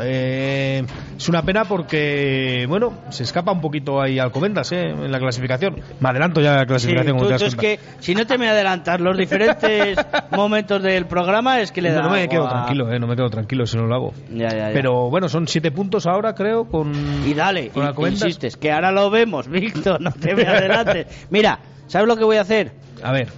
eh, 0.00 0.82
es 1.16 1.28
una 1.28 1.42
pena 1.42 1.64
porque, 1.64 2.64
bueno, 2.68 2.92
se 3.10 3.22
escapa 3.22 3.52
un 3.52 3.60
poquito 3.60 4.00
ahí 4.00 4.18
Alcobendas, 4.18 4.72
¿eh? 4.72 4.90
En 4.90 5.10
la 5.12 5.18
clasificación. 5.18 5.76
Me 6.00 6.08
adelanto 6.08 6.40
ya 6.40 6.52
a 6.52 6.56
la 6.56 6.60
Sí, 6.62 6.66
clasificación. 6.66 7.18
tú, 7.18 7.24
te 7.26 7.30
das 7.32 7.40
tú 7.42 7.46
es 7.48 7.56
que 7.56 7.78
si 8.00 8.14
no 8.14 8.26
te 8.26 8.38
me 8.38 8.48
adelantas 8.48 9.00
los 9.00 9.16
diferentes 9.16 9.96
momentos 10.30 10.82
del 10.82 11.06
programa 11.06 11.60
es 11.60 11.72
que 11.72 11.82
le 11.82 11.90
da 11.92 12.00
no, 12.02 12.08
no 12.08 12.14
me 12.14 12.28
quedo 12.28 12.48
tranquilo, 12.48 12.92
¿eh? 12.92 12.98
No 12.98 13.06
me 13.06 13.16
quedo 13.16 13.30
tranquilo 13.30 13.66
si 13.66 13.76
no 13.76 13.86
lo 13.86 13.94
hago. 13.94 14.14
Ya, 14.30 14.48
ya, 14.48 14.56
ya. 14.68 14.70
Pero 14.72 15.10
bueno, 15.10 15.28
son 15.28 15.46
siete 15.48 15.70
puntos 15.70 16.06
ahora, 16.06 16.34
creo, 16.34 16.64
con. 16.66 16.92
Y 17.26 17.34
dale, 17.34 17.68
con 17.70 17.82
y- 17.82 17.86
Alcobendas. 17.86 18.22
insistes, 18.22 18.56
que 18.56 18.72
ahora 18.72 18.90
lo 18.92 19.10
vemos, 19.10 19.48
Víctor, 19.50 20.00
no 20.00 20.10
te 20.12 20.34
me 20.34 20.44
adelantes. 20.44 21.06
Mira, 21.30 21.58
¿sabes 21.86 22.08
lo 22.08 22.16
que 22.16 22.24
voy 22.24 22.36
a 22.38 22.42
hacer? 22.42 22.72
A 23.02 23.12
ver, 23.12 23.28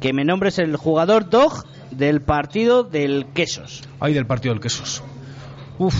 Que 0.00 0.12
me 0.12 0.24
nombres 0.24 0.58
el 0.58 0.76
jugador 0.76 1.28
dog 1.28 1.64
del 1.90 2.20
partido 2.20 2.84
del 2.84 3.26
Quesos. 3.34 3.82
ahí 4.00 4.12
del 4.14 4.26
partido 4.26 4.54
del 4.54 4.60
Quesos. 4.62 5.02
Uf. 5.78 5.94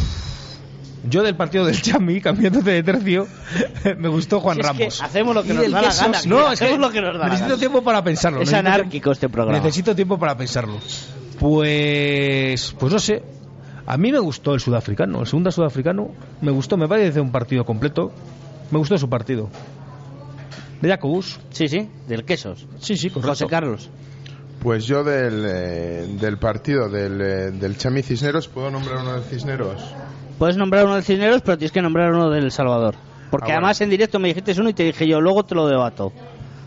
Yo 1.04 1.22
del 1.22 1.36
partido 1.36 1.64
del 1.64 1.80
Chami, 1.80 2.20
cambiándote 2.20 2.70
de 2.70 2.82
tercio, 2.82 3.28
me 3.98 4.08
gustó 4.08 4.40
Juan 4.40 4.56
Si 4.56 4.60
es 4.60 4.66
que 4.66 4.72
Ramos. 4.82 5.02
hacemos 5.02 5.34
lo 5.34 5.42
que 5.44 5.54
nos 5.54 5.70
da 5.70 5.82
la 5.82 5.94
gana, 5.94 6.18
No, 6.26 6.52
es 6.52 6.58
que 6.58 6.64
hacemos 6.64 6.80
lo 6.80 6.90
que 6.90 7.00
nos 7.00 7.18
da 7.18 7.28
necesito 7.28 7.56
tiempo 7.56 7.82
para 7.82 8.02
pensarlo. 8.02 8.40
Es 8.40 8.50
necesito 8.50 8.68
anárquico 8.68 9.12
este 9.12 9.28
programa. 9.28 9.58
Necesito 9.58 9.94
tiempo 9.94 10.18
para 10.18 10.36
pensarlo. 10.36 10.78
Pues, 11.38 12.74
pues 12.78 12.92
no 12.92 12.98
sé. 12.98 13.22
A 13.86 13.96
mí 13.96 14.12
me 14.12 14.18
gustó 14.18 14.54
el 14.54 14.60
sudafricano, 14.60 15.20
el 15.20 15.26
segundo 15.26 15.50
sudafricano. 15.50 16.10
Me 16.42 16.50
gustó, 16.50 16.76
me 16.76 16.88
parece 16.88 17.20
un 17.20 17.30
partido 17.30 17.64
completo. 17.64 18.12
Me 18.70 18.78
gustó 18.78 18.98
su 18.98 19.08
partido. 19.08 19.48
De 20.82 20.88
Jacobus. 20.88 21.40
Sí, 21.50 21.68
sí, 21.68 21.88
del 22.06 22.24
Quesos. 22.24 22.66
Sí, 22.80 22.96
sí, 22.96 23.08
correcto. 23.08 23.30
José 23.30 23.46
Carlos. 23.46 23.88
Pues 24.60 24.84
yo 24.86 25.04
del, 25.04 25.44
eh, 25.46 26.06
del 26.20 26.38
partido 26.38 26.88
del, 26.88 27.20
eh, 27.20 27.50
del 27.52 27.76
Chami 27.78 28.02
Cisneros, 28.02 28.48
¿puedo 28.48 28.70
nombrar 28.70 28.98
uno 29.02 29.12
del 29.14 29.22
Cisneros? 29.22 29.94
Puedes 30.38 30.56
nombrar 30.56 30.84
uno 30.84 30.94
del 30.96 31.04
Cisneros, 31.04 31.42
pero 31.42 31.56
tienes 31.58 31.72
que 31.72 31.80
nombrar 31.82 32.12
uno 32.12 32.28
del 32.30 32.50
Salvador. 32.50 32.94
Porque 33.30 33.52
Ah, 33.52 33.56
bueno. 33.56 33.66
además 33.66 33.80
en 33.82 33.90
directo 33.90 34.18
me 34.18 34.28
dijiste 34.28 34.54
uno 34.60 34.70
y 34.70 34.74
te 34.74 34.82
dije 34.84 35.06
yo, 35.06 35.20
luego 35.20 35.44
te 35.44 35.54
lo 35.54 35.66
debato. 35.68 36.12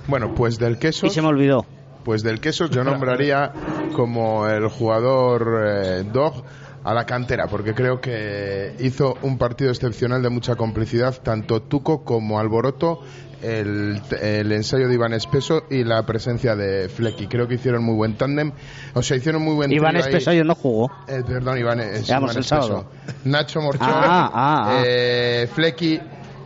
Bueno, 0.08 0.34
pues 0.34 0.58
del 0.58 0.73
Y 0.73 0.77
Quesos, 0.77 1.13
se 1.13 1.21
me 1.21 1.27
olvidó. 1.27 1.65
pues 2.06 2.23
del 2.23 2.39
Quesos 2.39 2.69
yo 2.69 2.84
nombraría 2.84 3.51
como 3.93 4.47
el 4.47 4.67
jugador 4.69 5.63
eh, 5.65 6.04
Dog 6.12 6.43
a 6.84 6.93
la 6.93 7.06
cantera, 7.06 7.47
porque 7.47 7.73
creo 7.75 7.99
que 8.01 8.73
hizo 8.80 9.15
un 9.21 9.38
partido 9.38 9.69
excepcional 9.69 10.21
de 10.23 10.30
mucha 10.30 10.56
complicidad, 10.56 11.15
tanto 11.21 11.62
Tuco 11.62 12.04
como 12.04 12.39
Alboroto, 12.39 13.01
el, 13.41 14.01
el 14.21 14.51
ensayo 14.51 14.88
de 14.88 14.93
Iván 14.93 15.13
Espeso 15.13 15.63
y 15.69 15.84
la 15.84 16.06
presencia 16.06 16.56
de 16.56 16.89
Flecky. 16.89 17.27
Creo 17.27 17.47
que 17.47 17.56
hicieron 17.56 17.84
muy 17.84 17.95
buen 17.95 18.15
tándem, 18.15 18.51
o 18.93 19.01
sea, 19.01 19.17
hicieron 19.17 19.41
muy 19.41 19.56
buen 19.56 19.71
Iván. 19.71 19.95
Espeso 19.95 20.32
no 20.43 20.56
jugó. 20.56 20.91
Eh, 21.08 21.21
perdón, 21.25 21.58
Iván, 21.58 21.80
es 21.80 22.10
Espeso. 22.10 22.43
sábado. 22.43 22.86
Nacho 23.25 23.62
Morchón, 23.62 23.88
Ah, 23.89 24.30
ah, 24.34 24.63
ah. 24.67 24.84
eh, 24.86 25.47
Flecky, 25.54 25.99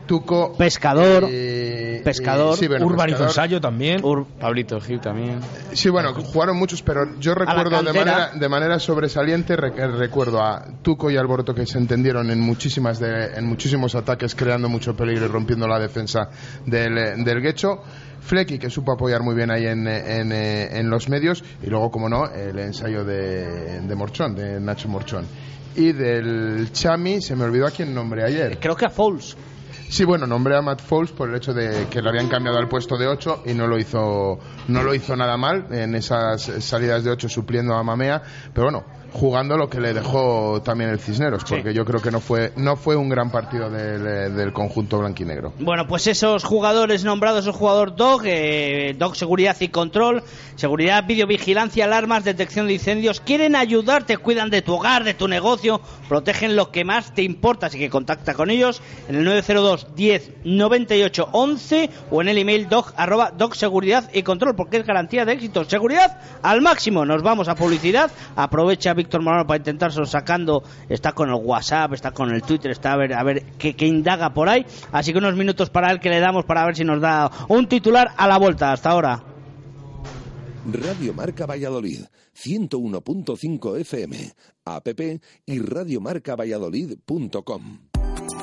Tuco, 0.06 0.54
Pescador. 0.58 1.24
y- 1.32 2.00
Pescador. 2.04 2.56
y- 2.56 2.60
sí, 2.60 2.68
bueno, 2.68 2.86
Urban 2.86 3.08
Pescador. 3.08 3.28
ensayo 3.30 3.62
también. 3.62 4.02
Ur- 4.04 4.26
Pablito 4.40 4.80
Gil 4.80 5.00
también. 5.00 5.40
Sí, 5.74 5.90
bueno, 5.90 6.14
jugaron 6.14 6.58
muchos, 6.58 6.82
pero 6.82 7.18
yo 7.20 7.34
recuerdo 7.36 7.82
de 7.82 7.94
manera, 7.94 8.32
de 8.34 8.50
manera 8.50 8.80
sobresaliente, 8.80 9.56
re- 9.56 9.74
eh, 9.76 9.88
recuerdo 9.88 10.42
a 10.42 10.64
Tuco 10.82 11.10
y 11.10 11.18
Alboroto 11.18 11.54
que 11.56 11.66
se 11.66 11.78
entendieron 11.78 12.30
en 12.30 12.40
muchísimas 12.40 13.00
de- 13.00 13.36
en 13.36 13.46
muchísimos 13.46 13.96
ataques, 13.96 14.36
creando 14.36 14.70
mucho 14.70 14.96
peligro 14.96 15.26
y 15.26 15.30
rompiendo 15.30 15.68
la 15.68 15.80
defensa 15.80 16.30
del, 16.66 16.98
eh, 16.98 17.14
del 17.18 17.42
Guecho. 17.42 17.82
Flecky, 18.22 18.58
que 18.58 18.72
supo 18.72 18.92
apoyar 18.94 19.22
muy 19.22 19.36
bien 19.36 19.52
ahí 19.52 19.68
en, 19.68 19.88
eh, 19.88 20.18
en, 20.20 20.32
eh, 20.32 20.80
en 20.80 20.90
los 20.90 21.10
medios. 21.10 21.44
Y 21.62 21.68
luego, 21.68 21.92
como 21.92 22.10
no, 22.10 22.26
el 22.26 22.58
ensayo 22.58 23.04
de, 23.04 23.82
de 23.82 23.96
Morchón, 23.96 24.36
de 24.36 24.60
Nacho 24.60 24.88
Morchón. 24.90 25.26
Y 25.76 25.92
del 25.92 26.70
Chami, 26.72 27.22
se 27.22 27.36
me 27.36 27.44
olvidó 27.44 27.68
a 27.68 27.72
quién 27.72 27.94
nombré 27.94 28.24
ayer. 28.24 28.58
Creo 28.60 28.76
que 28.76 28.86
a 28.86 28.90
Fouls. 28.90 29.36
Sí, 29.88 30.04
bueno, 30.04 30.26
nombré 30.26 30.58
a 30.58 30.62
Matt 30.62 30.82
Foles 30.82 31.12
por 31.12 31.30
el 31.30 31.36
hecho 31.36 31.54
de 31.54 31.88
que 31.88 32.02
le 32.02 32.10
habían 32.10 32.28
cambiado 32.28 32.58
al 32.58 32.68
puesto 32.68 32.98
de 32.98 33.08
8 33.08 33.44
y 33.46 33.54
no 33.54 33.68
lo 33.68 33.78
hizo 33.78 34.40
no 34.68 34.84
lo 34.84 34.94
hizo 34.94 35.16
nada 35.16 35.38
mal 35.38 35.68
en 35.72 35.96
esas 35.96 36.42
salidas 36.60 37.04
de 37.04 37.12
8 37.12 37.30
supliendo 37.30 37.76
a 37.76 37.84
Mamea, 37.84 38.22
pero 38.54 38.66
bueno, 38.66 38.86
jugando 39.16 39.56
lo 39.58 39.70
que 39.70 39.80
le 39.80 39.94
dejó 39.94 40.62
también 40.62 40.90
el 40.90 41.00
Cisneros, 41.00 41.44
porque 41.48 41.74
yo 41.74 41.86
creo 41.86 42.02
que 42.02 42.12
no 42.12 42.20
fue 42.20 42.52
no 42.58 42.76
fue 42.76 42.98
un 42.98 43.08
gran 43.08 43.32
partido 43.32 43.70
del, 43.70 44.36
del 44.36 44.52
conjunto 44.52 45.00
blanquinegro. 45.00 45.54
Bueno, 45.60 45.88
pues 45.88 46.08
esos 46.08 46.44
jugadores 46.44 47.06
nombrados, 47.06 47.48
el 47.48 47.54
jugador 47.54 47.96
DOG, 47.96 48.22
eh, 48.26 48.96
DOG 48.98 49.16
Seguridad 49.16 49.56
y 49.62 49.70
Control, 49.70 50.22
Seguridad, 50.56 51.06
Videovigilancia, 51.06 51.86
Alarmas, 51.86 52.26
Detección 52.26 52.68
de 52.68 52.74
Incendios, 52.74 53.22
quieren 53.22 53.56
ayudarte, 53.56 54.18
cuidan 54.18 54.50
de 54.50 54.62
tu 54.62 54.74
hogar, 54.74 55.06
de 55.06 55.14
tu 55.14 55.28
negocio, 55.30 55.80
protegen 56.10 56.56
lo 56.58 56.72
que 56.72 56.84
más 56.84 57.14
te 57.14 57.24
importa, 57.24 57.68
así 57.68 57.80
que 57.80 57.90
contacta 57.90 58.34
con 58.34 58.50
ellos 58.50 58.82
en 59.08 59.16
el 59.16 59.24
902 59.24 59.96
10 59.96 60.32
98 60.44 61.30
11 61.32 61.90
o 62.12 62.22
en 62.22 62.28
el 62.28 62.38
email 62.38 62.68
dog 62.68 62.94
arroba 62.98 63.32
dog 63.32 63.56
seguridad 63.56 64.10
y 64.14 64.24
control 64.24 64.56
porque 64.56 64.78
es 64.78 64.86
garantía 64.86 65.24
de 65.24 65.34
éxito. 65.34 65.64
Seguridad 65.64 66.20
al 66.42 66.62
máximo. 66.62 67.06
Nos 67.06 67.24
vamos 67.24 67.48
a 67.48 67.56
publicidad. 67.56 68.12
Aprovecha 68.36 68.94
Víctor 69.06 69.22
Morano 69.22 69.46
para 69.46 69.58
intentárselo 69.58 70.06
sacando. 70.06 70.64
Está 70.90 71.14
con 71.14 71.30
el 71.30 71.36
WhatsApp, 71.36 71.94
está 71.94 72.12
con 72.12 72.32
el 72.32 72.42
Twitter, 72.42 72.72
está 72.72 72.94
a 72.94 72.98
ver, 72.98 73.14
a 73.14 73.24
ver 73.24 73.44
qué, 73.58 73.76
qué 73.76 73.86
indaga 73.86 74.34
por 74.34 74.50
ahí. 74.50 74.66
Así 74.92 75.14
que 75.14 75.20
unos 75.20 75.36
minutos 75.36 75.70
para 75.70 75.92
él 75.92 76.00
que 76.00 76.10
le 76.10 76.20
damos 76.20 76.46
para 76.46 76.66
ver 76.66 76.76
si 76.76 76.84
nos 76.84 77.00
da 77.00 77.30
un 77.48 77.68
titular 77.68 78.10
a 78.18 78.28
la 78.28 78.38
vuelta. 78.38 78.72
Hasta 78.72 78.90
ahora. 78.90 79.24
Radio 80.66 81.14
Marca 81.14 81.46
Valladolid, 81.46 82.06
101.5 82.36 83.80
FM, 83.82 84.34
app 84.66 84.88
y 85.46 85.60
radiomarcavalladolid.com. 85.60 87.85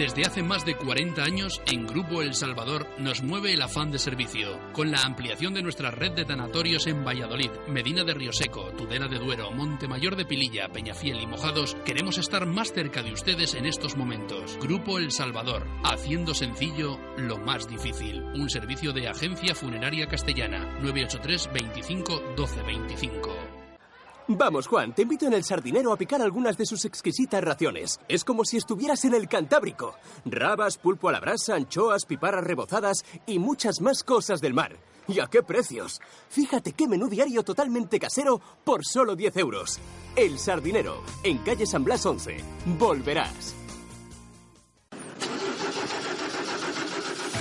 Desde 0.00 0.24
hace 0.24 0.42
más 0.42 0.64
de 0.64 0.76
40 0.76 1.22
años, 1.22 1.60
en 1.70 1.86
Grupo 1.86 2.22
El 2.22 2.32
Salvador 2.32 2.86
nos 2.96 3.22
mueve 3.22 3.52
el 3.52 3.60
afán 3.60 3.90
de 3.90 3.98
servicio, 3.98 4.58
con 4.72 4.90
la 4.90 5.02
ampliación 5.02 5.52
de 5.52 5.62
nuestra 5.62 5.90
red 5.90 6.12
de 6.12 6.24
tanatorios 6.24 6.86
en 6.86 7.04
Valladolid, 7.04 7.50
Medina 7.68 8.02
de 8.02 8.14
Rioseco, 8.14 8.70
Tudela 8.70 9.08
de 9.08 9.18
Duero, 9.18 9.50
Montemayor 9.50 10.16
de 10.16 10.24
Pililla, 10.24 10.70
Peñafiel 10.72 11.20
y 11.20 11.26
Mojados, 11.26 11.76
queremos 11.84 12.16
estar 12.16 12.46
más 12.46 12.72
cerca 12.72 13.02
de 13.02 13.12
ustedes 13.12 13.52
en 13.52 13.66
estos 13.66 13.94
momentos. 13.94 14.56
Grupo 14.62 14.98
El 14.98 15.12
Salvador, 15.12 15.66
haciendo 15.84 16.32
sencillo 16.32 16.98
lo 17.18 17.36
más 17.36 17.68
difícil. 17.68 18.22
Un 18.22 18.48
servicio 18.48 18.94
de 18.94 19.06
agencia 19.06 19.54
funeraria 19.54 20.06
castellana, 20.06 20.78
983 20.80 21.50
25 21.52 22.22
12 22.38 22.62
25. 22.62 23.49
Vamos, 24.28 24.66
Juan, 24.68 24.94
te 24.94 25.02
invito 25.02 25.26
en 25.26 25.32
el 25.32 25.44
sardinero 25.44 25.92
a 25.92 25.96
picar 25.96 26.22
algunas 26.22 26.56
de 26.56 26.66
sus 26.66 26.84
exquisitas 26.84 27.42
raciones. 27.42 27.98
Es 28.08 28.24
como 28.24 28.44
si 28.44 28.56
estuvieras 28.56 29.04
en 29.04 29.14
el 29.14 29.28
Cantábrico. 29.28 29.94
Rabas, 30.24 30.78
pulpo 30.78 31.08
a 31.08 31.12
la 31.12 31.20
brasa, 31.20 31.56
anchoas, 31.56 32.04
piparras 32.04 32.44
rebozadas 32.44 33.04
y 33.26 33.38
muchas 33.38 33.80
más 33.80 34.04
cosas 34.04 34.40
del 34.40 34.54
mar. 34.54 34.76
¿Y 35.08 35.18
a 35.18 35.26
qué 35.26 35.42
precios? 35.42 36.00
Fíjate 36.28 36.72
qué 36.72 36.86
menú 36.86 37.08
diario 37.08 37.42
totalmente 37.42 37.98
casero 37.98 38.40
por 38.64 38.84
solo 38.84 39.16
10 39.16 39.36
euros. 39.38 39.80
El 40.14 40.38
sardinero, 40.38 41.02
en 41.24 41.38
calle 41.38 41.66
San 41.66 41.82
Blas 41.82 42.06
11. 42.06 42.36
Volverás. 42.78 43.59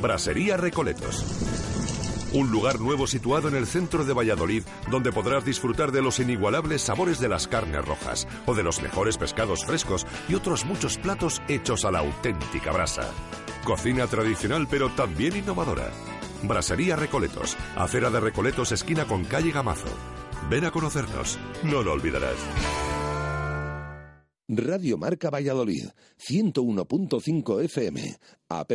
Brasería 0.00 0.56
Recoletos. 0.56 1.24
Un 2.32 2.50
lugar 2.50 2.80
nuevo 2.80 3.06
situado 3.06 3.48
en 3.48 3.56
el 3.56 3.66
centro 3.66 4.04
de 4.04 4.12
Valladolid 4.12 4.62
donde 4.90 5.10
podrás 5.10 5.44
disfrutar 5.44 5.90
de 5.90 6.00
los 6.00 6.20
inigualables 6.20 6.82
sabores 6.82 7.18
de 7.18 7.28
las 7.28 7.48
carnes 7.48 7.84
rojas 7.84 8.28
o 8.46 8.54
de 8.54 8.62
los 8.62 8.80
mejores 8.82 9.18
pescados 9.18 9.64
frescos 9.64 10.06
y 10.28 10.34
otros 10.34 10.64
muchos 10.64 10.96
platos 10.96 11.42
hechos 11.48 11.84
a 11.84 11.90
la 11.90 11.98
auténtica 11.98 12.70
brasa. 12.70 13.10
Cocina 13.64 14.06
tradicional 14.06 14.68
pero 14.70 14.90
también 14.90 15.36
innovadora. 15.36 15.90
Brasería 16.42 16.96
Recoletos, 16.96 17.56
acera 17.76 18.10
de 18.10 18.20
Recoletos 18.20 18.72
esquina 18.72 19.06
con 19.06 19.24
calle 19.24 19.50
Gamazo. 19.50 19.88
Ven 20.48 20.64
a 20.64 20.70
conocernos, 20.70 21.38
no 21.64 21.82
lo 21.82 21.92
olvidarás. 21.92 22.99
Radio 24.52 24.98
Marca 24.98 25.30
Valladolid, 25.30 25.90
101.5 26.18 27.62
FM, 27.62 28.18
app 28.48 28.72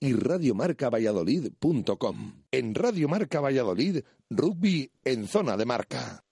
y 0.00 0.14
radiomarcavalladolid.com. 0.14 2.44
En 2.50 2.74
Radio 2.74 3.06
Marca 3.06 3.40
Valladolid, 3.40 4.02
rugby 4.30 4.90
en 5.04 5.26
zona 5.26 5.58
de 5.58 5.66
marca. 5.66 6.24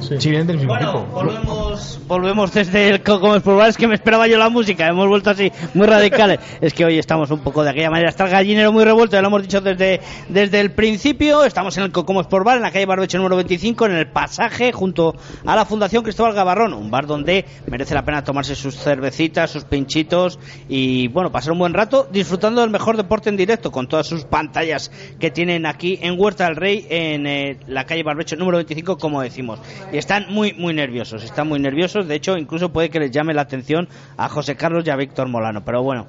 Sí, 0.00 0.28
vienen 0.28 0.46
del 0.46 0.56
mismo 0.58 0.74
Bueno, 0.74 0.90
equipo. 0.90 1.12
volvemos, 1.12 2.00
volvemos 2.06 2.52
desde 2.52 2.88
el 2.90 3.02
Coco 3.02 3.34
Explorar. 3.34 3.68
Es 3.70 3.76
que 3.76 3.86
me 3.86 3.94
esperaba 3.94 4.26
yo 4.26 4.36
la 4.36 4.50
música, 4.50 4.86
hemos 4.88 5.08
vuelto 5.08 5.30
así 5.30 5.50
muy 5.72 5.86
radicales. 5.86 6.40
es 6.60 6.74
que 6.74 6.84
hoy 6.84 6.98
estamos 6.98 7.30
un 7.30 7.40
poco 7.40 7.62
de 7.62 7.70
aquella 7.70 7.90
manera. 7.90 8.10
Está 8.10 8.24
el 8.24 8.30
gallinero 8.30 8.72
muy 8.72 8.84
revuelto, 8.84 9.16
ya 9.16 9.22
lo 9.22 9.28
hemos 9.28 9.42
dicho 9.42 9.60
desde, 9.60 10.00
desde 10.28 10.60
el 10.60 10.72
principio. 10.72 11.44
Estamos 11.44 11.76
en 11.78 11.84
el 11.84 11.92
Cocomo 11.92 12.20
Sport 12.20 12.44
Bar, 12.44 12.56
en 12.56 12.62
la 12.62 12.70
calle 12.70 12.86
Barbecho 12.86 13.18
número 13.18 13.36
25, 13.36 13.86
en 13.86 13.92
el 13.92 14.08
pasaje 14.08 14.72
junto 14.72 15.14
a 15.46 15.56
la 15.56 15.64
Fundación 15.64 16.02
Cristóbal 16.02 16.34
Gavarrón. 16.34 16.74
Un 16.74 16.90
bar 16.90 17.06
donde 17.06 17.44
merece 17.66 17.94
la 17.94 18.04
pena 18.04 18.24
tomarse 18.24 18.54
sus 18.56 18.76
cervecitas, 18.76 19.50
sus 19.50 19.64
pinchitos 19.64 20.38
y, 20.68 21.08
bueno, 21.08 21.30
pasar 21.32 21.52
un 21.52 21.58
buen 21.60 21.72
rato 21.72 22.06
disfrutando 22.10 22.60
del 22.60 22.70
mejor 22.70 22.96
deporte 22.96 23.30
en 23.30 23.36
directo 23.36 23.70
con 23.70 23.88
todas 23.88 24.06
sus 24.06 24.24
pantallas 24.24 24.90
que 25.18 25.30
tienen 25.30 25.66
aquí 25.66 25.98
en 26.02 26.20
Huerta 26.20 26.44
del 26.44 26.56
Rey, 26.56 26.86
en 26.90 27.26
eh, 27.26 27.58
la 27.66 27.84
calle 27.84 28.02
Barbecho 28.02 28.36
número 28.36 28.58
25, 28.58 28.98
como 28.98 29.22
decimos. 29.22 29.60
Y 29.92 29.98
están 29.98 30.26
muy, 30.28 30.52
muy 30.54 30.74
nerviosos, 30.74 31.22
están 31.22 31.48
muy 31.48 31.60
nerviosos. 31.60 32.08
De 32.08 32.14
hecho, 32.14 32.36
incluso 32.36 32.72
puede 32.72 32.90
que 32.90 33.00
les 33.00 33.10
llame 33.10 33.34
la 33.34 33.42
atención 33.42 33.88
a 34.16 34.28
José 34.28 34.56
Carlos 34.56 34.84
y 34.86 34.90
a 34.90 34.96
Víctor 34.96 35.28
Molano. 35.28 35.64
Pero 35.64 35.82
bueno. 35.82 36.06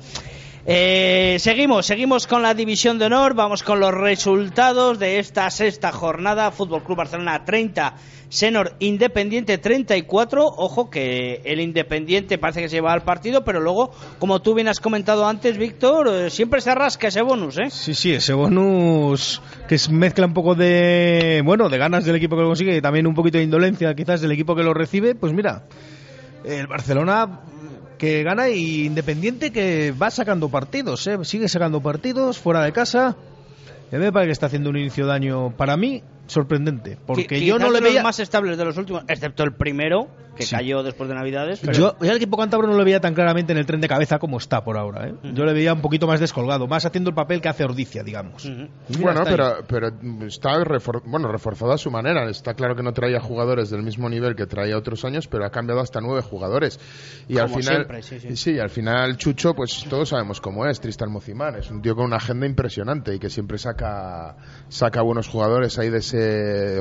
Eh, 0.68 1.38
seguimos, 1.38 1.86
seguimos 1.86 2.26
con 2.26 2.42
la 2.42 2.56
división 2.56 2.98
de 2.98 3.06
honor, 3.06 3.36
vamos 3.36 3.62
con 3.62 3.80
los 3.80 3.94
resultados 3.94 4.98
de 4.98 5.20
esta 5.20 5.48
sexta 5.52 5.92
jornada. 5.92 6.50
Fútbol 6.50 6.84
Club 6.84 6.98
Barcelona 6.98 7.46
30, 7.46 7.94
Senor 8.30 8.74
Independiente 8.80 9.60
34. 9.60 10.44
Ojo 10.44 10.90
que 10.90 11.44
el 11.46 11.60
Independiente 11.60 12.40
parece 12.40 12.62
que 12.62 12.70
se 12.70 12.78
lleva 12.78 12.94
al 12.94 13.04
partido, 13.04 13.44
pero 13.44 13.60
luego, 13.60 13.92
como 14.18 14.42
tú 14.42 14.56
bien 14.56 14.68
has 14.68 14.80
comentado 14.80 15.28
antes, 15.28 15.56
Víctor, 15.56 16.08
eh, 16.08 16.30
siempre 16.32 16.62
se 16.62 16.74
rasca 16.74 17.10
ese 17.10 17.22
bonus, 17.22 17.60
¿eh? 17.60 17.70
Sí, 17.70 17.94
sí, 17.94 18.14
ese 18.14 18.34
bonus 18.34 19.44
que 19.68 19.78
mezcla 19.92 20.26
un 20.26 20.34
poco 20.34 20.56
de, 20.56 21.44
bueno, 21.46 21.70
de 21.70 21.78
ganas 21.78 22.06
del 22.06 22.16
equipo 22.16 22.36
que 22.36 22.42
lo 22.42 22.48
consigue 22.48 22.76
y 22.76 22.82
también 22.82 23.06
un 23.06 23.14
poquito 23.14 23.38
de 23.38 23.44
indolencia 23.44 23.94
quizás 23.94 24.20
del 24.20 24.32
equipo 24.32 24.56
que 24.56 24.64
lo 24.64 24.74
recibe, 24.74 25.14
pues 25.14 25.32
mira, 25.32 25.68
el 26.44 26.66
Barcelona 26.66 27.42
que 27.98 28.24
gana 28.24 28.50
y 28.50 28.86
Independiente 28.86 29.52
que 29.52 29.92
va 29.92 30.12
sacando 30.12 30.50
partidos, 30.50 31.06
¿eh? 31.08 31.18
sigue 31.24 31.48
sacando 31.48 31.82
partidos 31.82 32.38
fuera 32.38 32.64
de 32.64 32.72
casa. 32.72 33.16
Me 33.92 34.12
parece 34.12 34.28
que 34.28 34.32
está 34.34 34.46
haciendo 34.48 34.70
un 34.70 34.78
inicio 34.78 35.06
de 35.08 35.14
año 35.14 35.54
para 35.56 35.78
mí 35.78 36.04
sorprendente, 36.28 36.98
porque 37.06 37.46
yo 37.46 37.58
no 37.60 37.68
le 37.68 37.76
de 37.76 37.82
los 37.82 37.90
veía 37.90 38.04
más 38.04 38.20
estables 38.20 38.58
de 38.58 38.66
los 38.66 38.78
últimos, 38.78 39.04
excepto 39.08 39.44
el 39.44 39.54
primero, 39.54 40.08
que 40.36 40.44
Sí. 40.44 40.54
cayó 40.56 40.84
después 40.84 41.08
de 41.08 41.16
Navidades. 41.16 41.60
pero- 41.62 41.72
Yo, 41.74 41.96
yo 42.02 42.10
al 42.12 42.18
equipo 42.18 42.36
cántabro 42.38 42.68
no 42.68 42.74
lo 42.76 42.84
veía 42.84 43.00
tan 43.00 43.14
claramente 43.14 43.54
en 43.54 43.58
el 43.58 43.66
tren 43.66 43.80
de 43.80 43.88
cabeza 43.88 44.20
como 44.20 44.38
está 44.38 44.64
por 44.66 44.78
ahora. 44.78 45.08
¿eh? 45.08 45.14
Yo 45.34 45.46
le 45.46 45.54
veía 45.54 45.74
un 45.74 45.80
poquito 45.82 46.08
más 46.08 46.20
descolgado, 46.20 46.68
más 46.68 46.86
haciendo 46.86 47.10
el 47.10 47.16
papel 47.16 47.40
que 47.40 47.48
hace 47.48 47.64
Ordicia, 47.64 48.04
digamos. 48.04 48.46
Bueno, 49.00 49.22
pero, 49.24 49.64
pero 49.68 49.88
está 50.28 50.50
refor- 50.64 51.04
bueno, 51.06 51.32
reforzado 51.32 51.72
a 51.72 51.78
su 51.78 51.90
manera. 51.90 52.30
Está 52.30 52.54
claro 52.54 52.76
que 52.76 52.84
no 52.84 52.92
traía 52.92 53.22
jugadores 53.22 53.70
del 53.70 53.82
mismo 53.84 54.10
nivel 54.10 54.36
que 54.36 54.46
traía 54.46 54.78
otros 54.78 55.06
años, 55.06 55.28
pero 55.28 55.46
ha 55.46 55.52
cambiado 55.52 55.80
hasta 55.80 56.02
nueve 56.02 56.22
jugadores. 56.22 56.80
Y 57.30 57.38
al 57.38 57.48
final, 57.48 57.64
siempre, 57.64 58.02
sí, 58.04 58.36
sí. 58.36 58.60
al 58.60 58.70
final 58.70 59.16
Chucho, 59.16 59.54
pues 59.54 59.86
todos 59.90 60.10
sabemos 60.10 60.42
cómo 60.42 60.66
es, 60.66 60.82
Tristan 60.82 61.12
Mozimán. 61.14 61.56
Es 61.56 61.72
un 61.72 61.82
tío 61.82 61.96
con 61.96 62.06
una 62.06 62.18
agenda 62.18 62.46
impresionante 62.46 63.16
y 63.16 63.20
que 63.20 63.30
siempre 63.30 63.58
saca, 63.58 64.36
saca 64.68 65.02
buenos 65.02 65.30
jugadores 65.30 65.80
ahí 65.80 65.90
de 65.90 66.00
ese, 66.00 66.15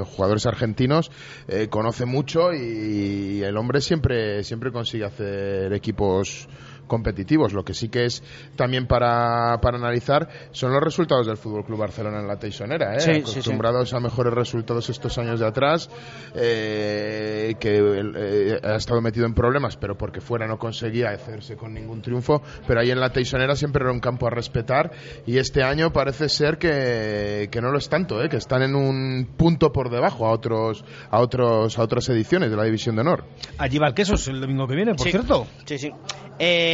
jugadores 0.07 0.47
argentinos. 0.47 1.11
eh, 1.49 1.69
conoce 1.69 2.05
mucho 2.07 2.53
y 2.53 3.43
el 3.43 3.57
hombre 3.57 3.81
siempre, 3.81 4.43
siempre 4.45 4.73
consigue 4.73 5.05
hacer 5.05 5.73
equipos 5.73 6.49
competitivos. 6.87 7.53
Lo 7.53 7.65
que 7.65 7.75
sí 7.75 7.89
que 7.89 8.05
es 8.07 8.23
también 8.57 8.87
para, 8.87 9.59
para 9.61 9.79
analizar 9.79 10.29
son 10.53 10.73
los 10.73 10.83
resultados 10.83 11.27
del 11.27 11.37
Fútbol 11.37 11.65
Club 11.65 11.79
Barcelona 11.81 12.21
en 12.21 12.29
la 12.29 12.39
Teixonera. 12.39 12.95
¿eh? 12.97 13.01
Sí, 13.01 13.13
sí, 13.13 13.21
sí. 13.25 13.31
Acostumbrados 13.33 13.93
a 13.95 14.01
mejores 14.01 14.33
resultados 14.35 14.89
estos 14.91 15.17
años 15.19 15.41
de 15.41 15.47
atrás, 15.47 15.89
eh, 16.35 17.55
que 17.59 17.79
eh, 17.79 18.61
ha 18.63 18.77
estado 18.77 19.01
metido 19.01 19.27
en 19.27 19.35
problemas, 19.35 19.77
pero 19.77 19.97
porque 19.97 20.21
fuera 20.21 20.47
no 20.47 20.59
conseguía 20.59 21.11
hacerse 21.11 21.57
con 21.57 21.75
ningún 21.75 22.03
triunfo. 22.03 22.43
Pero 22.67 22.81
ahí 22.81 22.91
en 22.91 23.01
la 23.01 23.11
Teixonera 23.11 23.57
siempre 23.57 23.83
era 23.83 23.93
un 23.93 24.01
campo 24.01 24.27
a 24.27 24.31
respetar 24.31 24.91
y 25.27 25.39
este 25.39 25.63
año 25.63 25.93
parece 25.93 26.29
ser 26.29 26.59
que, 26.59 27.49
que 27.51 27.61
no 27.61 27.71
lo 27.71 27.79
es 27.79 27.89
tanto, 27.89 28.23
¿eh? 28.23 28.29
que 28.29 28.37
están 28.37 28.63
en 28.63 28.75
un 28.75 29.29
punto 29.37 29.73
por 29.73 29.91
debajo 29.91 30.27
a 30.27 30.31
otros 30.31 30.85
a 31.11 31.21
otros 31.21 31.79
a 31.79 31.83
otras 31.83 32.09
ediciones 32.09 32.51
de 32.51 32.57
la 32.57 32.65
División 32.65 32.95
de 32.97 33.03
Honor. 33.03 33.25
Allí 33.59 33.79
va 33.79 33.89
el 33.89 33.95
quesos 33.95 34.29
el 34.29 34.41
domingo 34.41 34.67
que 34.67 34.75
viene, 34.75 34.95
por 34.95 35.05
Sí. 35.05 35.11
cierto. 35.11 35.47
Sí, 35.65 35.79
sí. 35.79 35.91
Eh, 36.39 36.74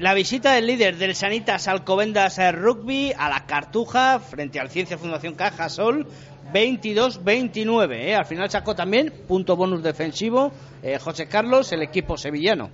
la 0.00 0.14
visita 0.14 0.52
del 0.52 0.66
líder 0.66 0.96
del 0.96 1.14
Sanitas 1.14 1.68
Alcobendas 1.68 2.38
eh, 2.38 2.52
Rugby 2.52 3.12
a 3.16 3.28
la 3.28 3.46
Cartuja 3.46 4.18
frente 4.20 4.60
al 4.60 4.70
Ciencia 4.70 4.98
Fundación 4.98 5.34
Caja 5.34 5.68
Sol 5.68 6.06
22-29. 6.52 7.92
eh. 7.92 8.14
Al 8.14 8.26
final 8.26 8.50
sacó 8.50 8.74
también 8.74 9.12
punto 9.26 9.56
bonus 9.56 9.82
defensivo 9.82 10.52
eh, 10.82 10.98
José 10.98 11.26
Carlos, 11.26 11.72
el 11.72 11.82
equipo 11.82 12.16
sevillano. 12.16 12.70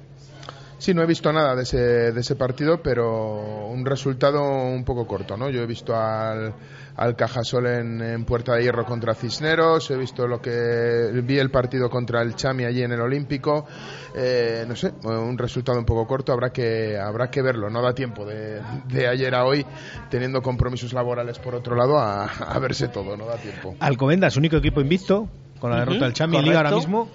Sí, 0.79 0.93
no 0.93 1.03
he 1.03 1.07
visto 1.07 1.33
nada 1.33 1.55
de 1.55 1.63
ese, 1.63 1.79
de 2.13 2.21
ese 2.21 2.37
partido, 2.37 2.83
pero 2.83 3.67
un 3.69 3.85
resultado 3.87 4.43
un 4.43 4.85
poco 4.85 5.07
corto, 5.07 5.37
¿no? 5.37 5.49
Yo 5.49 5.63
he 5.63 5.67
visto 5.67 5.97
al, 5.97 6.53
al 6.97 7.17
Cajasol 7.17 7.67
en, 7.67 8.03
en 8.03 8.25
Puerta 8.25 8.55
de 8.55 8.63
Hierro 8.63 8.85
contra 8.85 9.15
Cisneros, 9.15 9.91
he 9.91 9.97
visto 9.97 10.27
lo 10.27 10.41
que 10.41 11.11
vi 11.25 11.39
el 11.39 11.51
partido 11.51 11.91
contra 11.91 12.23
el 12.23 12.35
Chami 12.35 12.65
allí 12.65 12.83
en 12.83 12.93
el 12.93 13.01
Olímpico, 13.01 13.67
eh, 14.15 14.65
no 14.67 14.77
sé, 14.77 14.93
un 15.03 15.37
resultado 15.37 15.79
un 15.79 15.85
poco 15.85 16.07
corto, 16.07 16.33
habrá 16.33 16.51
que 16.51 16.99
habrá 16.99 17.31
que 17.31 17.43
verlo, 17.43 17.69
no 17.71 17.83
da 17.83 17.95
tiempo 17.95 18.25
de, 18.25 18.61
de 18.87 19.09
ayer 19.09 19.35
a 19.35 19.45
hoy, 19.45 19.67
teniendo 20.11 20.41
compromisos 20.43 20.93
laborales 20.93 21.39
por 21.39 21.55
otro 21.55 21.75
lado, 21.75 21.99
a, 21.99 22.25
a 22.27 22.59
verse 22.59 22.89
todo, 22.89 23.17
no 23.17 23.27
da 23.27 23.37
tiempo. 23.37 23.75
Alcobendas, 23.81 24.37
único 24.37 24.57
equipo 24.57 24.81
invicto, 24.81 25.29
con 25.59 25.71
la 25.71 25.81
derrota 25.81 26.05
del 26.05 26.13
Chami 26.13 26.37
en 26.37 26.45
Liga 26.45 26.59
ahora 26.59 26.73
mismo. 26.73 27.09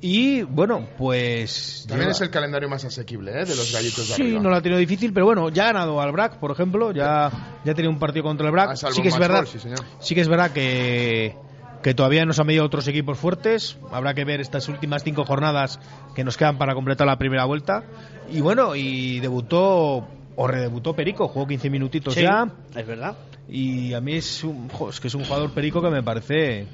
Y 0.00 0.42
bueno, 0.42 0.86
pues. 0.96 1.84
También 1.88 2.06
lleva- 2.08 2.12
es 2.12 2.20
el 2.20 2.30
calendario 2.30 2.68
más 2.68 2.84
asequible, 2.84 3.32
¿eh? 3.32 3.44
De 3.44 3.56
los 3.56 3.72
gallitos 3.72 4.08
de 4.08 4.14
Sí, 4.14 4.22
arriba. 4.22 4.40
no 4.42 4.50
lo 4.50 4.56
ha 4.56 4.62
tenido 4.62 4.78
difícil, 4.78 5.12
pero 5.12 5.26
bueno, 5.26 5.48
ya 5.48 5.64
ha 5.64 5.72
ganado 5.72 6.00
al 6.00 6.12
BRAC, 6.12 6.36
por 6.38 6.52
ejemplo, 6.52 6.92
ya, 6.92 7.30
ya 7.64 7.72
ha 7.72 7.74
tenido 7.74 7.90
un 7.92 7.98
partido 7.98 8.22
contra 8.24 8.46
el 8.46 8.52
BRAC. 8.52 8.70
A 8.70 8.76
salvo 8.76 8.94
Sí 8.94 9.02
que 9.02 9.08
es 9.08 9.18
verdad, 9.18 9.38
gol, 9.38 9.48
sí, 9.48 9.58
señor. 9.58 9.80
sí 9.98 10.14
que 10.14 10.20
es 10.20 10.28
verdad 10.28 10.52
que, 10.52 11.34
que 11.82 11.94
todavía 11.94 12.24
nos 12.24 12.38
han 12.38 12.46
medido 12.46 12.64
otros 12.64 12.86
equipos 12.86 13.18
fuertes. 13.18 13.76
Habrá 13.90 14.14
que 14.14 14.24
ver 14.24 14.40
estas 14.40 14.68
últimas 14.68 15.02
cinco 15.02 15.24
jornadas 15.24 15.80
que 16.14 16.22
nos 16.22 16.36
quedan 16.36 16.58
para 16.58 16.74
completar 16.74 17.06
la 17.08 17.18
primera 17.18 17.44
vuelta. 17.44 17.82
Y 18.30 18.40
bueno, 18.40 18.76
y 18.76 19.18
debutó 19.18 20.06
o 20.36 20.46
redebutó 20.46 20.94
Perico, 20.94 21.26
jugó 21.26 21.48
15 21.48 21.70
minutitos 21.70 22.14
Sí, 22.14 22.22
ya. 22.22 22.48
es 22.76 22.86
verdad. 22.86 23.16
Y 23.48 23.94
a 23.94 24.00
mí 24.00 24.14
es, 24.14 24.44
un, 24.44 24.68
jo, 24.68 24.90
es 24.90 25.00
que 25.00 25.08
es 25.08 25.14
un 25.16 25.24
jugador 25.24 25.50
Perico 25.52 25.82
que 25.82 25.90
me 25.90 26.02
parece 26.04 26.66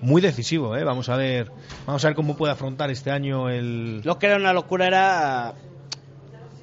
muy 0.00 0.20
decisivo, 0.20 0.76
¿eh? 0.76 0.84
Vamos 0.84 1.08
a 1.08 1.16
ver, 1.16 1.50
vamos 1.86 2.04
a 2.04 2.08
ver 2.08 2.14
cómo 2.16 2.36
puede 2.36 2.52
afrontar 2.52 2.90
este 2.90 3.10
año 3.10 3.48
el 3.48 4.00
Lo 4.04 4.18
que 4.18 4.26
era 4.26 4.36
una 4.36 4.52
locura 4.52 4.86
era 4.86 5.54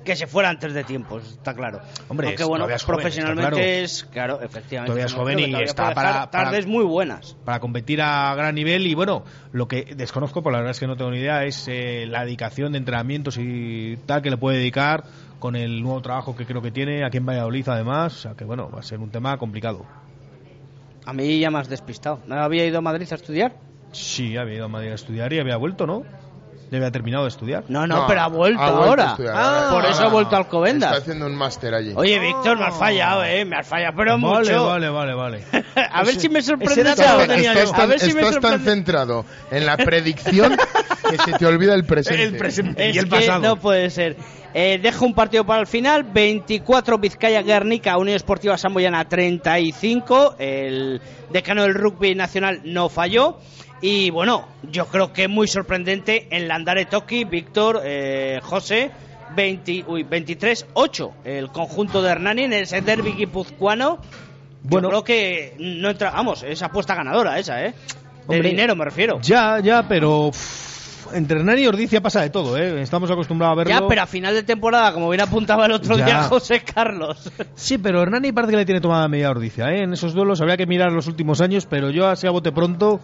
que 0.04 0.18
se 0.18 0.28
fuera 0.28 0.50
antes 0.50 0.74
de 0.74 0.84
tiempo, 0.84 1.18
está 1.20 1.54
claro. 1.54 1.80
Hombre, 2.10 2.28
Aunque 2.28 2.44
es- 2.44 2.48
bueno, 2.50 2.64
todavía 2.66 2.76
es 2.76 2.84
joven, 2.84 2.96
profesionalmente 3.00 3.50
claro. 3.56 3.58
es, 3.64 4.04
claro, 4.12 4.42
efectivamente. 4.42 4.88
Todavía 4.90 5.06
es 5.06 5.14
joven 5.14 5.40
y 5.40 5.56
está 5.64 5.94
para- 5.94 6.30
tardes 6.30 6.68
muy 6.68 6.84
buenas. 6.84 7.38
para 7.46 7.62
competir 7.62 8.02
a 8.02 8.36
gran 8.36 8.54
nivel 8.54 8.86
y 8.86 8.96
bueno, 8.96 9.24
lo 9.54 9.70
que 9.70 9.94
desconozco, 9.96 10.44
por 10.44 10.52
la 10.52 10.58
verdad 10.58 10.72
es 10.72 10.80
que 10.82 10.88
no 10.88 10.98
tengo 10.98 11.10
ni 11.12 11.20
idea, 11.20 11.46
es 11.46 11.66
eh, 11.70 12.06
la 12.06 12.26
dedicación 12.26 12.74
de 12.74 12.80
entrenamientos 12.80 13.38
y 13.40 13.98
tal 14.06 14.22
que 14.22 14.30
le 14.30 14.36
puede 14.38 14.58
dedicar 14.58 15.06
con 15.40 15.56
el 15.56 15.82
nuevo 15.82 16.02
trabajo 16.02 16.36
que 16.36 16.46
creo 16.46 16.62
que 16.62 16.72
tiene 16.72 17.06
aquí 17.06 17.18
en 17.18 17.26
Valladolid 17.26 17.68
además, 17.70 18.14
o 18.14 18.20
sea 18.20 18.34
que 18.36 18.44
bueno, 18.44 18.70
va 18.70 18.80
a 18.80 18.84
ser 18.84 19.00
un 19.00 19.10
tema 19.10 19.38
complicado. 19.38 19.86
A 21.06 21.14
mí 21.14 21.39
ya 21.39 21.51
me 21.51 21.60
has 21.60 21.70
despistado. 21.70 22.20
¿No 22.28 22.36
había 22.41 22.66
ido 22.66 22.78
a 22.78 22.82
Madrid 22.82 23.08
a 23.12 23.16
estudiar? 23.16 23.54
Sí, 23.91 24.38
había 24.38 24.56
ido 24.56 24.66
a 24.66 24.70
Madrid 24.70 24.91
a 24.91 24.95
estudiar 24.95 25.34
y 25.34 25.39
había 25.39 25.58
vuelto, 25.58 25.86
¿no? 25.86 26.04
Ya 26.72 26.78
había 26.78 26.91
terminado 26.91 27.26
de 27.26 27.30
estudiar. 27.30 27.66
No, 27.68 27.86
no, 27.86 28.08
pero 28.08 28.22
ha 28.22 28.28
vuelto 28.28 28.60
ha 28.60 28.72
vuelto 28.72 29.04
ahora. 29.04 29.16
Ah, 29.32 29.70
por 29.72 29.86
eso 29.86 30.04
ha 30.04 30.10
vuelto 30.10 30.36
a 30.36 30.39
Alcobendas. 30.39 30.91
Está 30.91 31.04
haciendo 31.04 31.28
un 31.28 31.36
máster 31.36 31.72
allí. 31.76 31.93
Oye, 31.95 32.18
Víctor, 32.18 32.58
me 32.58 32.66
has 32.66 32.76
fallado, 32.76 33.24
¿eh? 33.24 33.45
Me 33.45 33.58
has 33.58 33.68
fallado, 33.68 33.93
pero 33.95 34.20
vale, 34.20 34.49
mucho. 34.49 34.66
vale, 34.66 34.89
vale, 34.89 35.14
vale. 35.14 35.43
a 35.91 36.04
ver 36.04 36.16
si 36.16 36.30
me 36.30 36.41
sorprende 36.41 36.82
Estás 36.82 37.72
tan, 37.72 37.91
estás 37.91 38.62
centrado 38.64 39.24
en 39.51 39.68
la 39.68 39.78
predicción 39.78 40.58
que 41.18 41.32
se 41.32 41.38
te 41.38 41.45
olvida 41.45 41.74
el 41.74 41.86
presente. 41.86 42.24
El 42.24 42.38
presente 42.38 42.89
Es 42.89 42.95
y 42.95 42.99
el 42.99 43.05
que 43.05 43.11
pasado. 43.11 43.41
no 43.41 43.55
puede 43.57 43.89
ser. 43.89 44.16
Eh, 44.53 44.80
dejo 44.82 45.05
un 45.05 45.14
partido 45.14 45.45
para 45.45 45.61
el 45.61 45.68
final. 45.68 46.03
24 46.03 46.97
Vizcaya 46.97 47.41
Guernica, 47.41 47.97
Unión 47.97 48.16
Esportiva 48.16 48.57
Samboyana 48.57 49.07
35. 49.07 50.36
El 50.39 51.01
decano 51.32 51.64
del 51.64 51.74
rugby 51.74 52.16
nacional 52.16 52.61
no 52.66 52.89
falló. 52.89 53.38
Y 53.82 54.11
bueno, 54.11 54.47
yo 54.72 54.86
creo 54.88 55.11
que 55.11 55.28
muy 55.28 55.47
sorprendente 55.47 56.28
en 56.32 56.47
Landare 56.47 56.86
Toki, 56.86 57.24
Víctor, 57.26 57.82
eh, 57.84 58.39
José. 58.43 58.91
20, 59.36 59.86
uy, 59.88 60.03
23-8 60.03 61.11
el 61.26 61.47
conjunto 61.49 62.03
de 62.03 62.11
Hernani 62.11 62.43
en 62.43 62.53
ese 62.53 62.82
derby 62.82 63.14
guipuzcoano. 63.14 63.97
Bueno. 64.61 64.88
yo 64.88 64.89
creo 64.89 65.03
que 65.03 65.55
no 65.59 65.89
entra, 65.89 66.11
vamos, 66.11 66.43
es 66.43 66.61
apuesta 66.61 66.95
ganadora 66.95 67.38
esa, 67.38 67.66
¿eh? 67.66 67.74
De 68.28 68.36
Hombre, 68.36 68.49
dinero 68.49 68.76
me 68.76 68.86
refiero. 68.86 69.20
Ya, 69.22 69.59
ya, 69.59 69.86
pero 69.88 70.28
uff, 70.28 70.72
entre 71.14 71.39
Hernani 71.39 71.61
y 71.61 71.68
Ordicia 71.68 72.01
pasa 72.01 72.22
de 72.22 72.30
todo, 72.30 72.57
¿eh? 72.57 72.82
Estamos 72.82 73.09
acostumbrados 73.11 73.53
a 73.53 73.57
verlo. 73.57 73.72
Ya, 73.82 73.88
pero 73.88 74.01
a 74.01 74.05
final 74.07 74.34
de 74.34 74.43
temporada, 74.43 74.93
como 74.93 75.09
bien 75.09 75.22
apuntaba 75.22 75.66
el 75.66 75.72
otro 75.74 75.97
Ya. 75.97 76.05
día 76.05 76.24
José 76.24 76.61
Carlos. 76.64 77.32
Sí, 77.55 77.78
pero 77.78 78.01
Hernani 78.01 78.32
parece 78.32 78.51
que 78.51 78.57
le 78.57 78.66
tiene 78.66 78.82
tomada 78.82 79.07
media 79.07 79.30
Ordicia, 79.30 79.66
¿eh? 79.72 79.84
En 79.84 79.93
esos 79.93 80.14
duelos 80.14 80.41
habría 80.41 80.57
que 80.57 80.66
mirar 80.66 80.91
los 80.91 81.07
últimos 81.07 81.41
años, 81.41 81.66
pero 81.66 81.89
yo 81.89 82.07
así 82.07 82.28
a 82.28 82.32
bote 82.32 82.51
pronto 82.51 82.99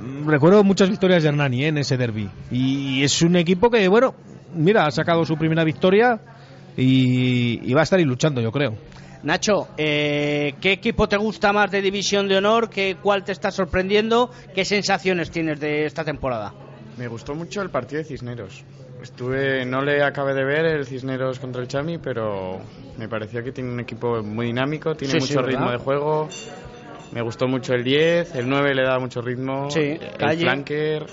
mm, 0.00 0.28
recuerdo 0.28 0.62
muchas 0.64 0.88
victorias 0.90 1.22
de 1.22 1.28
Hernani 1.30 1.64
¿eh? 1.64 1.68
en 1.68 1.78
ese 1.78 1.96
derby. 1.96 2.28
Y 2.50 3.02
es 3.02 3.22
un 3.22 3.36
equipo 3.36 3.70
que, 3.70 3.88
bueno, 3.88 4.14
mira, 4.54 4.86
ha 4.86 4.90
sacado 4.90 5.24
su 5.24 5.36
primera 5.36 5.64
victoria 5.64 6.20
y, 6.76 7.60
y 7.68 7.74
va 7.74 7.80
a 7.80 7.84
estar 7.84 7.98
ahí 7.98 8.04
luchando, 8.04 8.40
yo 8.40 8.50
creo. 8.52 8.74
Nacho, 9.22 9.68
eh, 9.76 10.54
¿qué 10.62 10.72
equipo 10.72 11.06
te 11.06 11.18
gusta 11.18 11.52
más 11.52 11.70
de 11.70 11.82
División 11.82 12.26
de 12.26 12.38
Honor? 12.38 12.70
¿Qué, 12.70 12.96
¿Cuál 13.02 13.22
te 13.22 13.32
está 13.32 13.50
sorprendiendo? 13.50 14.30
¿Qué 14.54 14.64
sensaciones 14.64 15.30
tienes 15.30 15.60
de 15.60 15.84
esta 15.84 16.04
temporada? 16.04 16.54
Me 16.96 17.08
gustó 17.08 17.34
mucho 17.34 17.62
el 17.62 17.70
partido 17.70 18.02
de 18.02 18.04
Cisneros. 18.04 18.64
Estuve, 19.02 19.64
no 19.64 19.82
le 19.82 20.02
acabé 20.02 20.34
de 20.34 20.44
ver 20.44 20.66
el 20.66 20.84
Cisneros 20.86 21.38
contra 21.38 21.62
el 21.62 21.68
Chami, 21.68 21.98
pero 21.98 22.60
me 22.98 23.08
pareció 23.08 23.42
que 23.42 23.52
tiene 23.52 23.70
un 23.72 23.80
equipo 23.80 24.22
muy 24.22 24.46
dinámico, 24.46 24.94
tiene 24.94 25.14
Sí, 25.14 25.20
mucho 25.20 25.42
ritmo 25.42 25.70
de 25.70 25.78
juego. 25.78 26.28
Me 27.12 27.22
gustó 27.22 27.48
mucho 27.48 27.74
el 27.74 27.82
10, 27.82 28.34
el 28.34 28.48
9 28.48 28.74
le 28.74 28.82
daba 28.82 28.98
mucho 29.00 29.20
ritmo, 29.22 29.70
Sí, 29.70 29.80
el 29.80 30.16
Calle. 30.18 30.42
flanker. 30.42 31.06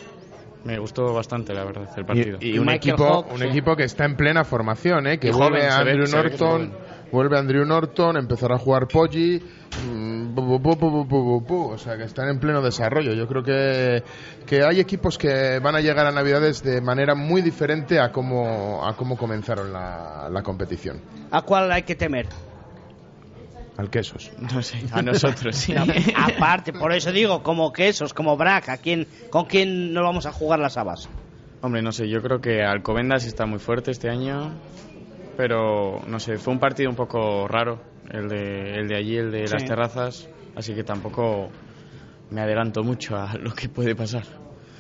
Me 0.66 0.78
gustó 0.80 1.14
bastante, 1.14 1.54
la 1.54 1.64
verdad, 1.64 1.88
el 1.96 2.06
partido. 2.06 2.38
Y, 2.42 2.56
y 2.56 2.60
un, 2.60 2.66
Michael 2.66 2.96
equipo, 2.96 3.26
un 3.32 3.38
sí. 3.40 3.46
equipo 3.48 3.76
que 3.78 3.84
está 3.84 4.04
en 4.04 4.18
plena 4.18 4.44
formación, 4.44 5.08
¿eh? 5.08 5.18
que 5.18 5.30
Y 5.30 5.32
vuelve 5.32 5.62
joven, 5.70 5.86
ve- 5.86 5.92
Andrew 5.92 6.08
Norton. 6.10 6.74
Vuelve 7.12 7.38
Andrew 7.38 7.66
Norton, 7.66 8.18
empezará 8.18 8.56
a 8.56 8.60
jugar 8.60 8.88
Poggi, 8.88 9.40
mm, 9.40 10.38
o 10.38 11.78
sea 11.78 11.98
que 11.98 12.04
están 12.04 12.30
en 12.30 12.40
pleno 12.40 12.62
desarrollo. 12.62 13.14
Yo 13.14 13.28
creo 13.28 13.44
que, 13.44 14.04
que 14.46 14.64
hay 14.64 14.80
equipos 14.80 15.18
que 15.18 15.60
van 15.60 15.76
a 15.76 15.82
llegar 15.82 16.06
a 16.06 16.12
Navidades 16.12 16.64
de 16.64 16.82
manera 16.82 17.16
muy 17.16 17.42
diferente 17.42 18.00
a 18.00 18.12
cómo, 18.12 18.86
a 18.86 18.96
cómo 18.96 19.18
comenzaron 19.18 19.72
la, 19.74 20.30
la 20.32 20.44
competición. 20.44 21.02
¿A 21.32 21.42
cuál 21.42 21.72
hay 21.72 21.84
que 21.84 21.96
temer? 21.96 22.28
Al 23.78 23.92
quesos. 23.92 24.32
No 24.40 24.62
sé, 24.64 24.84
a 24.92 25.02
nosotros 25.04 25.56
sí. 25.56 25.74
No, 25.74 25.86
aparte, 26.16 26.74
por 26.74 26.94
eso 26.94 27.12
digo, 27.12 27.44
como 27.44 27.72
quesos, 27.72 28.14
como 28.14 28.36
Brack, 28.36 28.70
¿a 28.70 28.78
quién, 28.78 29.08
¿con 29.30 29.46
quién 29.46 29.94
nos 29.94 30.04
vamos 30.04 30.26
a 30.26 30.32
jugar 30.32 30.60
las 30.60 30.78
habas? 30.78 31.08
Hombre, 31.62 31.82
no 31.82 31.92
sé, 31.92 32.08
yo 32.10 32.22
creo 32.22 32.40
que 32.40 32.64
Alcobendas 32.64 33.26
está 33.26 33.46
muy 33.46 33.60
fuerte 33.60 33.92
este 33.92 34.10
año, 34.10 34.52
pero 35.38 36.02
no 36.08 36.20
sé, 36.20 36.38
fue 36.38 36.52
un 36.54 36.60
partido 36.60 36.90
un 36.90 36.96
poco 36.96 37.48
raro, 37.48 37.80
el 38.12 38.28
de, 38.28 38.80
el 38.80 38.88
de 38.88 38.96
allí, 38.96 39.18
el 39.18 39.32
de 39.32 39.48
las 39.48 39.64
terrazas, 39.64 40.28
así 40.56 40.74
que 40.74 40.84
tampoco 40.84 41.50
me 42.32 42.42
adelanto 42.42 42.84
mucho 42.84 43.16
a 43.16 43.36
lo 43.36 43.54
que 43.54 43.70
puede 43.70 43.96
pasar. 43.96 44.24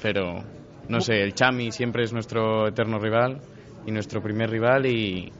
Pero, 0.02 0.44
no 0.90 1.00
sé, 1.00 1.22
el 1.22 1.34
Chami 1.34 1.72
siempre 1.72 2.04
es 2.04 2.12
nuestro 2.12 2.68
eterno 2.68 2.98
rival 3.00 3.40
y 3.86 3.92
nuestro 3.92 4.22
primer 4.22 4.50
rival 4.50 4.88
y, 4.88 5.32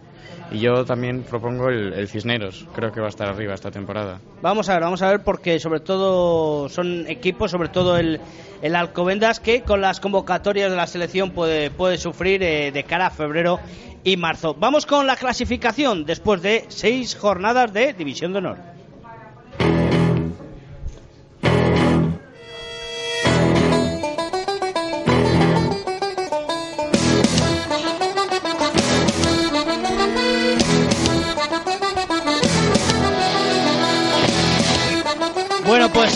y 0.52 0.60
yo 0.60 0.86
también 0.86 1.24
propongo 1.24 1.70
el, 1.70 2.08
Cisneros, 2.08 2.66
creo 2.74 2.92
que 2.92 3.00
va 3.00 3.08
a 3.08 3.10
estar 3.10 3.28
arriba 3.28 3.54
esta 3.54 3.72
temporada. 3.72 4.20
Vamos 4.42 4.70
a 4.70 4.74
ver, 4.74 4.84
vamos 4.84 5.02
a 5.02 5.10
ver, 5.10 5.24
porque 5.24 5.60
sobre 5.60 5.82
todo 5.82 6.70
son 6.70 7.06
equipos, 7.08 7.52
sobre 7.52 7.70
todo 7.70 7.98
el, 7.98 8.22
el 8.62 8.76
Alcobendas, 8.76 9.40
que 9.40 9.62
con 9.62 9.82
las 9.82 10.00
convocatorias 10.00 10.70
de 10.72 10.78
la 10.78 10.88
selección 10.88 11.32
puede, 11.32 11.70
puede 11.70 11.98
sufrir 11.98 12.42
eh, 12.44 12.72
de 12.72 12.84
cara 12.84 13.08
a 13.08 13.12
febrero 13.12 13.60
y 14.04 14.16
marzo. 14.16 14.56
Vamos 14.58 14.86
con 14.86 15.06
la 15.06 15.18
clasificación 15.18 16.06
después 16.06 16.42
de 16.42 16.66
seis 16.70 17.16
jornadas 17.16 17.74
de 17.74 17.94
División 17.94 18.32
de 18.32 18.40
Honor. 18.40 18.58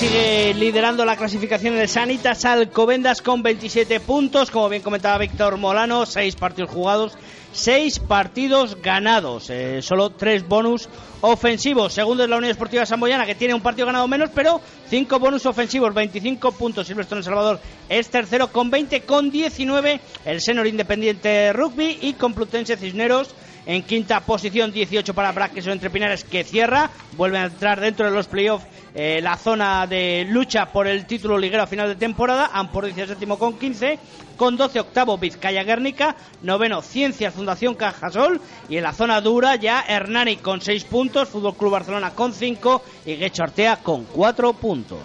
Sigue 0.01 0.55
liderando 0.55 1.05
la 1.05 1.15
clasificación 1.15 1.77
el 1.77 1.87
Sanitas 1.87 2.43
Alcobendas 2.45 3.21
con 3.21 3.43
27 3.43 3.99
puntos. 3.99 4.49
Como 4.49 4.67
bien 4.67 4.81
comentaba 4.81 5.19
Víctor 5.19 5.57
Molano, 5.57 6.07
6 6.07 6.37
partidos 6.37 6.71
jugados, 6.71 7.15
6 7.51 7.99
partidos 7.99 8.81
ganados. 8.81 9.51
Eh, 9.51 9.83
solo 9.83 10.09
3 10.09 10.47
bonus 10.47 10.89
ofensivos. 11.21 11.93
Segundo 11.93 12.23
es 12.23 12.29
la 12.31 12.37
Unión 12.37 12.49
Esportiva 12.49 12.83
Samboyana, 12.83 13.27
que 13.27 13.35
tiene 13.35 13.53
un 13.53 13.61
partido 13.61 13.85
ganado 13.85 14.07
menos, 14.07 14.31
pero 14.33 14.59
5 14.89 15.19
bonus 15.19 15.45
ofensivos, 15.45 15.93
25 15.93 16.51
puntos. 16.53 16.87
Silvestre 16.87 17.19
en 17.19 17.23
Salvador 17.23 17.59
es 17.87 18.09
tercero 18.09 18.51
con 18.51 18.71
20, 18.71 19.01
con 19.01 19.29
19 19.29 19.99
el 20.25 20.41
Senor 20.41 20.65
Independiente 20.65 21.53
Rugby 21.53 21.99
y 22.01 22.13
Complutense 22.13 22.75
Cisneros. 22.75 23.35
En 23.65 23.83
quinta 23.83 24.19
posición, 24.21 24.71
18 24.71 25.13
para 25.13 25.31
Braques 25.31 25.67
o 25.67 25.71
Entre 25.71 25.89
Pinares, 25.89 26.23
que 26.23 26.43
cierra. 26.43 26.89
Vuelve 27.15 27.37
a 27.37 27.45
entrar 27.45 27.79
dentro 27.79 28.05
de 28.05 28.11
los 28.11 28.27
playoffs 28.27 28.65
eh, 28.93 29.19
la 29.21 29.37
zona 29.37 29.87
de 29.87 30.25
lucha 30.27 30.65
por 30.65 30.87
el 30.87 31.05
título 31.05 31.37
liguero 31.37 31.63
a 31.63 31.67
final 31.67 31.87
de 31.87 31.95
temporada. 31.95 32.49
Ampor 32.53 32.91
séptimo 32.93 33.37
con 33.37 33.57
15. 33.57 33.99
Con 34.35 34.57
12 34.57 34.79
octavo 34.79 35.17
Vizcaya 35.17 35.63
Guernica. 35.63 36.15
Noveno 36.41 36.81
Ciencias 36.81 37.33
Fundación 37.33 37.75
Cajasol. 37.75 38.41
Y 38.67 38.77
en 38.77 38.83
la 38.83 38.93
zona 38.93 39.21
dura 39.21 39.55
ya 39.55 39.83
Hernani 39.87 40.37
con 40.37 40.61
6 40.61 40.83
puntos. 40.85 41.29
Fútbol 41.29 41.55
Club 41.55 41.71
Barcelona 41.71 42.11
con 42.11 42.33
5. 42.33 42.83
Y 43.05 43.15
Guecho 43.15 43.43
Artea 43.43 43.77
con 43.77 44.05
4 44.05 44.53
puntos. 44.53 44.99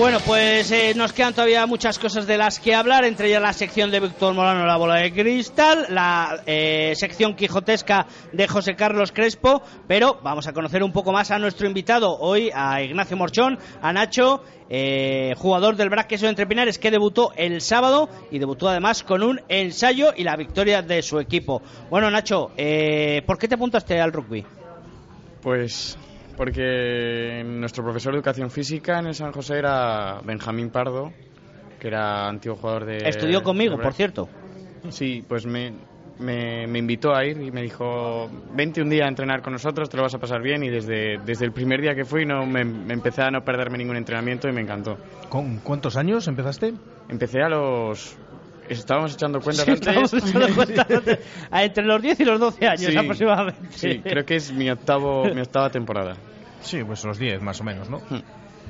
Bueno, 0.00 0.16
pues 0.24 0.72
eh, 0.72 0.94
nos 0.96 1.12
quedan 1.12 1.34
todavía 1.34 1.66
muchas 1.66 1.98
cosas 1.98 2.26
de 2.26 2.38
las 2.38 2.58
que 2.58 2.74
hablar, 2.74 3.04
entre 3.04 3.28
ellas 3.28 3.42
la 3.42 3.52
sección 3.52 3.90
de 3.90 4.00
Víctor 4.00 4.32
Molano, 4.32 4.64
la 4.64 4.78
bola 4.78 4.94
de 4.94 5.12
cristal, 5.12 5.88
la 5.90 6.40
eh, 6.46 6.94
sección 6.96 7.36
quijotesca 7.36 8.06
de 8.32 8.48
José 8.48 8.76
Carlos 8.76 9.12
Crespo, 9.12 9.60
pero 9.86 10.18
vamos 10.22 10.46
a 10.46 10.54
conocer 10.54 10.82
un 10.82 10.92
poco 10.92 11.12
más 11.12 11.30
a 11.30 11.38
nuestro 11.38 11.66
invitado 11.66 12.16
hoy, 12.18 12.50
a 12.54 12.82
Ignacio 12.82 13.14
Morchón, 13.18 13.58
a 13.82 13.92
Nacho, 13.92 14.42
eh, 14.70 15.34
jugador 15.36 15.76
del 15.76 15.90
Braqueso 15.90 16.28
Entre 16.28 16.46
Pinares, 16.46 16.78
que 16.78 16.90
debutó 16.90 17.32
el 17.36 17.60
sábado 17.60 18.08
y 18.30 18.38
debutó 18.38 18.70
además 18.70 19.02
con 19.02 19.22
un 19.22 19.42
ensayo 19.48 20.14
y 20.16 20.24
la 20.24 20.34
victoria 20.34 20.80
de 20.80 21.02
su 21.02 21.20
equipo. 21.20 21.60
Bueno, 21.90 22.10
Nacho, 22.10 22.52
eh, 22.56 23.20
¿por 23.26 23.36
qué 23.36 23.48
te 23.48 23.56
apuntaste 23.56 24.00
al 24.00 24.14
rugby? 24.14 24.46
Pues 25.42 25.98
porque 26.40 27.42
nuestro 27.44 27.84
profesor 27.84 28.14
de 28.14 28.16
educación 28.20 28.50
física 28.50 28.98
en 28.98 29.08
el 29.08 29.14
San 29.14 29.30
José 29.30 29.58
era 29.58 30.22
Benjamín 30.24 30.70
Pardo, 30.70 31.12
que 31.78 31.88
era 31.88 32.28
antiguo 32.28 32.56
jugador 32.56 32.86
de... 32.86 32.96
Estudió 33.06 33.42
conmigo, 33.42 33.76
de 33.76 33.82
por 33.82 33.92
cierto. 33.92 34.26
Sí, 34.88 35.22
pues 35.28 35.44
me, 35.44 35.74
me, 36.18 36.66
me 36.66 36.78
invitó 36.78 37.14
a 37.14 37.26
ir 37.26 37.42
y 37.42 37.50
me 37.50 37.60
dijo, 37.60 38.30
vente 38.54 38.80
un 38.80 38.88
día 38.88 39.04
a 39.04 39.08
entrenar 39.08 39.42
con 39.42 39.52
nosotros, 39.52 39.90
te 39.90 39.98
lo 39.98 40.04
vas 40.04 40.14
a 40.14 40.18
pasar 40.18 40.40
bien 40.40 40.64
y 40.64 40.70
desde, 40.70 41.18
desde 41.26 41.44
el 41.44 41.52
primer 41.52 41.82
día 41.82 41.94
que 41.94 42.06
fui 42.06 42.24
no, 42.24 42.46
me, 42.46 42.64
me 42.64 42.94
empecé 42.94 43.20
a 43.20 43.30
no 43.30 43.44
perderme 43.44 43.76
ningún 43.76 43.96
entrenamiento 43.96 44.48
y 44.48 44.52
me 44.52 44.62
encantó. 44.62 44.96
¿Con 45.28 45.58
cuántos 45.58 45.98
años 45.98 46.26
empezaste? 46.26 46.72
Empecé 47.10 47.42
a 47.42 47.50
los... 47.50 48.16
Estábamos 48.66 49.12
echando 49.12 49.40
cuentas 49.42 49.66
Sí, 49.66 49.72
antes. 49.72 49.86
estábamos 49.88 50.14
echando 50.14 50.54
cuentas 50.54 50.90
antes. 50.90 51.18
Entre 51.52 51.84
los 51.84 52.00
10 52.00 52.18
y 52.20 52.24
los 52.24 52.40
12 52.40 52.66
años 52.66 52.80
Sí, 52.92 52.96
aproximadamente. 52.96 53.68
Sí, 53.72 53.98
creo 53.98 54.24
que 54.24 54.36
es 54.36 54.50
mi, 54.54 54.70
octavo, 54.70 55.26
mi 55.34 55.42
octava 55.42 55.68
temporada. 55.68 56.16
Sí, 56.62 56.82
pues 56.84 57.04
los 57.04 57.18
10 57.18 57.40
más 57.42 57.60
o 57.60 57.64
menos, 57.64 57.88
¿no? 57.90 58.00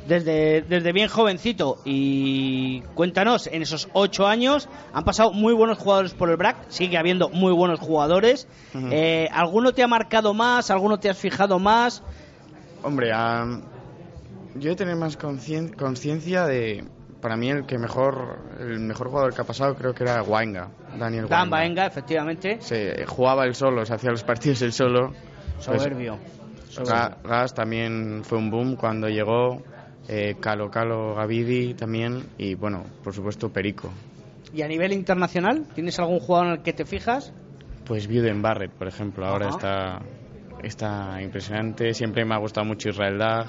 Desde, 0.07 0.63
desde 0.63 0.93
bien 0.93 1.09
jovencito. 1.09 1.79
Y 1.85 2.81
cuéntanos, 2.95 3.47
en 3.49 3.63
esos 3.63 3.89
8 3.93 4.27
años 4.27 4.69
han 4.93 5.05
pasado 5.05 5.33
muy 5.33 5.53
buenos 5.53 5.79
jugadores 5.79 6.15
por 6.15 6.31
el 6.31 6.37
BRAC, 6.37 6.57
sigue 6.69 6.97
habiendo 6.97 7.29
muy 7.29 7.53
buenos 7.53 7.79
jugadores. 7.81 8.49
Eh, 8.91 9.29
¿Alguno 9.33 9.73
te 9.73 9.83
ha 9.83 9.87
marcado 9.89 10.33
más? 10.35 10.71
¿Alguno 10.71 10.99
te 10.99 11.11
has 11.11 11.19
fijado 11.19 11.59
más? 11.59 12.03
Hombre, 12.83 13.13
am, 13.13 13.63
yo 14.55 14.73
he 14.73 14.77
tenido 14.77 14.97
más 14.97 15.19
concien- 15.19 15.75
conciencia 15.77 16.47
de... 16.47 16.85
Para 17.21 17.37
mí 17.37 17.51
el 17.51 17.67
que 17.67 17.77
mejor 17.77 18.39
el 18.59 18.81
mejor 18.81 19.09
jugador 19.11 19.35
que 19.35 19.43
ha 19.43 19.45
pasado 19.45 19.75
creo 19.75 19.93
que 19.93 20.05
era 20.05 20.23
Wainga, 20.23 20.69
Daniel 20.99 21.29
Dan 21.29 21.53
Wainga. 21.53 21.85
Efectivamente. 21.85 22.57
Se 22.63 23.05
jugaba 23.05 23.45
él 23.45 23.55
solo, 23.55 23.85
se 23.85 23.93
hacía 23.93 24.11
los 24.11 24.25
partidos 24.25 24.63
él 24.63 24.73
solo. 24.73 25.13
Pues, 25.57 25.83
Soberbio. 25.83 26.17
Ga- 26.77 27.17
Gas 27.25 27.55
también 27.55 28.23
fue 28.25 28.39
un 28.39 28.51
boom 28.51 28.77
cuando 28.77 29.09
llegó. 29.09 29.63
eh, 30.09 30.37
Calo 30.41 30.71
Calo 30.71 31.15
Gavidi 31.15 31.75
también. 31.75 32.25
Y 32.39 32.55
bueno, 32.55 32.85
por 33.05 33.15
supuesto 33.15 33.49
Perico. 33.51 33.93
¿Y 34.53 34.63
a 34.63 34.69
nivel 34.69 34.93
internacional? 34.93 35.67
¿Tienes 35.75 35.99
algún 36.01 36.19
jugador 36.19 36.47
en 36.49 36.53
el 36.55 36.63
que 36.63 36.73
te 36.73 36.85
fijas? 36.85 37.33
Pues 37.85 38.09
Buden 38.09 38.43
Barrett, 38.43 38.73
por 38.73 38.89
ejemplo, 38.89 39.27
ahora 39.27 39.49
está, 39.49 40.01
está 40.63 41.21
impresionante. 41.23 41.95
Siempre 41.95 42.25
me 42.25 42.35
ha 42.35 42.39
gustado 42.39 42.67
mucho 42.67 42.89
Israel 42.89 43.19
Dag. 43.19 43.47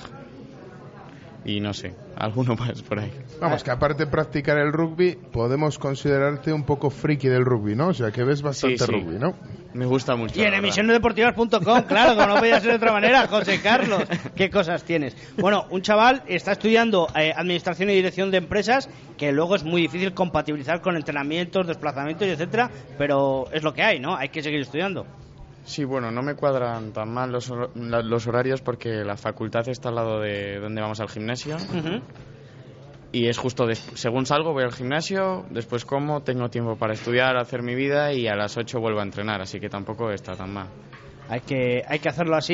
Y 1.43 1.59
no 1.59 1.73
sé, 1.73 1.93
alguno 2.15 2.55
más 2.59 2.81
por 2.83 2.99
ahí. 2.99 3.11
Vamos, 3.39 3.63
que 3.63 3.71
aparte 3.71 4.05
de 4.05 4.11
practicar 4.11 4.57
el 4.59 4.71
rugby, 4.71 5.17
podemos 5.31 5.79
considerarte 5.79 6.53
un 6.53 6.63
poco 6.63 6.89
friki 6.91 7.27
del 7.27 7.43
rugby, 7.45 7.75
¿no? 7.75 7.87
O 7.87 7.93
sea, 7.93 8.11
que 8.11 8.23
ves 8.23 8.41
bastante 8.43 8.77
Sí, 8.77 8.85
sí. 8.85 8.91
rugby, 8.91 9.17
¿no? 9.17 9.33
Me 9.73 9.85
gusta 9.85 10.15
mucho. 10.15 10.39
Y 10.39 10.43
en 10.43 10.53
emisionesdeportivas.com, 10.53 11.83
claro, 11.87 12.15
como 12.15 12.27
no 12.27 12.35
podía 12.39 12.59
ser 12.59 12.71
de 12.71 12.75
otra 12.75 12.91
manera, 12.91 13.25
José 13.27 13.59
Carlos, 13.61 14.03
qué 14.35 14.49
cosas 14.49 14.83
tienes. 14.83 15.15
Bueno, 15.37 15.65
un 15.71 15.81
chaval 15.81 16.23
está 16.27 16.51
estudiando 16.51 17.07
eh, 17.15 17.33
administración 17.35 17.89
y 17.89 17.93
dirección 17.95 18.31
de 18.31 18.37
empresas, 18.37 18.89
que 19.17 19.31
luego 19.31 19.55
es 19.55 19.63
muy 19.63 19.81
difícil 19.81 20.13
compatibilizar 20.13 20.81
con 20.81 20.95
entrenamientos, 20.95 21.65
desplazamientos, 21.67 22.27
y 22.27 22.31
etcétera, 22.31 22.69
pero 22.97 23.45
es 23.51 23.63
lo 23.63 23.73
que 23.73 23.81
hay, 23.81 23.99
¿no? 23.99 24.15
Hay 24.15 24.29
que 24.29 24.43
seguir 24.43 24.61
estudiando. 24.61 25.05
Sí, 25.64 25.84
bueno, 25.84 26.12
no 26.12 26.22
me 26.24 26.36
cuadran 26.36 26.91
tan 26.91 27.14
mal 27.14 27.32
los, 27.32 27.49
hor- 27.51 27.70
los 27.76 28.28
horarios 28.28 28.62
porque 28.62 29.03
la 29.05 29.16
facultad 29.16 29.68
está 29.70 29.89
al 29.89 29.95
lado 29.95 30.20
de 30.20 30.59
donde 30.59 30.82
vamos 30.82 30.99
al 30.99 31.07
gimnasio. 31.09 31.55
Y 33.14 33.28
es 33.28 33.38
justo, 33.38 33.68
según 33.93 34.26
salgo 34.26 34.53
voy 34.53 34.64
al 34.64 34.72
gimnasio, 34.72 35.45
después 35.49 35.84
como, 35.84 36.22
tengo 36.22 36.49
tiempo 36.49 36.78
para 36.78 36.93
estudiar, 36.93 37.36
hacer 37.38 37.62
mi 37.62 37.76
vida 37.76 38.14
y 38.14 38.28
a 38.28 38.36
las 38.36 38.55
8 38.57 38.80
vuelvo 38.80 39.01
a 39.01 39.03
entrenar, 39.03 39.41
así 39.41 39.59
que 39.59 39.68
tampoco 39.70 40.12
está 40.12 40.34
tan 40.36 40.53
mal. 40.53 40.68
Hay 41.28 41.41
que, 41.41 41.82
hay 41.88 41.99
que 41.99 42.07
hacerlo 42.09 42.36
así, 42.38 42.53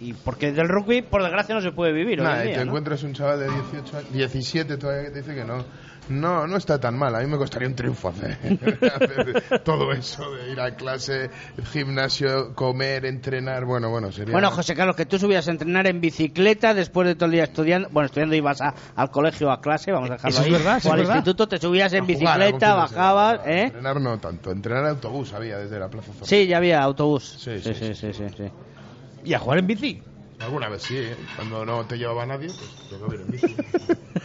y, 0.00 0.08
y 0.08 0.12
porque 0.14 0.52
del 0.52 0.68
rugby, 0.68 1.02
por 1.02 1.22
desgracia, 1.22 1.54
no 1.54 1.60
se 1.60 1.72
puede 1.72 1.92
vivir 1.92 2.20
hoy 2.20 2.26
Nada, 2.26 2.42
en 2.42 2.46
y 2.46 2.48
día, 2.50 2.58
te 2.58 2.64
¿no? 2.64 2.70
encuentras 2.70 3.02
un 3.02 3.12
chaval 3.12 3.40
de 3.40 3.46
18 3.48 3.96
años, 3.96 4.12
17 4.12 4.76
todavía 4.76 5.04
que 5.04 5.10
te 5.10 5.18
dice 5.20 5.34
que 5.34 5.44
no, 5.44 5.64
no, 6.08 6.46
no 6.46 6.56
está 6.56 6.78
tan 6.80 6.96
mal. 6.98 7.14
A 7.14 7.20
mí 7.20 7.26
me 7.26 7.36
costaría 7.38 7.68
un 7.68 7.74
triunfo 7.74 8.08
hacer, 8.08 8.36
hacer 8.94 9.60
todo 9.64 9.92
eso 9.92 10.30
de 10.34 10.52
ir 10.52 10.60
a 10.60 10.74
clase, 10.74 11.30
gimnasio, 11.72 12.54
comer, 12.54 13.06
entrenar. 13.06 13.64
Bueno, 13.64 13.90
bueno, 13.90 14.12
sería. 14.12 14.32
Bueno, 14.32 14.50
José 14.50 14.74
Carlos, 14.74 14.96
que 14.96 15.06
tú 15.06 15.18
subías 15.18 15.48
a 15.48 15.50
entrenar 15.50 15.86
en 15.86 16.00
bicicleta 16.00 16.74
después 16.74 17.06
de 17.08 17.14
todo 17.14 17.26
el 17.26 17.32
día 17.32 17.44
estudiando. 17.44 17.88
Bueno, 17.90 18.06
estudiando 18.06 18.34
ibas 18.34 18.60
a- 18.60 18.74
al 18.96 19.10
colegio 19.10 19.50
a 19.50 19.60
clase, 19.60 19.92
vamos 19.92 20.10
a 20.10 20.14
dejarlo 20.14 20.30
Eso 20.30 20.40
es 20.40 20.46
ahí. 20.46 20.52
verdad, 20.52 20.72
o 20.84 20.92
al 20.92 21.00
es 21.00 21.06
verdad. 21.06 21.14
instituto, 21.16 21.48
te 21.48 21.58
subías 21.58 21.92
en 21.92 22.04
A 22.04 22.06
bicicleta, 22.06 22.74
bajabas. 22.74 23.40
¿eh? 23.46 23.62
Entrenar 23.64 24.00
no 24.00 24.18
tanto, 24.18 24.50
entrenar 24.50 24.84
autobús 24.86 25.32
había 25.32 25.58
desde 25.58 25.78
la 25.78 25.88
Plaza 25.88 26.12
Zorro. 26.12 26.26
Sí, 26.26 26.46
ya 26.46 26.58
había 26.58 26.82
autobús. 26.82 27.36
Sí, 27.38 27.58
sí, 27.60 27.74
sí, 27.74 27.94
sí, 27.94 28.12
sí, 28.12 28.24
sí. 28.36 28.44
¿Y 29.24 29.34
a 29.34 29.38
jugar 29.38 29.58
en 29.60 29.66
bici? 29.66 30.02
Alguna 30.42 30.68
vez 30.68 30.82
sí, 30.82 30.96
¿eh? 30.96 31.16
cuando 31.36 31.64
no 31.64 31.84
te 31.86 31.96
llevaba 31.96 32.26
nadie, 32.26 32.48
pues 32.48 32.88
te 32.88 33.14
en 33.16 33.30
bici. 33.30 33.56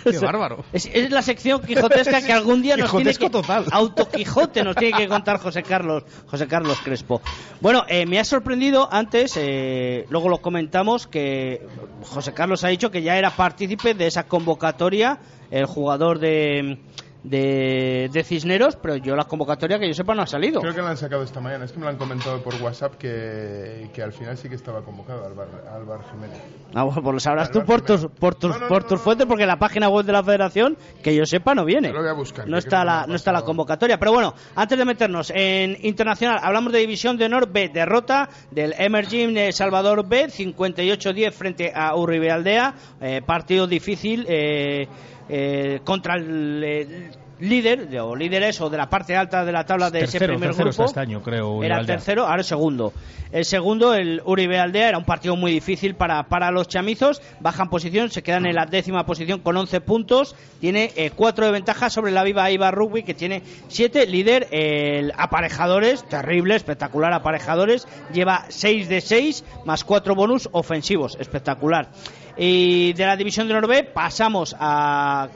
Qué 0.04 0.20
bárbaro. 0.20 0.64
Es, 0.74 0.90
es 0.92 1.12
la 1.12 1.22
sección 1.22 1.62
quijotesca 1.62 2.22
que 2.22 2.32
algún 2.32 2.62
día 2.62 2.78
nos 2.78 2.92
tiene 2.92 3.14
que... 3.14 3.30
total. 3.30 3.66
Autoquijote 3.72 4.64
nos 4.64 4.76
tiene 4.76 4.98
que 4.98 5.08
contar 5.08 5.40
José 5.40 5.64
Carlos, 5.64 6.04
José 6.28 6.48
Carlos 6.48 6.80
Crespo. 6.84 7.22
Bueno, 7.62 7.84
eh, 7.88 8.06
me 8.06 8.20
ha 8.20 8.24
sorprendido 8.24 8.88
antes, 8.92 9.34
eh, 9.38 10.06
luego 10.10 10.30
lo 10.30 10.40
comentamos, 10.40 11.08
que 11.08 11.66
José 12.04 12.34
Carlos 12.34 12.64
ha 12.64 12.70
dicho 12.70 12.90
que 12.90 13.02
ya 13.02 13.18
era 13.18 13.32
partícipe 13.32 13.94
de 13.94 14.08
esa 14.08 14.28
convocatoria, 14.28 15.20
el 15.52 15.66
jugador 15.66 16.20
de, 16.20 16.80
de, 17.24 18.10
de 18.12 18.24
Cisneros, 18.24 18.76
pero 18.76 18.96
yo 18.96 19.16
la 19.16 19.26
convocatoria 19.26 19.80
que 19.80 19.88
yo 19.88 19.94
sepa 19.94 20.14
no 20.16 20.22
ha 20.22 20.28
salido. 20.28 20.62
Creo 20.62 20.74
que 20.74 20.82
la 20.82 20.92
han 20.92 20.98
sacado 20.98 21.24
esta 21.24 21.40
mañana, 21.40 21.66
es 21.66 21.72
que 21.72 21.80
me 21.80 21.86
lo 21.86 21.92
han 21.92 21.98
comentado 21.98 22.42
por 22.42 22.56
WhatsApp 22.62 22.96
que, 22.96 23.90
que 23.94 24.02
al 24.02 24.14
final 24.14 24.38
sí 24.38 24.50
que 24.50 24.56
estaba 24.56 24.82
convocado 24.82 25.26
Álvaro, 25.26 25.52
Álvaro 25.74 26.04
Jiménez. 26.12 26.40
Ah, 26.74 26.84
bueno, 26.84 27.02
pues 27.02 27.14
lo 27.14 27.20
sabrás 27.20 27.52
tú 27.52 27.64
por 27.64 27.82
tus, 27.82 28.08
por 28.08 28.36
tus, 28.36 28.56
por 28.58 28.84
tus 28.84 29.02
fuentes, 29.02 29.26
porque 29.26 29.46
la 29.46 29.58
página 29.58 29.90
web 29.90 30.06
de 30.06 30.14
la 30.14 30.24
federación, 30.24 30.78
que 31.04 31.16
yo 31.16 31.26
sepa, 31.26 31.56
no 31.56 31.66
viene. 31.66 31.92
Lo 31.92 32.00
voy 32.00 32.10
a 32.10 32.14
buscar. 32.14 32.48
No 32.48 32.58
está, 32.58 32.84
la, 32.84 33.06
no 33.08 33.16
está 33.16 33.32
la 33.32 33.42
convocatoria. 33.42 33.98
Pero 33.98 34.14
bueno, 34.14 34.34
antes 34.56 34.78
de 34.78 34.86
meternos 34.86 35.32
en 35.34 35.78
internacional, 35.82 36.40
hablamos 36.42 36.74
de 36.74 36.80
División 36.80 37.18
de 37.18 37.26
Honor 37.26 37.52
B. 37.52 37.70
Derrota 37.70 38.30
del 38.52 38.74
Emerging 38.78 39.34
de 39.34 39.52
Salvador 39.52 40.08
B, 40.08 40.28
58-10 40.28 41.32
frente 41.32 41.72
a 41.74 41.96
Uribe 41.96 42.32
Aldea. 42.32 42.76
Eh, 43.02 43.22
partido 43.26 43.68
difícil 43.68 44.26
eh, 44.28 44.88
eh, 45.30 45.80
contra 45.84 46.16
el 46.16 46.62
eh, 46.64 47.12
líder, 47.40 47.88
de- 47.90 48.00
o 48.00 48.16
líderes, 48.16 48.60
o 48.62 48.70
de 48.70 48.78
la 48.78 48.90
parte 48.90 49.16
alta 49.16 49.46
de 49.46 49.52
la 49.52 49.66
tabla 49.66 49.92
de 49.92 50.00
ese 50.02 50.18
primer 50.20 50.54
grupo. 50.54 50.86
este 50.86 51.00
año, 51.00 51.22
creo. 51.22 51.64
Era 51.64 51.80
el 51.80 51.86
tercero, 51.86 52.26
ahora 52.26 52.40
el 52.40 52.46
segundo. 52.46 52.94
El 53.30 53.44
segundo, 53.44 53.94
el 53.94 54.22
Uribe 54.24 54.58
Aldea, 54.58 54.88
era 54.88 54.98
un 54.98 55.04
partido 55.04 55.36
muy 55.36 55.52
difícil 55.52 55.96
para, 55.96 56.24
para 56.24 56.50
los 56.50 56.70
chamizos. 56.70 57.22
Bajan 57.42 57.70
posición, 57.70 58.10
se 58.10 58.24
quedan 58.24 58.46
en 58.46 58.56
la 58.56 58.66
décima 58.66 59.06
posición 59.06 59.42
con 59.42 59.58
11 59.58 59.82
puntos. 59.82 60.34
Tiene 60.62 60.92
4 61.14 61.46
de 61.46 61.52
ventaja 61.52 61.90
sobre 61.90 62.14
la 62.14 62.24
Viva 62.24 62.50
Iba 62.50 62.72
Rugby, 62.72 63.04
que 63.04 63.14
tiene 63.14 63.44
7. 63.68 64.08
Líder, 64.08 64.48
el 64.52 65.12
aparejadores, 65.18 66.08
terrible, 66.08 66.56
espectacular 66.56 67.12
aparejadores. 67.12 67.86
Lleva 68.14 68.46
6 68.48 68.88
de 68.88 69.02
6, 69.02 69.44
más 69.66 69.84
4 69.84 70.16
bonus 70.16 70.48
ofensivos, 70.54 71.18
espectacular. 71.20 71.90
Y 72.38 72.94
de 72.94 73.06
la 73.06 73.16
división 73.16 73.48
de 73.48 73.54
Norbe 73.54 73.84
pasamos 73.84 74.56
a 74.60 75.28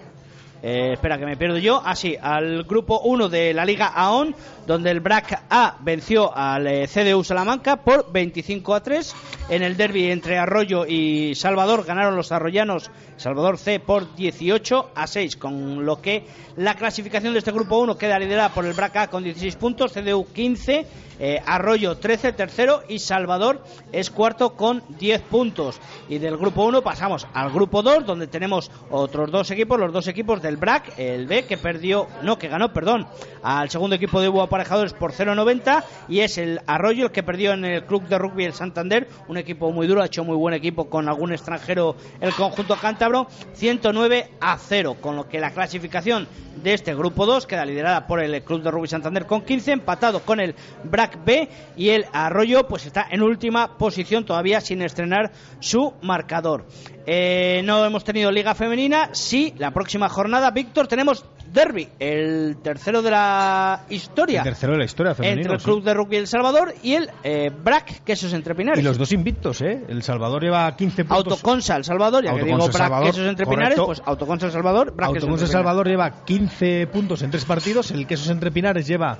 eh, 0.63 0.91
espera 0.93 1.17
que 1.17 1.25
me 1.25 1.37
pierdo 1.37 1.57
yo. 1.57 1.81
Así, 1.83 2.15
al 2.21 2.63
grupo 2.63 3.01
1 3.01 3.29
de 3.29 3.53
la 3.53 3.65
Liga 3.65 3.87
AON, 3.87 4.35
donde 4.67 4.91
el 4.91 4.99
BRAC 4.99 5.43
A 5.49 5.77
venció 5.79 6.35
al 6.35 6.67
eh, 6.67 6.87
CDU 6.87 7.23
Salamanca 7.23 7.77
por 7.77 8.11
25 8.11 8.75
a 8.75 8.83
3. 8.83 9.15
En 9.51 9.63
el 9.63 9.75
derby 9.75 10.09
entre 10.09 10.37
Arroyo 10.37 10.85
y 10.87 11.35
Salvador 11.35 11.83
ganaron 11.83 12.15
los 12.15 12.31
arroyanos 12.31 12.89
Salvador 13.17 13.57
C 13.57 13.81
por 13.81 14.15
18 14.15 14.91
a 14.95 15.05
6, 15.05 15.35
con 15.35 15.85
lo 15.85 16.01
que 16.01 16.25
la 16.55 16.75
clasificación 16.75 17.33
de 17.33 17.39
este 17.39 17.51
grupo 17.51 17.77
1 17.79 17.97
queda 17.97 18.17
liderada 18.17 18.53
por 18.53 18.65
el 18.65 18.71
BRAC 18.71 18.95
A 18.95 19.07
con 19.07 19.25
16 19.25 19.57
puntos, 19.57 19.91
CDU 19.91 20.25
15, 20.33 20.85
eh, 21.19 21.39
Arroyo 21.45 21.97
13, 21.97 22.33
tercero 22.33 22.81
y 22.87 22.97
Salvador 22.97 23.63
es 23.91 24.09
cuarto 24.09 24.55
con 24.55 24.81
10 24.97 25.21
puntos. 25.23 25.79
Y 26.09 26.17
del 26.17 26.37
grupo 26.37 26.63
1 26.63 26.81
pasamos 26.81 27.27
al 27.33 27.51
grupo 27.51 27.83
2, 27.83 28.05
donde 28.05 28.27
tenemos 28.27 28.71
otros 28.89 29.29
dos 29.29 29.51
equipos, 29.51 29.79
los 29.79 29.93
dos 29.93 30.07
equipos 30.07 30.41
del 30.41 30.57
BRAC, 30.57 30.97
el 30.97 31.27
B 31.27 31.43
que 31.43 31.57
perdió, 31.57 32.07
no, 32.23 32.39
que 32.39 32.47
ganó, 32.47 32.73
perdón, 32.73 33.05
al 33.43 33.69
segundo 33.69 33.95
equipo 33.95 34.19
de 34.19 34.29
Hugo 34.29 34.41
Aparejadores 34.41 34.93
por 34.93 35.11
0.90 35.11 35.83
y 36.09 36.21
es 36.21 36.37
el 36.37 36.61
Arroyo 36.65 37.05
el 37.05 37.11
que 37.11 37.21
perdió 37.21 37.53
en 37.53 37.65
el 37.65 37.85
club 37.85 38.07
de 38.07 38.17
rugby 38.17 38.45
el 38.45 38.53
Santander, 38.53 39.07
un 39.27 39.37
equipo 39.41 39.71
muy 39.71 39.87
duro, 39.87 40.01
ha 40.01 40.05
hecho 40.05 40.23
muy 40.23 40.35
buen 40.35 40.53
equipo 40.53 40.89
con 40.89 41.09
algún 41.09 41.31
extranjero 41.31 41.95
el 42.19 42.33
conjunto 42.33 42.75
cántabro, 42.77 43.27
109 43.53 44.29
a 44.39 44.57
0, 44.57 44.97
con 45.01 45.15
lo 45.15 45.27
que 45.27 45.39
la 45.39 45.51
clasificación 45.51 46.27
de 46.63 46.73
este 46.73 46.93
grupo 46.95 47.25
2 47.25 47.47
queda 47.47 47.65
liderada 47.65 48.07
por 48.07 48.21
el 48.21 48.41
club 48.43 48.61
de 48.61 48.71
rugby 48.71 48.87
Santander 48.87 49.25
con 49.25 49.41
15, 49.41 49.71
empatado 49.71 50.21
con 50.21 50.39
el 50.39 50.55
BRAC 50.83 51.23
B 51.23 51.49
y 51.75 51.89
el 51.89 52.05
Arroyo 52.13 52.67
pues 52.67 52.85
está 52.85 53.07
en 53.09 53.21
última 53.21 53.77
posición 53.77 54.25
todavía 54.25 54.61
sin 54.61 54.81
estrenar 54.81 55.31
su 55.59 55.93
marcador. 56.01 56.65
Eh, 57.05 57.61
no 57.65 57.83
hemos 57.85 58.03
tenido 58.03 58.31
liga 58.31 58.53
femenina, 58.53 59.09
sí, 59.13 59.53
la 59.57 59.71
próxima 59.71 60.07
jornada, 60.09 60.51
Víctor, 60.51 60.87
tenemos 60.87 61.25
derby, 61.51 61.89
el 61.99 62.57
tercero 62.63 63.01
de 63.01 63.11
la 63.11 63.83
historia. 63.89 64.39
El 64.39 64.43
tercero 64.45 64.73
de 64.73 64.79
la 64.79 64.85
historia 64.85 65.13
femenino. 65.15 65.41
entre 65.41 65.53
el 65.55 65.59
sí. 65.59 65.65
Club 65.65 65.83
de 65.83 65.93
Rugby 65.93 66.15
El 66.17 66.27
Salvador 66.27 66.73
y 66.83 66.93
el 66.93 67.09
eh, 67.23 67.51
BRAC, 67.63 68.03
Quesos 68.03 68.33
Entre 68.33 68.55
Pinares. 68.55 68.79
Y 68.79 68.83
los 68.83 68.97
dos 68.97 69.11
invictos, 69.11 69.61
¿eh? 69.61 69.83
El 69.87 70.03
Salvador 70.03 70.41
lleva 70.43 70.75
15 70.75 71.05
puntos. 71.05 71.17
Autoconsa 71.33 71.75
El 71.75 71.83
Salvador, 71.83 72.23
ya 72.23 72.33
que 72.33 72.43
digo 72.43 72.55
Autoconsa 72.57 72.67
El 72.67 72.71
BRAC, 72.71 72.89
Salvador, 72.89 73.11
Quesos 73.11 73.27
Entre 73.27 73.45
Pinares, 73.45 73.79
pues 73.79 74.01
Autoconsa 74.05 74.45
El 74.47 74.51
Salvador, 74.51 74.93
BRAC, 74.95 75.09
Entre 75.09 75.21
Pinares. 75.27 75.51
Salvador 75.51 75.87
lleva 75.87 76.11
15 76.25 76.87
puntos 76.87 77.21
en 77.21 77.31
tres 77.31 77.45
partidos. 77.45 77.91
El 77.91 78.07
Quesos 78.07 78.29
Entre 78.29 78.51
Pinares 78.51 78.87
lleva 78.87 79.17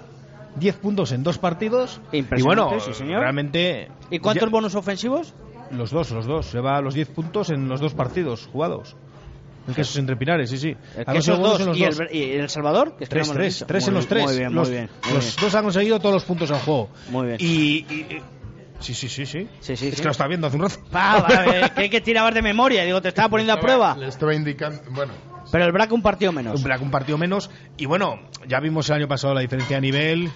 10 0.55 0.75
puntos 0.77 1.11
en 1.11 1.23
dos 1.23 1.37
partidos. 1.37 2.01
Y 2.11 2.23
bueno, 2.41 2.71
sí, 2.79 2.93
señor. 2.93 3.21
realmente. 3.21 3.89
¿Y 4.09 4.19
cuántos 4.19 4.47
ya- 4.47 4.51
bonus 4.51 4.75
ofensivos? 4.75 5.33
Los 5.71 5.91
dos, 5.91 6.11
los 6.11 6.25
dos. 6.25 6.51
Lleva 6.53 6.81
los 6.81 6.93
10 6.93 7.07
puntos 7.09 7.49
en 7.49 7.69
los 7.69 7.79
dos 7.79 7.93
partidos 7.93 8.49
jugados. 8.51 8.97
El 9.67 9.75
quesos 9.75 9.95
entre 9.97 10.15
Pinares, 10.15 10.49
sí, 10.49 10.57
sí. 10.57 10.75
El 10.97 11.03
Ha 11.07 11.13
queso 11.13 11.37
dos 11.37 11.59
en 11.61 11.67
los 11.67 11.77
y, 11.77 11.85
dos. 11.85 11.99
el, 11.99 12.15
y 12.15 12.31
El 12.31 12.49
Salvador, 12.49 12.95
que 12.97 13.03
es 13.03 13.09
que 13.09 13.15
Tres, 13.15 13.31
tres, 13.31 13.63
tres 13.67 13.83
Muy 13.83 13.89
en 13.89 13.93
los 13.95 14.07
tres. 14.07 14.23
Muy 14.25 14.37
bien, 14.37 14.53
los 14.55 14.67
muy 14.69 14.77
bien. 14.77 14.89
muy 15.05 15.13
los 15.13 15.23
bien. 15.25 15.35
dos 15.41 15.55
han 15.55 15.63
conseguido 15.63 15.99
todos 15.99 16.15
los 16.15 16.23
puntos 16.23 16.49
en 16.49 16.57
juego. 16.57 16.89
Muy 17.09 17.27
bien. 17.27 17.37
Y, 17.39 17.45
y- 17.93 18.21
sí, 18.79 18.93
sí, 18.95 19.07
sí, 19.07 19.25
sí. 19.25 19.47
Sí, 19.59 19.75
sí, 19.75 19.87
es 19.89 19.95
sí. 19.95 20.01
que 20.01 20.05
lo 20.05 20.11
está 20.11 20.27
viendo 20.27 20.47
hace 20.47 20.55
un 20.57 20.63
rato. 20.63 20.75
Ah, 20.93 21.25
vale, 21.27 21.69
que 21.75 21.81
hay 21.81 21.89
que 21.89 22.01
tirabas 22.01 22.33
de 22.33 22.41
memoria. 22.41 22.83
Digo, 22.83 23.01
te 23.01 23.09
estaba 23.09 23.29
poniendo 23.29 23.53
a 23.53 23.59
prueba. 23.59 23.95
Le 23.95 24.07
estaba 24.07 24.33
indicando. 24.33 24.81
Bueno, 24.89 25.13
Pero 25.51 25.65
el 25.65 25.71
Braca 25.71 25.93
un 25.93 26.01
partido 26.01 26.31
menos. 26.31 26.55
Un 26.57 26.63
Black 26.63 26.81
un 26.81 26.89
partido 26.91 27.17
menos. 27.19 27.49
Y 27.77 27.85
bueno, 27.85 28.19
ya 28.47 28.59
vimos 28.59 28.89
el 28.89 28.95
año 28.95 29.07
pasado 29.07 29.35
la 29.35 29.41
diferencia 29.41 29.77
de 29.77 29.81
nivel, 29.81 30.31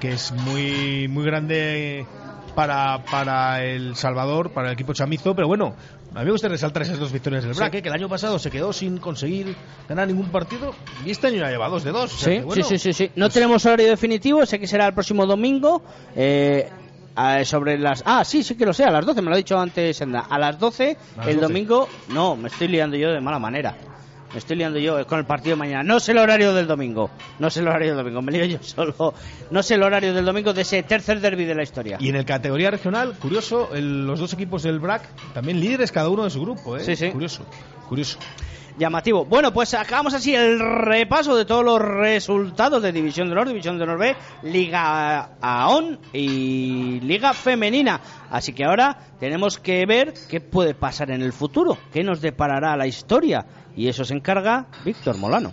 que 0.00 0.12
es 0.12 0.32
muy, 0.32 1.08
muy 1.08 1.24
grande 1.24 2.06
para, 2.54 3.04
para 3.10 3.62
El 3.64 3.96
Salvador, 3.96 4.50
para 4.52 4.68
el 4.68 4.72
equipo 4.74 4.94
chamizo. 4.94 5.34
Pero 5.34 5.46
bueno, 5.46 5.74
a 6.14 6.18
mí 6.20 6.24
me 6.26 6.30
gusta 6.32 6.48
resaltar 6.48 6.82
esas 6.82 6.98
dos 6.98 7.12
victorias 7.12 7.44
del. 7.44 7.54
Black, 7.54 7.74
¿eh? 7.74 7.82
que 7.82 7.88
el 7.88 7.94
año 7.94 8.08
pasado 8.08 8.38
se 8.38 8.50
quedó 8.50 8.72
sin 8.72 8.98
conseguir 8.98 9.54
ganar 9.88 10.06
ningún 10.08 10.28
partido. 10.30 10.74
Y 11.04 11.10
este 11.10 11.28
año 11.28 11.38
ya 11.38 11.50
lleva 11.50 11.68
dos 11.68 11.84
de 11.84 11.90
dos. 11.92 12.12
o 12.14 12.16
sea 12.18 12.32
Sí, 12.32 12.40
bueno, 12.44 12.62
sí, 12.64 12.78
sí, 12.78 12.78
sí, 12.78 12.92
sí. 12.92 13.10
No 13.16 13.30
tenemos 13.30 13.64
horario 13.66 13.88
definitivo, 13.88 14.44
sé 14.46 14.58
que 14.58 14.66
será 14.66 14.86
el 14.86 14.94
próximo 14.94 15.26
domingo. 15.26 15.82
eh, 16.14 16.68
sobre 17.44 17.78
las. 17.78 18.02
Ah, 18.06 18.24
sí, 18.24 18.42
sí 18.42 18.54
que 18.56 18.64
lo 18.64 18.72
sé, 18.72 18.84
a 18.84 18.90
las 18.90 19.04
12, 19.04 19.20
me 19.22 19.28
lo 19.28 19.34
ha 19.34 19.36
dicho 19.36 19.58
antes 19.58 19.96
Senda. 19.96 20.20
A 20.20 20.38
las 20.38 20.58
12, 20.58 20.96
A 21.14 21.18
las 21.18 21.26
el 21.28 21.34
12. 21.36 21.46
domingo. 21.46 21.88
No, 22.08 22.36
me 22.36 22.48
estoy 22.48 22.68
liando 22.68 22.96
yo 22.96 23.10
de 23.12 23.20
mala 23.20 23.38
manera. 23.38 23.76
Me 24.32 24.38
estoy 24.38 24.56
liando 24.56 24.78
yo 24.78 25.06
con 25.06 25.18
el 25.18 25.26
partido 25.26 25.56
de 25.56 25.58
mañana. 25.58 25.82
No 25.82 26.00
sé 26.00 26.12
el 26.12 26.18
horario 26.18 26.54
del 26.54 26.66
domingo. 26.66 27.10
No 27.38 27.50
sé 27.50 27.60
el 27.60 27.68
horario 27.68 27.88
del 27.88 27.98
domingo. 27.98 28.22
Me 28.22 28.32
lío 28.32 28.44
yo 28.46 28.58
solo. 28.62 29.14
No 29.50 29.62
sé 29.62 29.74
el 29.74 29.82
horario 29.82 30.14
del 30.14 30.24
domingo 30.24 30.52
de 30.54 30.62
ese 30.62 30.82
tercer 30.82 31.20
derby 31.20 31.44
de 31.44 31.54
la 31.54 31.62
historia. 31.62 31.98
Y 32.00 32.08
en 32.08 32.16
el 32.16 32.24
categoría 32.24 32.70
regional, 32.70 33.14
curioso, 33.18 33.74
el- 33.74 34.06
los 34.06 34.18
dos 34.20 34.32
equipos 34.32 34.62
del 34.62 34.78
BRAC 34.80 35.02
también 35.34 35.60
líderes 35.60 35.92
cada 35.92 36.08
uno 36.08 36.24
de 36.24 36.30
su 36.30 36.40
grupo. 36.40 36.76
¿eh? 36.76 36.80
Sí, 36.84 36.96
sí. 36.96 37.10
Curioso, 37.10 37.44
curioso. 37.88 38.18
Llamativo. 38.78 39.24
Bueno, 39.24 39.52
pues 39.52 39.74
acabamos 39.74 40.14
así 40.14 40.34
el 40.34 40.58
repaso 40.58 41.36
de 41.36 41.44
todos 41.44 41.64
los 41.64 41.80
resultados 41.80 42.82
de 42.82 42.92
División 42.92 43.28
de 43.28 43.32
Honor, 43.32 43.48
División 43.48 43.78
de 43.78 43.84
Honor 43.84 43.98
B, 43.98 44.16
Liga 44.42 45.30
AON 45.40 45.98
y 46.12 47.00
Liga 47.00 47.32
Femenina. 47.34 48.00
Así 48.30 48.52
que 48.52 48.64
ahora 48.64 48.96
tenemos 49.20 49.58
que 49.58 49.84
ver 49.86 50.14
qué 50.28 50.40
puede 50.40 50.74
pasar 50.74 51.10
en 51.10 51.22
el 51.22 51.32
futuro, 51.32 51.78
qué 51.92 52.02
nos 52.02 52.20
deparará 52.20 52.76
la 52.76 52.86
historia. 52.86 53.46
Y 53.76 53.88
eso 53.88 54.04
se 54.04 54.14
encarga 54.14 54.66
Víctor 54.84 55.16
Molano. 55.18 55.52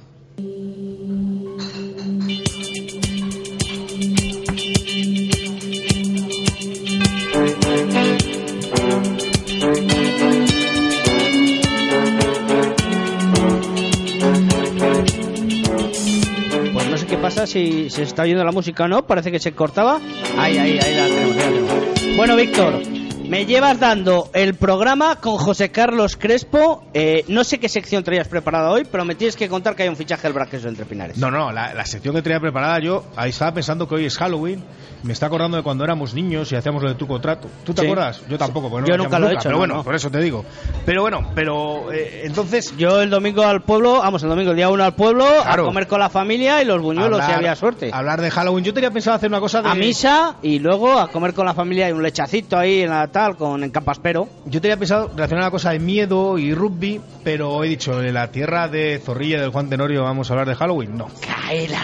Pasa 17.30 17.46
si 17.46 17.92
se 17.92 18.02
está 18.02 18.24
oyendo 18.24 18.44
la 18.44 18.52
música 18.52 18.86
o 18.86 18.88
no, 18.88 19.06
parece 19.06 19.32
que 19.32 19.38
se 19.38 19.52
cortaba. 19.52 20.02
Ahí, 20.36 20.58
ahí, 20.58 20.80
ahí 20.80 20.96
la 20.96 21.06
tenemos, 21.06 21.36
la 21.36 21.44
tenemos. 21.44 22.18
Bueno, 22.18 22.36
Víctor, 22.36 22.82
me 23.30 23.46
llevas 23.46 23.80
dando 23.80 24.30
el 24.34 24.56
programa 24.56 25.18
con 25.18 25.38
José 25.38 25.70
Carlos 25.70 26.18
Crespo. 26.18 26.84
Eh, 26.96 27.24
no 27.28 27.44
sé 27.44 27.60
qué 27.60 27.70
sección 27.70 28.04
traías 28.04 28.28
preparada 28.28 28.72
hoy, 28.72 28.88
pero 28.92 29.06
me 29.06 29.14
tienes 29.14 29.36
que 29.36 29.48
contar 29.48 29.76
que 29.76 29.84
hay 29.84 29.90
un 29.90 29.96
fichaje 29.96 30.24
del 30.24 30.34
Braqueso 30.34 30.68
entre 30.68 30.86
Pinares. 30.86 31.18
No, 31.18 31.30
no, 31.30 31.52
la, 31.52 31.74
la 31.76 31.86
sección 31.86 32.16
que 32.16 32.24
tenía 32.24 32.40
preparada 32.40 32.80
yo, 32.80 33.06
ahí 33.16 33.30
estaba 33.30 33.54
pensando 33.54 33.88
que 33.88 33.96
hoy 33.96 34.06
es 34.06 34.18
Halloween. 34.18 34.64
Me 35.02 35.14
está 35.14 35.28
acordando 35.28 35.56
de 35.56 35.64
cuando 35.64 35.86
éramos 35.86 36.14
niños 36.14 36.52
y 36.52 36.58
hacíamos 36.58 36.84
lo 36.84 36.90
de 36.90 36.96
tu 36.96 37.08
contrato. 37.08 37.48
¿Tú 37.64 37.74
te 37.74 37.82
Sí. 37.84 37.88
acuerdas? 37.88 38.22
Yo 38.28 38.38
tampoco, 38.38 38.70
porque 38.70 38.82
no 38.82 38.88
Yo 38.90 38.98
lo 38.98 39.04
nunca 39.06 39.18
lo 39.18 39.30
he 39.30 39.34
hecho, 39.34 39.44
Pero 39.44 39.52
no, 39.54 39.58
bueno, 39.60 39.74
no. 39.76 39.84
por 39.86 39.96
eso 39.96 40.12
te 40.12 40.20
digo. 40.20 40.44
Pero 40.86 41.02
bueno, 41.04 41.32
pero 41.34 41.90
eh, 41.94 42.24
entonces. 42.26 42.74
Yo 42.78 43.00
el 43.02 43.10
domingo 43.10 43.44
al 43.44 43.62
pueblo, 43.62 44.00
vamos, 44.00 44.24
el 44.24 44.30
domingo, 44.30 44.52
el 44.52 44.58
día 44.58 44.68
uno 44.70 44.84
al 44.84 44.96
pueblo, 44.96 45.26
Claro. 45.44 45.64
a 45.64 45.66
comer 45.68 45.88
con 45.88 46.00
la 46.02 46.10
familia 46.10 46.62
y 46.62 46.66
los 46.66 46.82
buñuelos, 46.82 47.18
si 47.20 47.24
hablar- 47.24 47.38
había 47.38 47.56
suerte. 47.56 47.92
Hablar 47.94 48.20
de 48.20 48.30
Halloween. 48.30 48.66
Yo 48.66 48.74
tenía 48.74 48.92
pensado 48.92 49.16
hacer 49.16 49.30
una 49.30 49.40
cosa 49.40 49.62
de. 49.62 49.70
A 49.70 49.76
misa 49.76 50.36
y 50.42 50.60
luego 50.60 51.00
a 51.00 51.08
comer 51.08 51.34
con 51.34 51.46
la 51.46 51.54
familia 51.54 51.88
y 51.88 51.94
un 51.94 52.04
lechacito 52.04 52.58
ahí 52.58 52.82
en 52.82 52.90
la 52.90 53.08
tal, 53.20 53.36
con 53.36 53.64
en 53.64 53.70
Campaspero. 53.70 54.30
Yo 54.46 54.62
tenía 54.62 54.78
pensado 54.78 55.10
relacionar 55.10 55.44
una 55.44 55.52
cosa 55.52 55.72
de 55.72 55.80
miedo 55.80 56.38
y 56.38 56.54
rugby, 56.54 57.02
pero 57.24 57.64
he 57.64 57.68
dicho, 57.68 58.02
en 58.02 58.14
la 58.14 58.32
tierra 58.32 58.70
de 58.70 59.02
Zorrilla 59.04 59.42
del 59.42 59.52
Juan 59.52 59.70
Tenorio 59.70 60.04
vamos 60.04 60.30
a 60.30 60.34
hablar 60.34 60.48
de 60.48 60.56
Halloween. 60.56 60.98
No. 60.98 61.08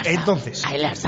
Entonces, 0.04 0.62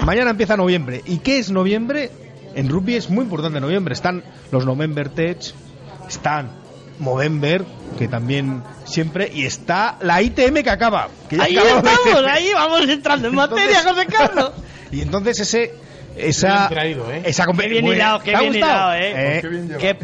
mañana 0.04 0.30
empieza 0.30 0.56
noviembre. 0.56 1.02
¿Y 1.06 1.18
qué 1.18 1.38
es 1.38 1.50
noviembre? 1.50 2.10
En 2.54 2.68
rugby 2.68 2.96
es 2.96 3.08
muy 3.08 3.24
importante 3.24 3.58
noviembre. 3.58 3.94
Están 3.94 4.22
los 4.52 4.66
November 4.66 5.08
Tech, 5.08 5.38
están 6.06 6.50
Movember, 6.98 7.64
que 7.98 8.08
también 8.08 8.62
siempre, 8.84 9.30
y 9.32 9.46
está 9.46 9.96
la 10.02 10.20
ITM 10.20 10.62
que 10.62 10.70
acaba. 10.70 11.08
que 11.30 11.40
Ahí 11.40 11.54
la 11.54 11.62
estamos, 11.62 12.24
ahí 12.28 12.50
vamos 12.52 12.86
entrando 12.86 13.28
en 13.28 13.34
materia, 13.34 13.82
José 13.82 14.06
Carlos. 14.06 14.52
Y 14.90 15.02
entonces 15.02 15.38
ese 15.38 15.74
esa 16.18 16.68
Bien 16.68 16.68
traído, 16.70 17.12
¿eh? 17.12 17.22
esa 17.24 17.46
Qué 17.46 17.68
bien 17.68 17.84
Muy- 17.84 17.94
hilado, 17.96 18.18
qué 18.20 18.30
¿te 18.32 18.36
ha 18.36 18.40
bien 18.40 18.54
hilado, 18.54 18.94
eh. 18.94 19.36
Eh, 19.36 19.38
Qué 19.40 19.48
bien 19.48 19.68
Qué, 19.78 19.96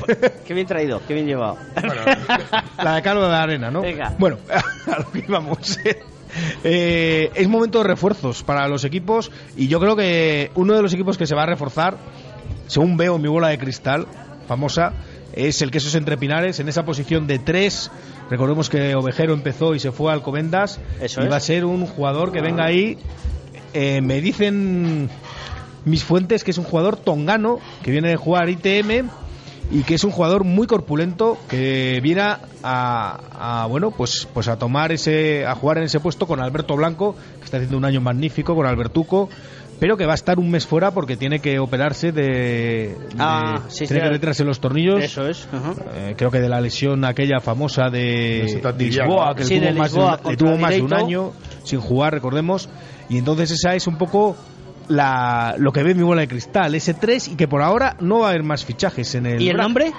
qué 0.46 0.54
bien 0.54 0.66
traído, 0.66 1.00
qué 1.06 1.14
bien 1.14 1.26
llevado. 1.26 1.58
la 2.82 2.94
de 2.96 3.02
Calvo 3.02 3.22
de 3.22 3.28
la 3.28 3.42
Arena, 3.42 3.70
¿no? 3.70 3.82
Venga. 3.82 4.14
Bueno, 4.18 4.38
a 4.86 4.98
lo 5.00 5.10
que 5.10 5.18
íbamos. 5.20 5.78
Eh, 6.64 7.30
es 7.34 7.48
momento 7.48 7.78
de 7.78 7.84
refuerzos 7.84 8.42
para 8.42 8.66
los 8.68 8.84
equipos 8.84 9.30
y 9.56 9.68
yo 9.68 9.78
creo 9.80 9.94
que 9.96 10.50
uno 10.56 10.74
de 10.74 10.82
los 10.82 10.92
equipos 10.92 11.16
que 11.16 11.26
se 11.26 11.34
va 11.34 11.44
a 11.44 11.46
reforzar, 11.46 11.96
según 12.66 12.96
veo 12.96 13.16
en 13.16 13.22
mi 13.22 13.28
bola 13.28 13.48
de 13.48 13.58
cristal, 13.58 14.06
famosa, 14.48 14.92
es 15.32 15.62
el 15.62 15.70
Quesos 15.70 15.94
Entre 15.94 16.16
Pinares 16.16 16.58
en 16.60 16.68
esa 16.68 16.84
posición 16.84 17.26
de 17.26 17.38
tres. 17.38 17.90
Recordemos 18.30 18.68
que 18.70 18.94
Ovejero 18.94 19.32
empezó 19.34 19.74
y 19.74 19.80
se 19.80 19.92
fue 19.92 20.12
al 20.12 20.22
Comendas 20.22 20.80
Eso 21.00 21.20
y 21.20 21.24
es. 21.26 21.30
va 21.32 21.36
a 21.36 21.40
ser 21.40 21.64
un 21.64 21.86
jugador 21.86 22.32
que 22.32 22.40
venga 22.40 22.64
ahí. 22.64 22.98
Eh, 23.72 24.00
me 24.00 24.20
dicen 24.20 25.08
mis 25.84 26.04
fuentes 26.04 26.44
que 26.44 26.50
es 26.50 26.58
un 26.58 26.64
jugador 26.64 26.96
tongano 26.96 27.58
que 27.82 27.90
viene 27.90 28.08
de 28.08 28.16
jugar 28.16 28.48
ITM 28.48 29.08
y 29.70 29.82
que 29.82 29.94
es 29.94 30.04
un 30.04 30.10
jugador 30.10 30.44
muy 30.44 30.66
corpulento 30.66 31.38
que 31.48 32.00
viene 32.02 32.20
a, 32.22 32.38
a, 32.62 33.66
bueno 33.66 33.90
pues 33.90 34.28
pues 34.32 34.48
a 34.48 34.58
tomar 34.58 34.92
ese 34.92 35.46
a 35.46 35.54
jugar 35.54 35.78
en 35.78 35.84
ese 35.84 36.00
puesto 36.00 36.26
con 36.26 36.40
Alberto 36.40 36.76
Blanco 36.76 37.16
que 37.38 37.44
está 37.44 37.56
haciendo 37.56 37.76
un 37.78 37.84
año 37.84 38.00
magnífico 38.00 38.54
con 38.54 38.66
Albertuco 38.66 39.28
pero 39.80 39.96
que 39.96 40.06
va 40.06 40.12
a 40.12 40.14
estar 40.14 40.38
un 40.38 40.50
mes 40.50 40.66
fuera 40.66 40.92
porque 40.92 41.16
tiene 41.16 41.40
que 41.40 41.58
operarse 41.58 42.12
de, 42.12 42.22
de- 42.22 42.96
Ah, 43.18 43.62
sí, 43.68 43.86
tiene 43.86 44.00
sí. 44.02 44.04
que 44.06 44.10
retirarse 44.10 44.44
los 44.44 44.60
tornillos 44.60 45.02
Eso 45.02 45.26
es. 45.28 45.48
eh, 45.94 46.14
creo 46.16 46.30
que 46.30 46.40
de 46.40 46.48
la 46.48 46.60
lesión 46.60 47.04
aquella 47.04 47.40
famosa 47.40 47.90
de, 47.90 48.62
Lisboa, 48.78 49.34
que 49.34 49.44
Sí, 49.44 49.58
le 49.58 49.72
de 49.72 49.72
tuvo, 49.72 49.78
más 49.80 49.92
de, 49.92 49.98
Lisboa 49.98 50.10
un, 50.12 50.16
le 50.16 50.22
contra 50.22 50.36
tuvo 50.36 50.58
más 50.58 50.70
de 50.70 50.80
un 50.82 50.86
Direito. 50.88 51.06
año 51.06 51.32
sin 51.64 51.80
jugar, 51.80 52.12
recordemos. 52.14 52.68
Y 53.08 53.18
entonces 53.18 53.50
esa 53.50 53.74
es 53.74 53.86
un 53.88 53.98
poco 53.98 54.36
la, 54.88 55.54
lo 55.58 55.72
que 55.72 55.82
ve 55.82 55.94
mi 55.94 56.02
bola 56.02 56.22
de 56.22 56.28
cristal, 56.28 56.74
ese 56.74 56.94
3 56.94 57.28
y 57.28 57.36
que 57.36 57.48
por 57.48 57.62
ahora 57.62 57.96
no 58.00 58.20
va 58.20 58.26
a 58.26 58.30
haber 58.30 58.42
más 58.42 58.64
fichajes 58.64 59.14
en 59.14 59.26
el 59.26 59.42
¿Y 59.42 59.48
el 59.48 59.56
nombre? 59.56 59.92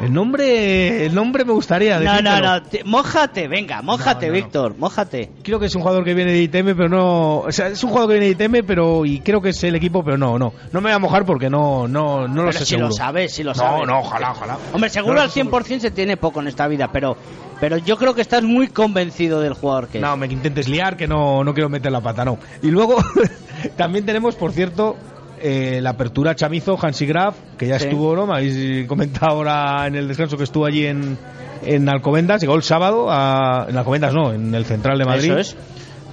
El 0.00 0.12
nombre, 0.12 1.06
el 1.06 1.14
nombre 1.14 1.44
me 1.46 1.52
gustaría 1.52 1.98
No, 1.98 2.20
no, 2.20 2.38
no, 2.40 2.62
te- 2.62 2.84
mójate, 2.84 3.48
venga, 3.48 3.80
mójate, 3.80 4.26
No, 4.26 4.32
no, 4.32 4.38
no. 4.38 4.44
Víctor, 4.44 4.74
mójate. 4.78 5.30
Creo 5.42 5.58
que 5.58 5.66
es 5.66 5.74
un 5.74 5.80
jugador 5.80 6.04
que 6.04 6.12
viene 6.12 6.32
de 6.32 6.42
ITM, 6.42 6.76
pero 6.76 6.88
no. 6.90 7.38
O 7.38 7.50
sea, 7.52 7.68
es 7.68 7.82
un 7.82 7.88
jugador 7.90 8.10
que 8.12 8.18
viene 8.20 8.34
de 8.34 8.44
ITM, 8.44 8.66
pero. 8.66 9.06
Y 9.06 9.20
creo 9.20 9.40
que 9.40 9.48
es 9.50 9.64
el 9.64 9.74
equipo, 9.74 10.04
pero 10.04 10.18
no, 10.18 10.38
no. 10.38 10.52
No 10.70 10.80
me 10.82 10.90
voy 10.90 10.92
a 10.92 10.98
mojar 10.98 11.24
porque 11.24 11.48
no, 11.48 11.88
no, 11.88 12.28
no 12.28 12.42
lo 12.42 12.48
Pero 12.50 12.52
sé 12.52 12.58
si 12.66 12.70
seguro. 12.70 12.88
lo 12.88 12.92
sabes, 12.94 13.32
si 13.32 13.42
lo 13.42 13.50
no, 13.52 13.54
sabes. 13.54 13.86
no, 13.86 14.00
ojalá, 14.00 14.32
ojalá. 14.32 14.58
Hombre, 14.74 14.90
seguro 14.90 15.14
No 15.14 15.20
al 15.22 15.30
sé 15.30 15.42
100% 15.42 15.78
se 15.80 15.90
tiene 15.90 16.18
poco 16.18 16.40
en 16.42 16.48
esta 16.48 16.68
vida, 16.68 16.90
pero 16.92 17.16
pero 17.58 17.78
yo 17.78 17.96
creo 17.96 18.14
que 18.14 18.20
estás 18.20 18.42
muy 18.42 18.68
convencido 18.68 19.40
del 19.40 19.54
jugador 19.54 19.88
que 19.88 19.96
es. 19.98 20.02
No, 20.02 20.14
me 20.18 20.26
intentes 20.26 20.68
liar, 20.68 20.98
que 20.98 21.08
no, 21.08 21.42
no 21.42 21.54
quiero 21.54 21.70
meter 21.70 21.90
la 21.90 22.02
pata, 22.02 22.22
no. 22.22 22.36
Y 22.62 22.70
luego 22.70 22.96
también 23.76 24.04
tenemos, 24.04 24.34
por 24.34 24.52
cierto, 24.52 24.96
eh, 25.40 25.80
la 25.82 25.90
apertura 25.90 26.34
chamizo 26.34 26.78
Hansi 26.80 27.06
Graf, 27.06 27.36
que 27.58 27.66
ya 27.66 27.78
Sí. 27.78 27.84
estuvo, 27.86 28.14
¿no? 28.16 28.26
Me 28.26 28.34
habéis 28.36 28.86
comentado 28.86 29.32
ahora 29.36 29.86
en 29.86 29.94
el 29.96 30.08
descanso 30.08 30.36
que 30.36 30.44
estuvo 30.44 30.66
allí 30.66 30.86
en, 30.86 31.18
en 31.64 31.88
Alcobendas, 31.88 32.40
llegó 32.40 32.54
el 32.54 32.62
sábado, 32.62 33.06
a, 33.10 33.66
en 33.68 33.76
Alcobendas 33.76 34.12
no, 34.14 34.32
en 34.32 34.54
el 34.54 34.64
Central 34.64 34.98
de 34.98 35.04
Madrid. 35.04 35.30
Eso 35.32 35.38
es. 35.38 35.56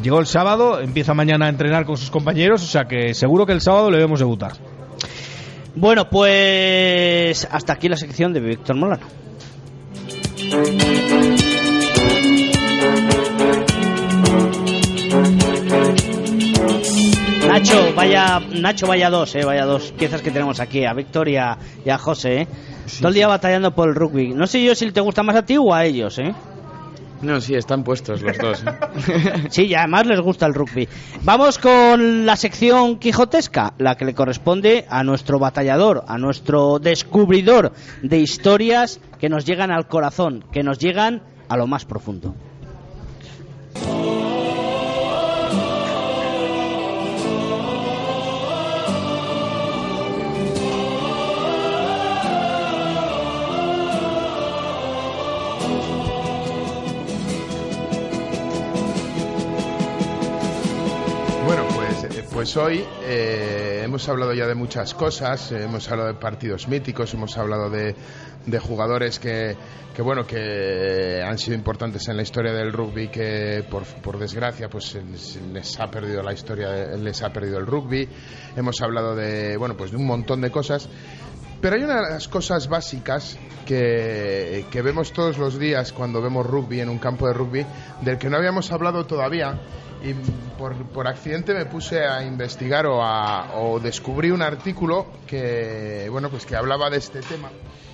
Llegó 0.01 0.19
el 0.19 0.25
sábado, 0.25 0.79
empieza 0.81 1.13
mañana 1.13 1.45
a 1.45 1.49
entrenar 1.49 1.85
con 1.85 1.97
sus 1.97 2.09
compañeros, 2.09 2.63
o 2.63 2.67
sea 2.67 2.85
que 2.85 3.13
seguro 3.13 3.45
que 3.45 3.53
el 3.53 3.61
sábado 3.61 3.89
le 3.91 3.97
debemos 3.97 4.19
debutar. 4.19 4.53
Bueno, 5.75 6.09
pues 6.09 7.47
hasta 7.51 7.73
aquí 7.73 7.89
la 7.89 7.97
sección 7.97 8.33
de 8.33 8.39
Víctor 8.39 8.75
Molano. 8.75 9.05
Nacho, 17.63 17.93
vaya, 17.95 18.41
Nacho, 18.41 18.87
vaya 18.87 19.09
dos, 19.09 19.33
eh, 19.35 19.45
vaya 19.45 19.65
dos 19.65 19.93
piezas 19.93 20.21
que 20.21 20.31
tenemos 20.31 20.59
aquí, 20.59 20.83
a 20.83 20.93
Víctor 20.93 21.29
y 21.29 21.37
a, 21.37 21.57
y 21.85 21.89
a 21.91 21.97
José, 21.97 22.41
eh. 22.41 22.47
Todo 22.99 23.07
el 23.07 23.13
día 23.13 23.25
batallando 23.29 23.73
por 23.73 23.87
el 23.87 23.95
rugby. 23.95 24.33
No 24.33 24.47
sé 24.47 24.61
yo 24.61 24.75
si 24.75 24.91
te 24.91 24.99
gusta 24.99 25.23
más 25.23 25.37
a 25.37 25.45
ti 25.45 25.55
o 25.57 25.73
a 25.73 25.85
ellos, 25.85 26.19
eh. 26.19 26.35
No, 27.21 27.39
sí, 27.39 27.55
están 27.55 27.85
puestos 27.85 28.21
los 28.21 28.37
dos. 28.37 28.65
¿eh? 28.65 29.47
Sí, 29.49 29.67
y 29.67 29.75
además 29.75 30.05
les 30.07 30.19
gusta 30.19 30.45
el 30.45 30.53
rugby. 30.53 30.89
Vamos 31.21 31.57
con 31.57 32.25
la 32.25 32.35
sección 32.35 32.99
quijotesca, 32.99 33.75
la 33.77 33.95
que 33.95 34.03
le 34.03 34.13
corresponde 34.13 34.85
a 34.89 35.05
nuestro 35.05 35.39
batallador, 35.39 36.03
a 36.05 36.17
nuestro 36.17 36.79
descubridor 36.79 37.71
de 38.01 38.19
historias 38.19 38.99
que 39.21 39.29
nos 39.29 39.45
llegan 39.45 39.71
al 39.71 39.87
corazón, 39.87 40.43
que 40.51 40.63
nos 40.63 40.79
llegan 40.79 41.21
a 41.47 41.55
lo 41.55 41.65
más 41.65 41.85
profundo. 41.85 42.35
Pues, 62.43 62.57
hoy 62.57 62.83
eh, 63.05 63.83
hemos 63.85 64.09
hablado 64.09 64.33
ya 64.33 64.45
de 64.45 64.53
muchas 64.53 64.93
cosas, 64.93 65.53
eh, 65.53 65.63
hemos 65.63 65.89
hablado 65.89 66.09
de 66.09 66.19
partidos 66.19 66.67
míticos, 66.67 67.13
hemos 67.13 67.37
hablado 67.37 67.69
de, 67.69 67.95
de 68.45 68.59
jugadores 68.59 69.17
que, 69.17 69.55
que, 69.95 70.01
bueno, 70.01 70.27
que 70.27 71.23
han 71.25 71.37
sido 71.37 71.55
importantes 71.55 72.05
en 72.09 72.17
la 72.17 72.23
historia 72.23 72.51
del 72.51 72.73
rugby, 72.73 73.07
que 73.07 73.63
por, 73.71 73.85
por 73.85 74.19
desgracia 74.19 74.67
pues 74.69 74.99
les 75.53 75.79
ha 75.79 75.87
perdido 75.89 76.21
la 76.21 76.33
historia, 76.33 76.97
les 76.97 77.23
ha 77.23 77.31
perdido 77.31 77.59
el 77.59 77.65
rugby. 77.65 78.09
Hemos 78.57 78.81
hablado 78.81 79.15
de, 79.15 79.55
bueno, 79.55 79.77
pues 79.77 79.91
de 79.91 79.95
un 79.95 80.05
montón 80.05 80.41
de 80.41 80.51
cosas. 80.51 80.89
Pero 81.63 81.77
hay 81.77 81.83
una 81.83 81.95
de 81.95 82.09
las 82.11 82.27
cosas 82.27 82.67
básicas 82.67 83.37
que, 83.65 84.65
que 84.69 84.81
vemos 84.81 85.13
todos 85.13 85.37
los 85.37 85.57
días 85.57 85.93
cuando 85.93 86.21
vemos 86.21 86.45
rugby 86.45 86.81
en 86.81 86.89
un 86.89 86.99
campo 86.99 87.25
de 87.25 87.31
rugby, 87.31 87.65
del 88.01 88.17
que 88.17 88.29
no 88.29 88.35
habíamos 88.35 88.69
hablado 88.73 89.05
todavía, 89.05 89.61
y 90.03 90.13
por, 90.59 90.75
por 90.87 91.07
accidente 91.07 91.53
me 91.53 91.65
puse 91.65 92.05
a 92.05 92.21
investigar 92.25 92.85
o, 92.85 93.01
a, 93.01 93.55
o 93.55 93.79
descubrí 93.79 94.29
un 94.29 94.41
artículo 94.41 95.05
que, 95.25 96.09
bueno, 96.11 96.29
pues 96.29 96.45
que 96.45 96.57
hablaba 96.57 96.89
de 96.89 96.97
este 96.97 97.21
tema. 97.21 97.49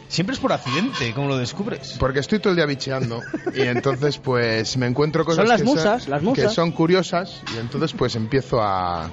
Siempre 0.10 0.34
es 0.34 0.40
por 0.40 0.52
accidente, 0.52 1.14
¿cómo 1.14 1.28
lo 1.28 1.38
descubres? 1.38 1.96
Porque 2.00 2.20
estoy 2.20 2.40
todo 2.40 2.50
el 2.50 2.56
día 2.58 2.66
bicheando 2.66 3.22
y 3.54 3.62
entonces 3.62 4.18
pues 4.18 4.76
me 4.76 4.88
encuentro 4.88 5.24
cosas 5.24 5.44
Son 5.44 5.48
las 5.48 5.62
que, 5.62 5.66
musas, 5.66 6.02
son, 6.04 6.12
las 6.12 6.24
musas. 6.24 6.46
que 6.46 6.50
son 6.52 6.72
curiosas 6.72 7.42
y 7.56 7.60
entonces 7.60 7.94
pues 7.94 8.16
empiezo 8.16 8.60
a, 8.60 9.04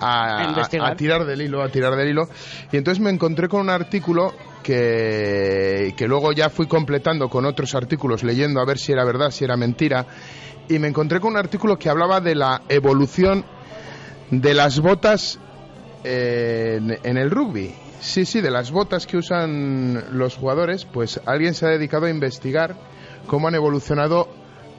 a, 0.00 0.38
A 0.38 0.44
investigar. 0.48 0.90
a 0.92 0.96
tirar 0.96 1.26
del 1.26 1.42
hilo, 1.42 1.62
a 1.62 1.68
tirar 1.68 1.94
del 1.94 2.08
hilo. 2.08 2.26
Y 2.72 2.78
entonces 2.78 3.04
me 3.04 3.10
encontré 3.10 3.48
con 3.48 3.60
un 3.60 3.68
artículo 3.68 4.32
que, 4.62 5.92
que 5.94 6.08
luego 6.08 6.32
ya 6.32 6.48
fui 6.48 6.66
completando 6.66 7.28
con 7.28 7.44
otros 7.44 7.74
artículos 7.74 8.22
leyendo 8.24 8.60
a 8.60 8.64
ver 8.64 8.78
si 8.78 8.92
era 8.92 9.04
verdad, 9.04 9.30
si 9.30 9.44
era 9.44 9.58
mentira. 9.58 10.06
Y 10.70 10.78
me 10.78 10.88
encontré 10.88 11.20
con 11.20 11.32
un 11.32 11.36
artículo 11.38 11.78
que 11.78 11.90
hablaba 11.90 12.22
de 12.22 12.34
la 12.34 12.62
evolución 12.70 13.44
de 14.30 14.54
las 14.54 14.80
botas 14.80 15.38
eh, 16.02 16.78
en, 16.80 16.98
en 17.02 17.16
el 17.18 17.30
rugby. 17.30 17.74
Sí, 18.00 18.24
sí, 18.24 18.40
de 18.40 18.50
las 18.50 18.70
botas 18.70 19.06
que 19.06 19.16
usan 19.16 20.18
los 20.18 20.36
jugadores, 20.36 20.84
pues 20.86 21.20
alguien 21.26 21.54
se 21.54 21.66
ha 21.66 21.68
dedicado 21.68 22.06
a 22.06 22.10
investigar 22.10 22.74
cómo 23.26 23.48
han 23.48 23.54
evolucionado 23.54 24.28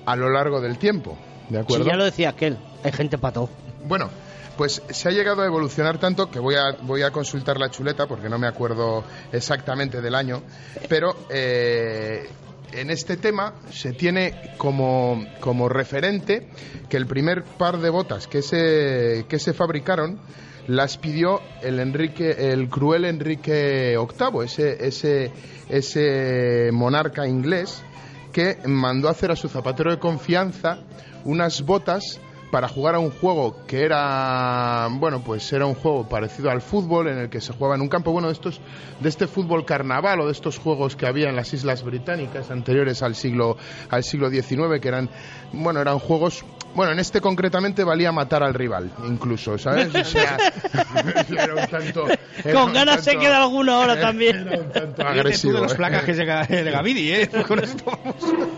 a 0.05 0.15
lo 0.15 0.29
largo 0.29 0.59
del 0.59 0.77
tiempo. 0.77 1.17
¿De 1.49 1.59
acuerdo? 1.59 1.83
Sí, 1.83 1.89
ya 1.89 1.97
lo 1.97 2.05
decía 2.05 2.29
aquel, 2.29 2.57
hay 2.83 2.91
gente 2.91 3.17
pato. 3.17 3.49
Bueno, 3.85 4.09
pues 4.57 4.81
se 4.89 5.09
ha 5.09 5.11
llegado 5.11 5.41
a 5.41 5.45
evolucionar 5.45 5.97
tanto 5.97 6.29
que 6.29 6.39
voy 6.39 6.55
a, 6.55 6.71
voy 6.81 7.03
a 7.03 7.11
consultar 7.11 7.59
la 7.59 7.69
chuleta 7.69 8.07
porque 8.07 8.29
no 8.29 8.39
me 8.39 8.47
acuerdo 8.47 9.03
exactamente 9.31 10.01
del 10.01 10.15
año, 10.15 10.41
pero 10.89 11.15
eh, 11.29 12.27
en 12.71 12.89
este 12.89 13.17
tema 13.17 13.53
se 13.71 13.93
tiene 13.93 14.53
como, 14.57 15.25
como 15.39 15.69
referente 15.69 16.47
que 16.89 16.97
el 16.97 17.05
primer 17.05 17.43
par 17.43 17.79
de 17.79 17.89
botas 17.89 18.27
que 18.27 18.41
se, 18.41 19.25
que 19.27 19.39
se 19.39 19.53
fabricaron 19.53 20.19
las 20.67 20.97
pidió 20.97 21.41
el 21.61 21.79
Enrique 21.79 22.51
el 22.51 22.69
cruel 22.69 23.05
Enrique 23.05 23.97
VIII, 23.97 24.45
ese, 24.45 24.87
ese, 24.87 25.31
ese 25.69 26.69
monarca 26.71 27.27
inglés 27.27 27.83
que 28.31 28.57
mandó 28.65 29.09
hacer 29.09 29.31
a 29.31 29.35
su 29.35 29.49
zapatero 29.49 29.91
de 29.91 29.99
confianza 29.99 30.79
unas 31.25 31.61
botas 31.63 32.19
para 32.51 32.67
jugar 32.67 32.95
a 32.95 32.99
un 32.99 33.11
juego 33.11 33.65
que 33.65 33.83
era 33.83 34.87
bueno 34.91 35.23
pues 35.23 35.51
era 35.53 35.65
un 35.65 35.73
juego 35.73 36.07
parecido 36.07 36.51
al 36.51 36.61
fútbol 36.61 37.07
en 37.07 37.17
el 37.17 37.29
que 37.29 37.39
se 37.39 37.53
jugaba 37.53 37.75
en 37.75 37.81
un 37.81 37.87
campo. 37.87 38.11
Bueno 38.11 38.27
de 38.27 38.33
estos 38.33 38.59
de 38.99 39.09
este 39.09 39.25
fútbol 39.25 39.65
carnaval 39.65 40.19
o 40.19 40.25
de 40.25 40.33
estos 40.33 40.59
juegos 40.59 40.95
que 40.95 41.07
había 41.07 41.29
en 41.29 41.35
las 41.35 41.53
islas 41.53 41.83
británicas 41.83 42.51
anteriores 42.51 43.01
al 43.01 43.15
siglo 43.15 43.57
al 43.89 44.03
siglo 44.03 44.29
XIX 44.29 44.79
que 44.81 44.87
eran 44.89 45.09
bueno 45.53 45.79
eran 45.79 45.97
juegos 45.97 46.43
bueno 46.73 46.91
en 46.93 46.99
este 46.99 47.19
concretamente 47.21 47.83
valía 47.83 48.11
matar 48.11 48.43
al 48.43 48.53
rival 48.53 48.91
incluso 49.05 49.57
sabes 49.57 49.93
o 49.93 50.03
sea 50.05 50.37
era 51.29 51.55
un 51.55 51.67
tanto 51.67 52.07
era 52.43 52.53
Con 52.53 52.69
un 52.69 52.73
ganas 52.73 53.03
se 53.03 53.17
queda 53.17 53.41
alguno 53.43 53.73
ahora 53.73 53.99
también. 53.99 54.47
era 54.47 54.59
un 54.61 54.71
tanto 54.71 55.01
Tú 55.01 55.07
agresivo 55.07 55.55
de 55.55 55.61
los 55.61 55.73
¿eh? 55.73 55.75
placajes 55.75 56.17
de, 56.17 56.25
Ga- 56.25 56.47
de 56.47 56.71
Gavidi, 56.71 57.11
¿eh? 57.11 57.29
Con 57.47 57.63
esto 57.63 57.91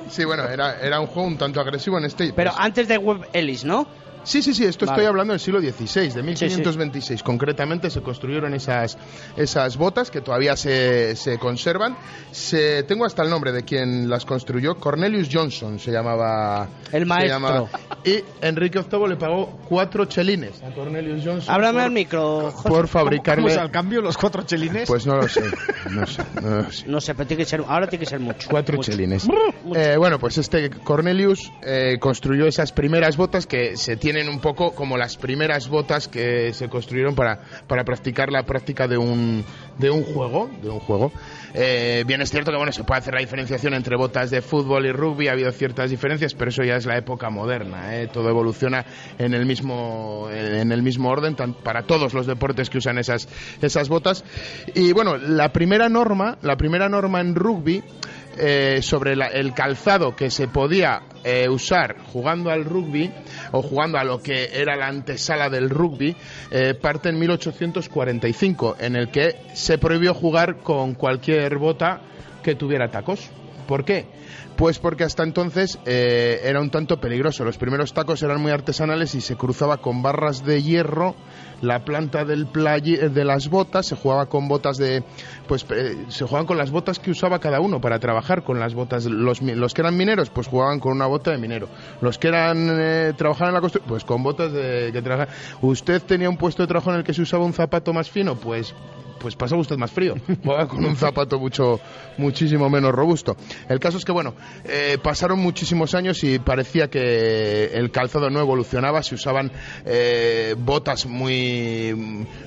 sí 0.10 0.24
bueno 0.26 0.44
era 0.48 0.80
era 0.80 1.00
un 1.00 1.08
juego 1.08 1.28
un 1.28 1.38
tanto 1.38 1.60
agresivo 1.60 1.98
en 1.98 2.06
este 2.06 2.34
Pero 2.34 2.52
pues, 2.52 2.64
antes 2.64 2.88
de 2.88 2.98
Web 2.98 3.28
Ellis, 3.34 3.64
¿no? 3.66 3.88
Sí, 4.24 4.42
sí, 4.42 4.54
sí, 4.54 4.66
esto 4.66 4.86
Vale. 4.86 4.98
estoy 4.98 5.08
hablando 5.08 5.34
del 5.34 5.40
siglo 5.40 5.60
XVI, 5.60 6.10
de 6.10 6.36
sí. 6.36 6.46
1526. 6.46 7.24
Concretamente 7.24 7.90
se 7.90 8.02
construyeron 8.02 8.54
esas, 8.54 8.98
esas 9.36 9.78
botas 9.78 10.10
que 10.10 10.22
todavía 10.22 10.56
se, 10.56 11.16
se 11.16 11.38
conservan. 11.38 11.98
Se, 12.32 12.84
tengo 12.84 13.06
hasta 13.06 13.24
el 13.24 13.30
nombre 13.30 13.52
de 13.52 13.64
quien 13.64 14.10
las 14.10 14.26
construyó, 14.26 14.76
Cornelius 14.76 15.30
Johnson 15.32 15.80
se 15.80 15.92
llamaba. 15.92 16.68
El 16.92 17.06
maestro. 17.06 17.34
llamaba. 17.36 17.70
y 18.06 18.24
Enrique 18.42 18.80
VIII 18.80 19.08
le 19.10 19.16
pagó 19.18 19.60
cuatro 19.68 20.06
chelines 20.06 20.62
a 20.64 20.72
Cornelius 20.74 21.22
Johnson. 21.24 21.54
Háblame 21.54 21.74
por, 21.80 21.82
al 21.84 21.92
micro, 21.92 22.52
José. 22.52 22.70
por 22.70 22.88
fabricarle. 22.88 23.44
¿Cómo 23.44 23.54
es 23.54 23.58
al 23.58 23.72
cambio 23.72 24.02
los 24.02 24.18
cuatro 24.18 24.44
chelines? 24.44 24.88
Pues 24.88 25.06
no 25.06 25.16
lo 25.18 25.28
sé, 25.28 25.44
no 25.92 26.06
sé, 26.06 26.24
no 26.42 26.50
lo 26.62 26.72
sé. 26.72 26.88
No 26.88 27.02
sé, 27.02 27.14
pero 27.16 27.28
tiene 27.28 27.44
que 27.44 27.50
ser, 27.50 27.64
ahora 27.68 27.88
tiene 27.88 28.06
que 28.06 28.10
ser 28.10 28.20
mucho. 28.20 28.48
Cuatro 28.50 28.78
Mucho. 28.78 28.92
chelines. 28.92 29.26
Mucho. 29.26 29.80
Eh, 29.80 29.98
bueno, 29.98 30.20
pues 30.20 30.38
este 30.38 30.70
Cornelius 30.70 31.52
eh, 31.62 31.98
construyó 32.00 32.46
esas 32.46 32.72
primeras 32.72 33.18
botas 33.18 33.46
que 33.48 33.76
se 33.78 33.98
tienen 33.98 34.13
un 34.30 34.40
poco 34.40 34.74
como 34.74 34.98
las 34.98 35.18
primeras 35.18 35.68
botas 35.68 36.08
que 36.08 36.54
se 36.54 36.70
construyeron 36.70 37.16
para, 37.16 37.40
para 37.68 37.84
practicar 37.84 38.32
la 38.32 38.44
práctica 38.44 38.88
de 38.88 38.98
un, 38.98 39.44
de 39.78 39.90
un 39.90 40.04
juego. 40.04 40.50
De 40.62 40.70
un 40.70 40.80
juego. 40.80 41.12
Eh, 41.54 42.04
bien 42.08 42.22
es 42.22 42.32
cierto 42.32 42.52
que 42.52 42.58
bueno 42.58 42.72
se 42.72 42.84
puede 42.84 43.00
hacer 43.00 43.14
la 43.14 43.20
diferenciación 43.20 43.74
entre 43.74 43.96
botas 43.96 44.32
de 44.32 44.42
fútbol 44.42 44.86
y 44.86 44.92
rugby, 44.92 45.28
ha 45.28 45.34
habido 45.34 45.52
ciertas 45.52 45.92
diferencias, 45.92 46.34
pero 46.34 46.50
eso 46.50 46.64
ya 46.64 46.76
es 46.76 46.86
la 46.86 46.98
época 46.98 47.30
moderna. 47.30 47.96
¿eh? 47.98 48.08
Todo 48.12 48.30
evoluciona 48.30 48.86
en 49.18 49.34
el 49.34 49.46
mismo, 49.46 50.28
en 50.32 50.72
el 50.72 50.82
mismo 50.82 51.10
orden 51.10 51.36
para 51.36 51.84
todos 51.84 52.14
los 52.14 52.28
deportes 52.28 52.70
que 52.70 52.78
usan 52.78 52.98
esas, 52.98 53.28
esas 53.62 53.90
botas. 53.90 54.24
Y 54.74 54.94
bueno, 54.94 55.18
la 55.18 55.52
primera 55.52 55.90
norma, 55.90 56.38
la 56.42 56.58
primera 56.58 56.90
norma 56.90 57.22
en 57.22 57.36
rugby 57.36 57.84
eh, 58.38 58.80
sobre 58.82 59.16
la- 59.16 59.28
el 59.28 59.54
calzado 59.54 60.16
que 60.16 60.30
se 60.30 60.48
podía 60.48 61.02
eh, 61.24 61.48
usar 61.50 61.96
jugando 62.12 62.50
al 62.50 62.66
rugby 62.66 63.12
o 63.52 63.62
jugando 63.62 63.98
a 63.98 64.04
lo 64.04 64.22
que 64.22 64.50
era 64.54 64.76
la 64.76 64.88
antesala 64.88 65.50
del 65.50 65.70
rugby 65.70 66.16
eh, 66.52 66.74
parte 66.74 67.10
en 67.10 67.20
1845 67.20 68.78
en 68.80 68.96
el 68.96 69.10
que 69.10 69.38
se 69.54 69.78
prohibió 69.78 70.14
jugar 70.14 70.58
con 70.58 70.96
cualquier 70.96 71.58
bota 71.58 72.02
que 72.42 72.56
tuviera 72.56 72.90
tacos. 72.90 73.30
¿Por 73.68 73.86
qué? 73.86 74.06
Pues 74.58 74.78
porque 74.80 75.04
hasta 75.06 75.24
entonces 75.24 75.80
era 75.86 76.60
un 76.62 76.70
tanto 76.70 77.00
peligroso. 77.00 77.44
Los 77.46 77.58
primeros 77.58 77.94
tacos 77.94 78.22
eran 78.22 78.42
muy 78.42 78.52
artesanales 78.52 79.16
y 79.16 79.22
se 79.22 79.36
cruzaba 79.36 79.78
con 79.78 80.04
barras 80.04 80.46
de 80.46 80.62
hierro 80.62 81.16
la 81.64 81.84
planta 81.86 82.26
del 82.26 82.46
playi- 82.48 83.10
de 83.10 83.26
las 83.26 83.50
botas, 83.50 83.88
se 83.88 83.96
jugaba 83.96 84.28
con 84.28 84.48
botas 84.48 84.78
de 84.78 85.04
pues 85.48 85.66
eh, 85.72 85.98
se 86.10 86.26
jugaban 86.26 86.46
con 86.46 86.58
las 86.58 86.72
botas 86.72 87.00
que 87.00 87.10
usaba 87.12 87.40
cada 87.40 87.60
uno 87.60 87.80
para 87.82 88.00
trabajar 88.00 88.44
con 88.44 88.60
las 88.60 88.74
botas 88.74 89.06
los, 89.06 89.42
los 89.42 89.74
que 89.74 89.82
eran 89.82 89.98
mineros 89.98 90.30
pues 90.30 90.48
jugaban 90.48 90.80
con 90.80 90.92
una 90.92 91.06
bota 91.08 91.32
de 91.32 91.38
minero. 91.38 91.70
Los 92.02 92.18
que 92.20 92.28
eran 92.28 92.68
eh, 92.70 93.14
trabajaban 93.18 93.50
en 93.50 93.56
la 93.56 93.62
construcción 93.62 93.90
pues 93.90 94.04
con 94.04 94.22
botas 94.24 94.52
de 94.52 94.92
que 94.94 95.02
trabajaban 95.02 95.34
usted 95.62 96.02
tenía 96.02 96.30
un 96.30 96.38
puesto 96.38 96.64
de 96.64 96.68
trabajo 96.68 96.92
en 96.92 96.98
el 96.98 97.04
que 97.04 97.14
se 97.14 97.22
usaba 97.22 97.46
un 97.46 97.54
zapato 97.54 97.94
más 97.94 98.10
fino 98.10 98.36
pues 98.36 98.76
pues 99.20 99.38
pasaba 99.38 99.62
usted 99.62 99.78
más 99.78 99.90
frío, 99.90 100.16
con 100.68 100.84
un 100.84 100.98
zapato 100.98 101.40
mucho, 101.40 101.80
muchísimo 102.18 102.70
menos 102.70 102.92
robusto. 102.92 103.38
El 103.70 103.80
caso 103.80 103.98
es 103.98 104.04
que, 104.04 104.12
bueno, 104.12 104.34
eh, 104.66 104.98
pasaron 105.02 105.40
muchísimos 105.40 105.96
años 105.96 106.22
y 106.26 106.40
parecía 106.40 106.90
que 106.90 107.68
el 107.74 107.90
calzado 107.90 108.30
no 108.30 108.42
evolucionaba, 108.42 109.02
se 109.02 109.16
usaban 109.16 109.50
eh, 109.86 110.56
botas 110.58 111.06
muy, 111.06 111.53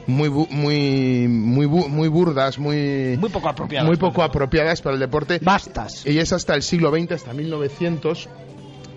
muy, 0.07 0.29
bu- 0.29 0.49
muy, 0.51 1.27
muy, 1.29 1.67
muy 1.67 2.09
burdas, 2.09 2.59
muy, 2.59 3.17
Muy 3.19 3.31
poco 3.31 3.49
apropiadas. 3.49 3.87
muy 3.87 3.97
poco 3.97 4.23
apropiadas 4.23 4.81
para 4.83 4.95
el 4.95 5.01
deporte. 5.01 5.39
Bastas. 5.43 6.05
Y 6.07 6.19
es 6.19 6.33
hasta 6.33 6.55
el 6.55 6.63
siglo 6.63 6.91
XX, 6.91 7.13
hasta 7.13 7.33
1900, 7.33 8.29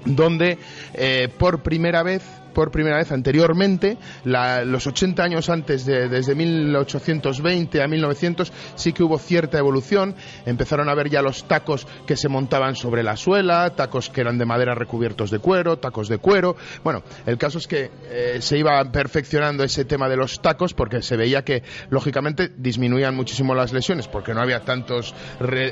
donde 0.05 0.57
eh, 0.93 1.29
por 1.37 1.61
primera 1.63 2.03
vez 2.03 2.23
por 2.53 2.71
primera 2.71 2.97
vez 2.97 3.11
anteriormente, 3.11 3.97
los 4.23 4.87
80 4.87 5.23
años 5.23 5.49
antes, 5.49 5.85
de, 5.85 6.09
desde 6.09 6.35
1820 6.35 7.81
a 7.81 7.87
1900, 7.87 8.51
sí 8.75 8.93
que 8.93 9.03
hubo 9.03 9.17
cierta 9.17 9.57
evolución. 9.57 10.15
Empezaron 10.45 10.89
a 10.89 10.95
ver 10.95 11.09
ya 11.09 11.21
los 11.21 11.47
tacos 11.47 11.87
que 12.05 12.15
se 12.15 12.29
montaban 12.29 12.75
sobre 12.75 13.03
la 13.03 13.15
suela, 13.15 13.69
tacos 13.71 14.09
que 14.09 14.21
eran 14.21 14.37
de 14.37 14.45
madera 14.45 14.75
recubiertos 14.75 15.31
de 15.31 15.39
cuero, 15.39 15.77
tacos 15.77 16.07
de 16.07 16.17
cuero. 16.17 16.55
Bueno, 16.83 17.03
el 17.25 17.37
caso 17.37 17.57
es 17.57 17.67
que 17.67 17.91
eh, 18.09 18.37
se 18.41 18.57
iba 18.57 18.83
perfeccionando 18.91 19.63
ese 19.63 19.85
tema 19.85 20.09
de 20.09 20.17
los 20.17 20.41
tacos 20.41 20.73
porque 20.73 21.01
se 21.01 21.17
veía 21.17 21.43
que, 21.43 21.63
lógicamente, 21.89 22.51
disminuían 22.57 23.15
muchísimo 23.15 23.55
las 23.55 23.73
lesiones 23.73 24.07
porque 24.07 24.33
no 24.33 24.41
había 24.41 24.61
tantos, 24.61 25.13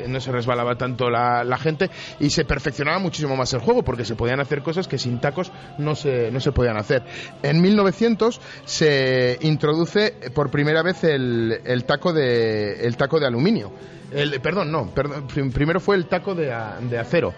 no 0.08 0.20
se 0.20 0.32
resbalaba 0.32 0.76
tanto 0.76 1.10
la, 1.10 1.44
la 1.44 1.58
gente 1.58 1.90
y 2.20 2.30
se 2.30 2.46
perfeccionaba 2.46 3.00
muchísimo 3.00 3.36
más 3.36 3.54
el 3.54 3.60
juego 3.60 3.84
porque 3.84 4.06
se 4.06 4.16
podían 4.16 4.40
hacer 4.40 4.62
cosas 4.62 4.88
que 4.88 4.98
sin 4.98 5.20
tacos 5.20 5.52
no 5.78 5.96
se, 5.96 6.32
no 6.32 6.40
se 6.40 6.52
podían 6.52 6.67
hacer. 6.76 7.04
En 7.44 7.62
1900 7.62 8.42
se 8.66 9.38
introduce 9.42 10.14
por 10.34 10.52
primera 10.52 10.82
vez 10.84 11.04
el, 11.06 11.62
el 11.64 11.86
taco 11.86 12.12
de 12.12 12.86
el 12.86 12.98
taco 12.98 13.20
de 13.22 13.28
aluminio. 13.28 13.72
El, 14.12 14.40
perdón, 14.42 14.72
no, 14.72 14.90
perdón, 14.94 15.28
prim- 15.28 15.52
primero 15.52 15.80
fue 15.80 15.96
el 15.96 16.08
taco 16.08 16.34
de, 16.36 16.54
de 16.90 16.98
acero. 16.98 17.34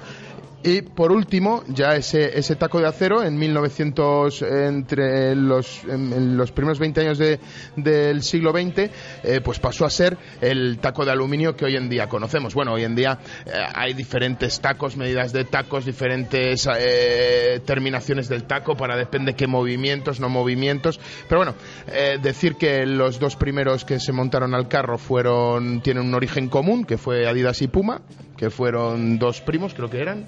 Y 0.61 0.81
por 0.81 1.13
último, 1.13 1.63
ya 1.69 1.95
ese, 1.95 2.37
ese 2.37 2.57
taco 2.57 2.79
de 2.81 2.87
acero 2.87 3.23
en 3.23 3.37
1900, 3.37 4.41
entre 4.41 5.33
los, 5.33 5.85
en, 5.85 6.35
los 6.35 6.51
primeros 6.51 6.79
20 6.79 6.99
años 6.99 7.17
de- 7.17 7.39
del 7.77 8.21
siglo 8.23 8.51
XX, 8.51 8.91
eh, 9.23 9.39
pues 9.41 9.57
pasó 9.59 9.85
a 9.85 9.89
ser 9.89 10.17
el 10.41 10.79
taco 10.79 11.05
de 11.05 11.11
aluminio 11.11 11.55
que 11.55 11.63
hoy 11.63 11.77
en 11.77 11.87
día 11.87 12.09
conocemos. 12.09 12.53
Bueno, 12.55 12.73
hoy 12.73 12.83
en 12.83 12.93
día 12.93 13.19
eh, 13.45 13.51
hay 13.73 13.93
diferentes 13.93 14.59
tacos, 14.59 14.97
medidas 14.97 15.31
de 15.31 15.45
tacos, 15.45 15.85
diferentes 15.85 16.67
eh, 16.77 17.61
terminaciones 17.65 18.27
del 18.27 18.43
taco 18.43 18.75
para 18.75 18.97
depende 18.97 19.35
qué 19.35 19.47
movimientos, 19.47 20.19
no 20.19 20.27
movimientos. 20.27 20.99
Pero 21.29 21.39
bueno, 21.39 21.55
eh, 21.87 22.17
decir 22.21 22.55
que 22.55 22.85
los 22.85 23.17
dos 23.17 23.37
primeros 23.37 23.85
que 23.85 24.01
se 24.01 24.11
montaron 24.11 24.53
al 24.53 24.67
carro 24.67 24.97
fueron, 24.97 25.79
tienen 25.79 26.03
un 26.03 26.13
origen 26.15 26.49
común, 26.49 26.83
que 26.83 26.97
fue 26.97 27.29
Adidas 27.29 27.61
y 27.61 27.69
Puma, 27.69 28.01
que 28.35 28.49
fueron 28.49 29.19
dos 29.19 29.39
primos, 29.39 29.73
creo 29.73 29.89
que 29.89 30.01
eran 30.01 30.25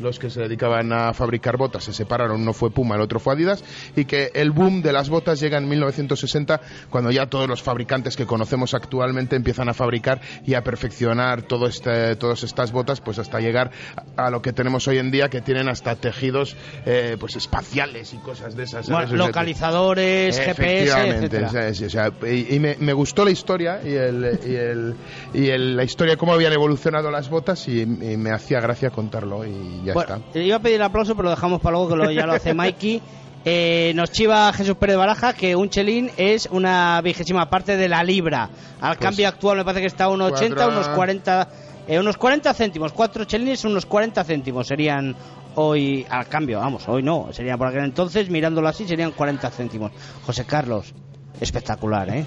los 0.00 0.18
que 0.18 0.30
se 0.30 0.40
dedicaban 0.40 0.92
a 0.92 1.12
fabricar 1.14 1.56
botas 1.56 1.84
se 1.84 1.92
separaron, 1.92 2.40
uno 2.42 2.52
fue 2.52 2.70
Puma, 2.70 2.94
el 2.96 3.00
otro 3.00 3.20
fue 3.20 3.34
Adidas, 3.34 3.62
y 3.96 4.04
que 4.04 4.30
el 4.34 4.50
boom 4.50 4.82
de 4.82 4.92
las 4.92 5.08
botas 5.08 5.40
llega 5.40 5.58
en 5.58 5.68
1960, 5.68 6.60
cuando 6.90 7.10
ya 7.10 7.26
todos 7.26 7.48
los 7.48 7.62
fabricantes 7.62 8.16
que 8.16 8.26
conocemos 8.26 8.74
actualmente 8.74 9.36
empiezan 9.36 9.68
a 9.68 9.74
fabricar 9.74 10.20
y 10.46 10.54
a 10.54 10.62
perfeccionar 10.64 11.42
todo 11.42 11.66
este, 11.66 12.16
todas 12.16 12.42
estas 12.42 12.72
botas, 12.72 13.00
pues 13.00 13.18
hasta 13.18 13.40
llegar 13.40 13.70
a 14.16 14.30
lo 14.30 14.42
que 14.42 14.52
tenemos 14.52 14.86
hoy 14.88 14.98
en 14.98 15.10
día, 15.10 15.28
que 15.28 15.40
tienen 15.40 15.68
hasta 15.68 15.94
tejidos 15.96 16.56
eh, 16.86 17.16
pues 17.18 17.36
espaciales 17.36 18.12
y 18.14 18.18
cosas 18.18 18.56
de 18.56 18.64
esas. 18.64 18.88
Localizadores, 18.88 20.38
GPS, 20.38 20.50
Efectivamente, 20.84 21.36
etcétera. 21.36 21.74
sí, 21.74 21.84
o 21.84 21.90
sea, 21.90 22.10
y, 22.30 22.54
y 22.56 22.58
me, 22.60 22.76
me 22.80 22.92
gustó 22.92 23.24
la 23.24 23.30
historia 23.30 23.80
y, 23.84 23.92
el, 23.94 24.38
y, 24.46 24.54
el, 24.54 24.94
y 25.34 25.48
el- 25.50 25.76
la 25.76 25.84
historia, 25.84 26.16
cómo 26.16 26.32
habían 26.32 26.52
evolucionado 26.52 27.10
las 27.10 27.28
botas 27.28 27.66
y, 27.68 27.80
y 27.82 27.86
me 28.16 28.30
hacía 28.30 28.60
gracia 28.60 28.90
contarlo 28.90 29.44
y 29.44 29.83
ya 29.84 29.92
Bueno, 29.94 30.16
está. 30.16 30.32
te 30.32 30.42
iba 30.42 30.56
a 30.56 30.60
pedir 30.60 30.82
aplauso, 30.82 31.14
pero 31.14 31.24
lo 31.24 31.30
dejamos 31.30 31.60
para 31.60 31.72
luego 31.76 31.88
que 31.90 31.96
lo- 31.96 32.10
ya 32.10 32.26
lo 32.26 32.32
hace 32.32 32.54
Mikey. 32.54 33.00
Eh, 33.46 33.92
nos 33.94 34.10
chiva 34.10 34.50
Jesús 34.54 34.74
Pérez 34.76 34.96
Baraja 34.96 35.34
que 35.34 35.54
un 35.54 35.68
chelín 35.68 36.10
es 36.16 36.48
una 36.50 36.98
vigésima 37.02 37.50
parte 37.50 37.76
de 37.76 37.90
la 37.90 38.02
libra. 38.02 38.48
Al 38.80 38.96
Pues, 38.96 38.98
cambio 39.00 39.28
actual 39.28 39.58
me 39.58 39.64
parece 39.66 39.82
que 39.82 39.86
está 39.88 40.04
a 40.04 40.08
unos 40.08 40.32
80, 40.32 40.54
cuatro- 40.56 40.72
unos 40.72 40.88
40, 40.88 41.48
eh, 41.86 41.98
unos 42.00 42.16
40 42.16 42.54
céntimos. 42.54 42.92
Cuatro 42.94 43.26
chelines, 43.26 43.62
unos 43.66 43.84
40 43.84 44.24
céntimos 44.24 44.66
serían 44.66 45.14
hoy 45.56 46.06
al 46.08 46.26
cambio. 46.26 46.58
Vamos, 46.60 46.88
hoy 46.88 47.02
no, 47.02 47.28
serían 47.32 47.58
por 47.58 47.68
aquel 47.68 47.84
entonces, 47.84 48.30
mirándolo 48.30 48.66
así, 48.66 48.88
serían 48.88 49.10
40 49.10 49.50
céntimos. 49.50 49.92
José 50.24 50.46
Carlos, 50.46 50.94
espectacular, 51.40 52.08
¿eh? 52.10 52.26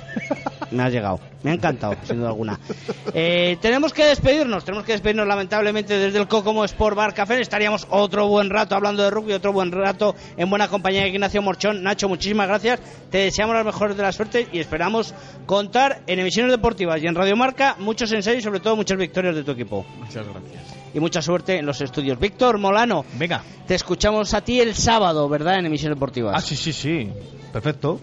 Me 0.72 0.84
ha 0.84 0.90
llegado, 0.90 1.20
me 1.44 1.52
ha 1.52 1.54
encantado, 1.54 1.96
sin 2.04 2.18
duda 2.18 2.30
alguna. 2.30 2.60
Eh, 3.14 3.58
tenemos 3.62 3.94
que 3.94 4.06
despedirnos, 4.06 4.66
tenemos 4.66 4.86
que 4.86 4.92
despedirnos 4.92 5.28
lamentablemente 5.28 5.98
desde 5.98 6.20
el 6.20 6.28
Cocomo 6.28 6.66
Sport 6.66 6.96
Bar 6.96 7.14
Café. 7.14 7.40
Estaríamos 7.40 7.88
otro 7.90 8.28
buen 8.28 8.50
rato 8.50 8.76
hablando 8.76 9.04
de 9.04 9.10
rugby, 9.10 9.34
otro 9.34 9.54
buen 9.54 9.72
rato 9.72 10.16
en 10.36 10.50
buena 10.50 10.68
compañía 10.68 11.04
de 11.04 11.10
Ignacio 11.10 11.42
Morchón. 11.42 11.84
Nacho, 11.84 12.10
muchísimas 12.10 12.48
gracias. 12.48 12.82
Te 13.10 13.20
deseamos 13.20 13.56
las 13.56 13.66
mejores 13.66 13.96
de 13.96 14.04
la 14.04 14.12
suerte 14.12 14.48
y 14.52 14.60
esperamos 14.60 15.14
contar 15.46 16.02
en 16.08 16.20
emisiones 16.20 16.52
deportivas 16.52 17.02
y 17.02 17.08
en 17.08 17.16
Radio 17.16 17.38
Marca 17.38 17.76
muchos 17.80 18.12
ensayos 18.12 18.40
y 18.40 18.44
sobre 18.44 18.60
todo 18.60 18.76
muchas 18.76 18.98
victorias 18.98 19.36
de 19.36 19.44
tu 19.44 19.52
equipo. 19.52 19.86
Muchas 20.00 20.26
gracias. 20.28 20.64
Y 20.94 21.00
mucha 21.00 21.22
suerte 21.22 21.60
en 21.60 21.66
los 21.66 21.80
estudios. 21.80 22.20
Víctor 22.20 22.58
Molano, 22.58 23.06
venga. 23.14 23.42
Te 23.68 23.76
escuchamos 23.76 24.34
a 24.34 24.42
ti 24.42 24.60
el 24.60 24.76
sábado, 24.76 25.30
¿verdad? 25.30 25.60
En 25.60 25.66
emisiones 25.66 25.96
deportivas. 25.96 26.34
Ah, 26.36 26.42
sí, 26.42 26.56
sí, 26.56 26.74
sí. 26.74 27.10
Perfecto. 27.54 28.00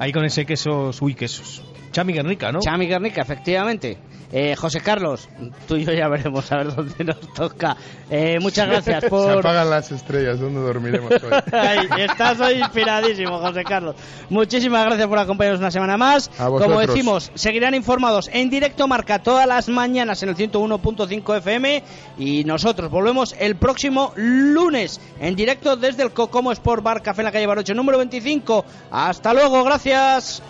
Ahí 0.00 0.12
con 0.12 0.24
ese 0.24 0.46
queso, 0.46 0.92
uy, 1.02 1.14
quesos. 1.14 1.62
Chami 1.92 2.12
Guernica, 2.12 2.52
¿no? 2.52 2.60
Chami 2.60 2.86
Guernica, 2.86 3.22
efectivamente. 3.22 3.98
Eh, 4.32 4.54
José 4.54 4.80
Carlos, 4.80 5.28
tú 5.66 5.74
y 5.74 5.84
yo 5.84 5.92
ya 5.92 6.06
veremos 6.06 6.50
a 6.52 6.58
ver 6.58 6.74
dónde 6.74 7.04
nos 7.04 7.20
toca. 7.34 7.76
Eh, 8.08 8.38
muchas 8.40 8.68
gracias 8.68 9.00
Se 9.04 9.10
por... 9.10 9.38
apagan 9.38 9.68
las 9.68 9.90
estrellas, 9.90 10.38
¿dónde 10.38 10.60
dormiremos 10.60 11.10
hoy? 11.10 11.30
Ay, 11.52 11.88
estás 11.98 12.38
hoy 12.38 12.58
inspiradísimo, 12.60 13.38
José 13.38 13.64
Carlos. 13.64 13.96
Muchísimas 14.28 14.84
gracias 14.86 15.08
por 15.08 15.18
acompañarnos 15.18 15.60
una 15.60 15.72
semana 15.72 15.96
más. 15.96 16.30
A 16.38 16.46
Como 16.46 16.78
decimos, 16.78 17.32
seguirán 17.34 17.74
informados 17.74 18.30
en 18.32 18.50
directo 18.50 18.86
Marca 18.86 19.18
todas 19.18 19.48
las 19.48 19.68
mañanas 19.68 20.22
en 20.22 20.28
el 20.28 20.36
101.5 20.36 21.38
FM 21.38 21.82
y 22.18 22.44
nosotros 22.44 22.88
volvemos 22.88 23.34
el 23.36 23.56
próximo 23.56 24.12
lunes 24.14 25.00
en 25.18 25.34
directo 25.34 25.76
desde 25.76 26.04
el 26.04 26.12
Cocomo 26.12 26.52
Sport 26.52 26.84
Bar 26.84 27.02
Café 27.02 27.22
en 27.22 27.26
la 27.26 27.32
calle 27.32 27.46
Barocho 27.48 27.74
número 27.74 27.98
25. 27.98 28.64
Hasta 28.92 29.34
luego, 29.34 29.64
gracias. 29.64 30.40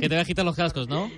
Que 0.00 0.08
te 0.08 0.14
voy 0.14 0.22
a 0.22 0.24
quitar 0.24 0.44
los 0.44 0.54
cascos, 0.54 0.88
¿no? 0.88 1.10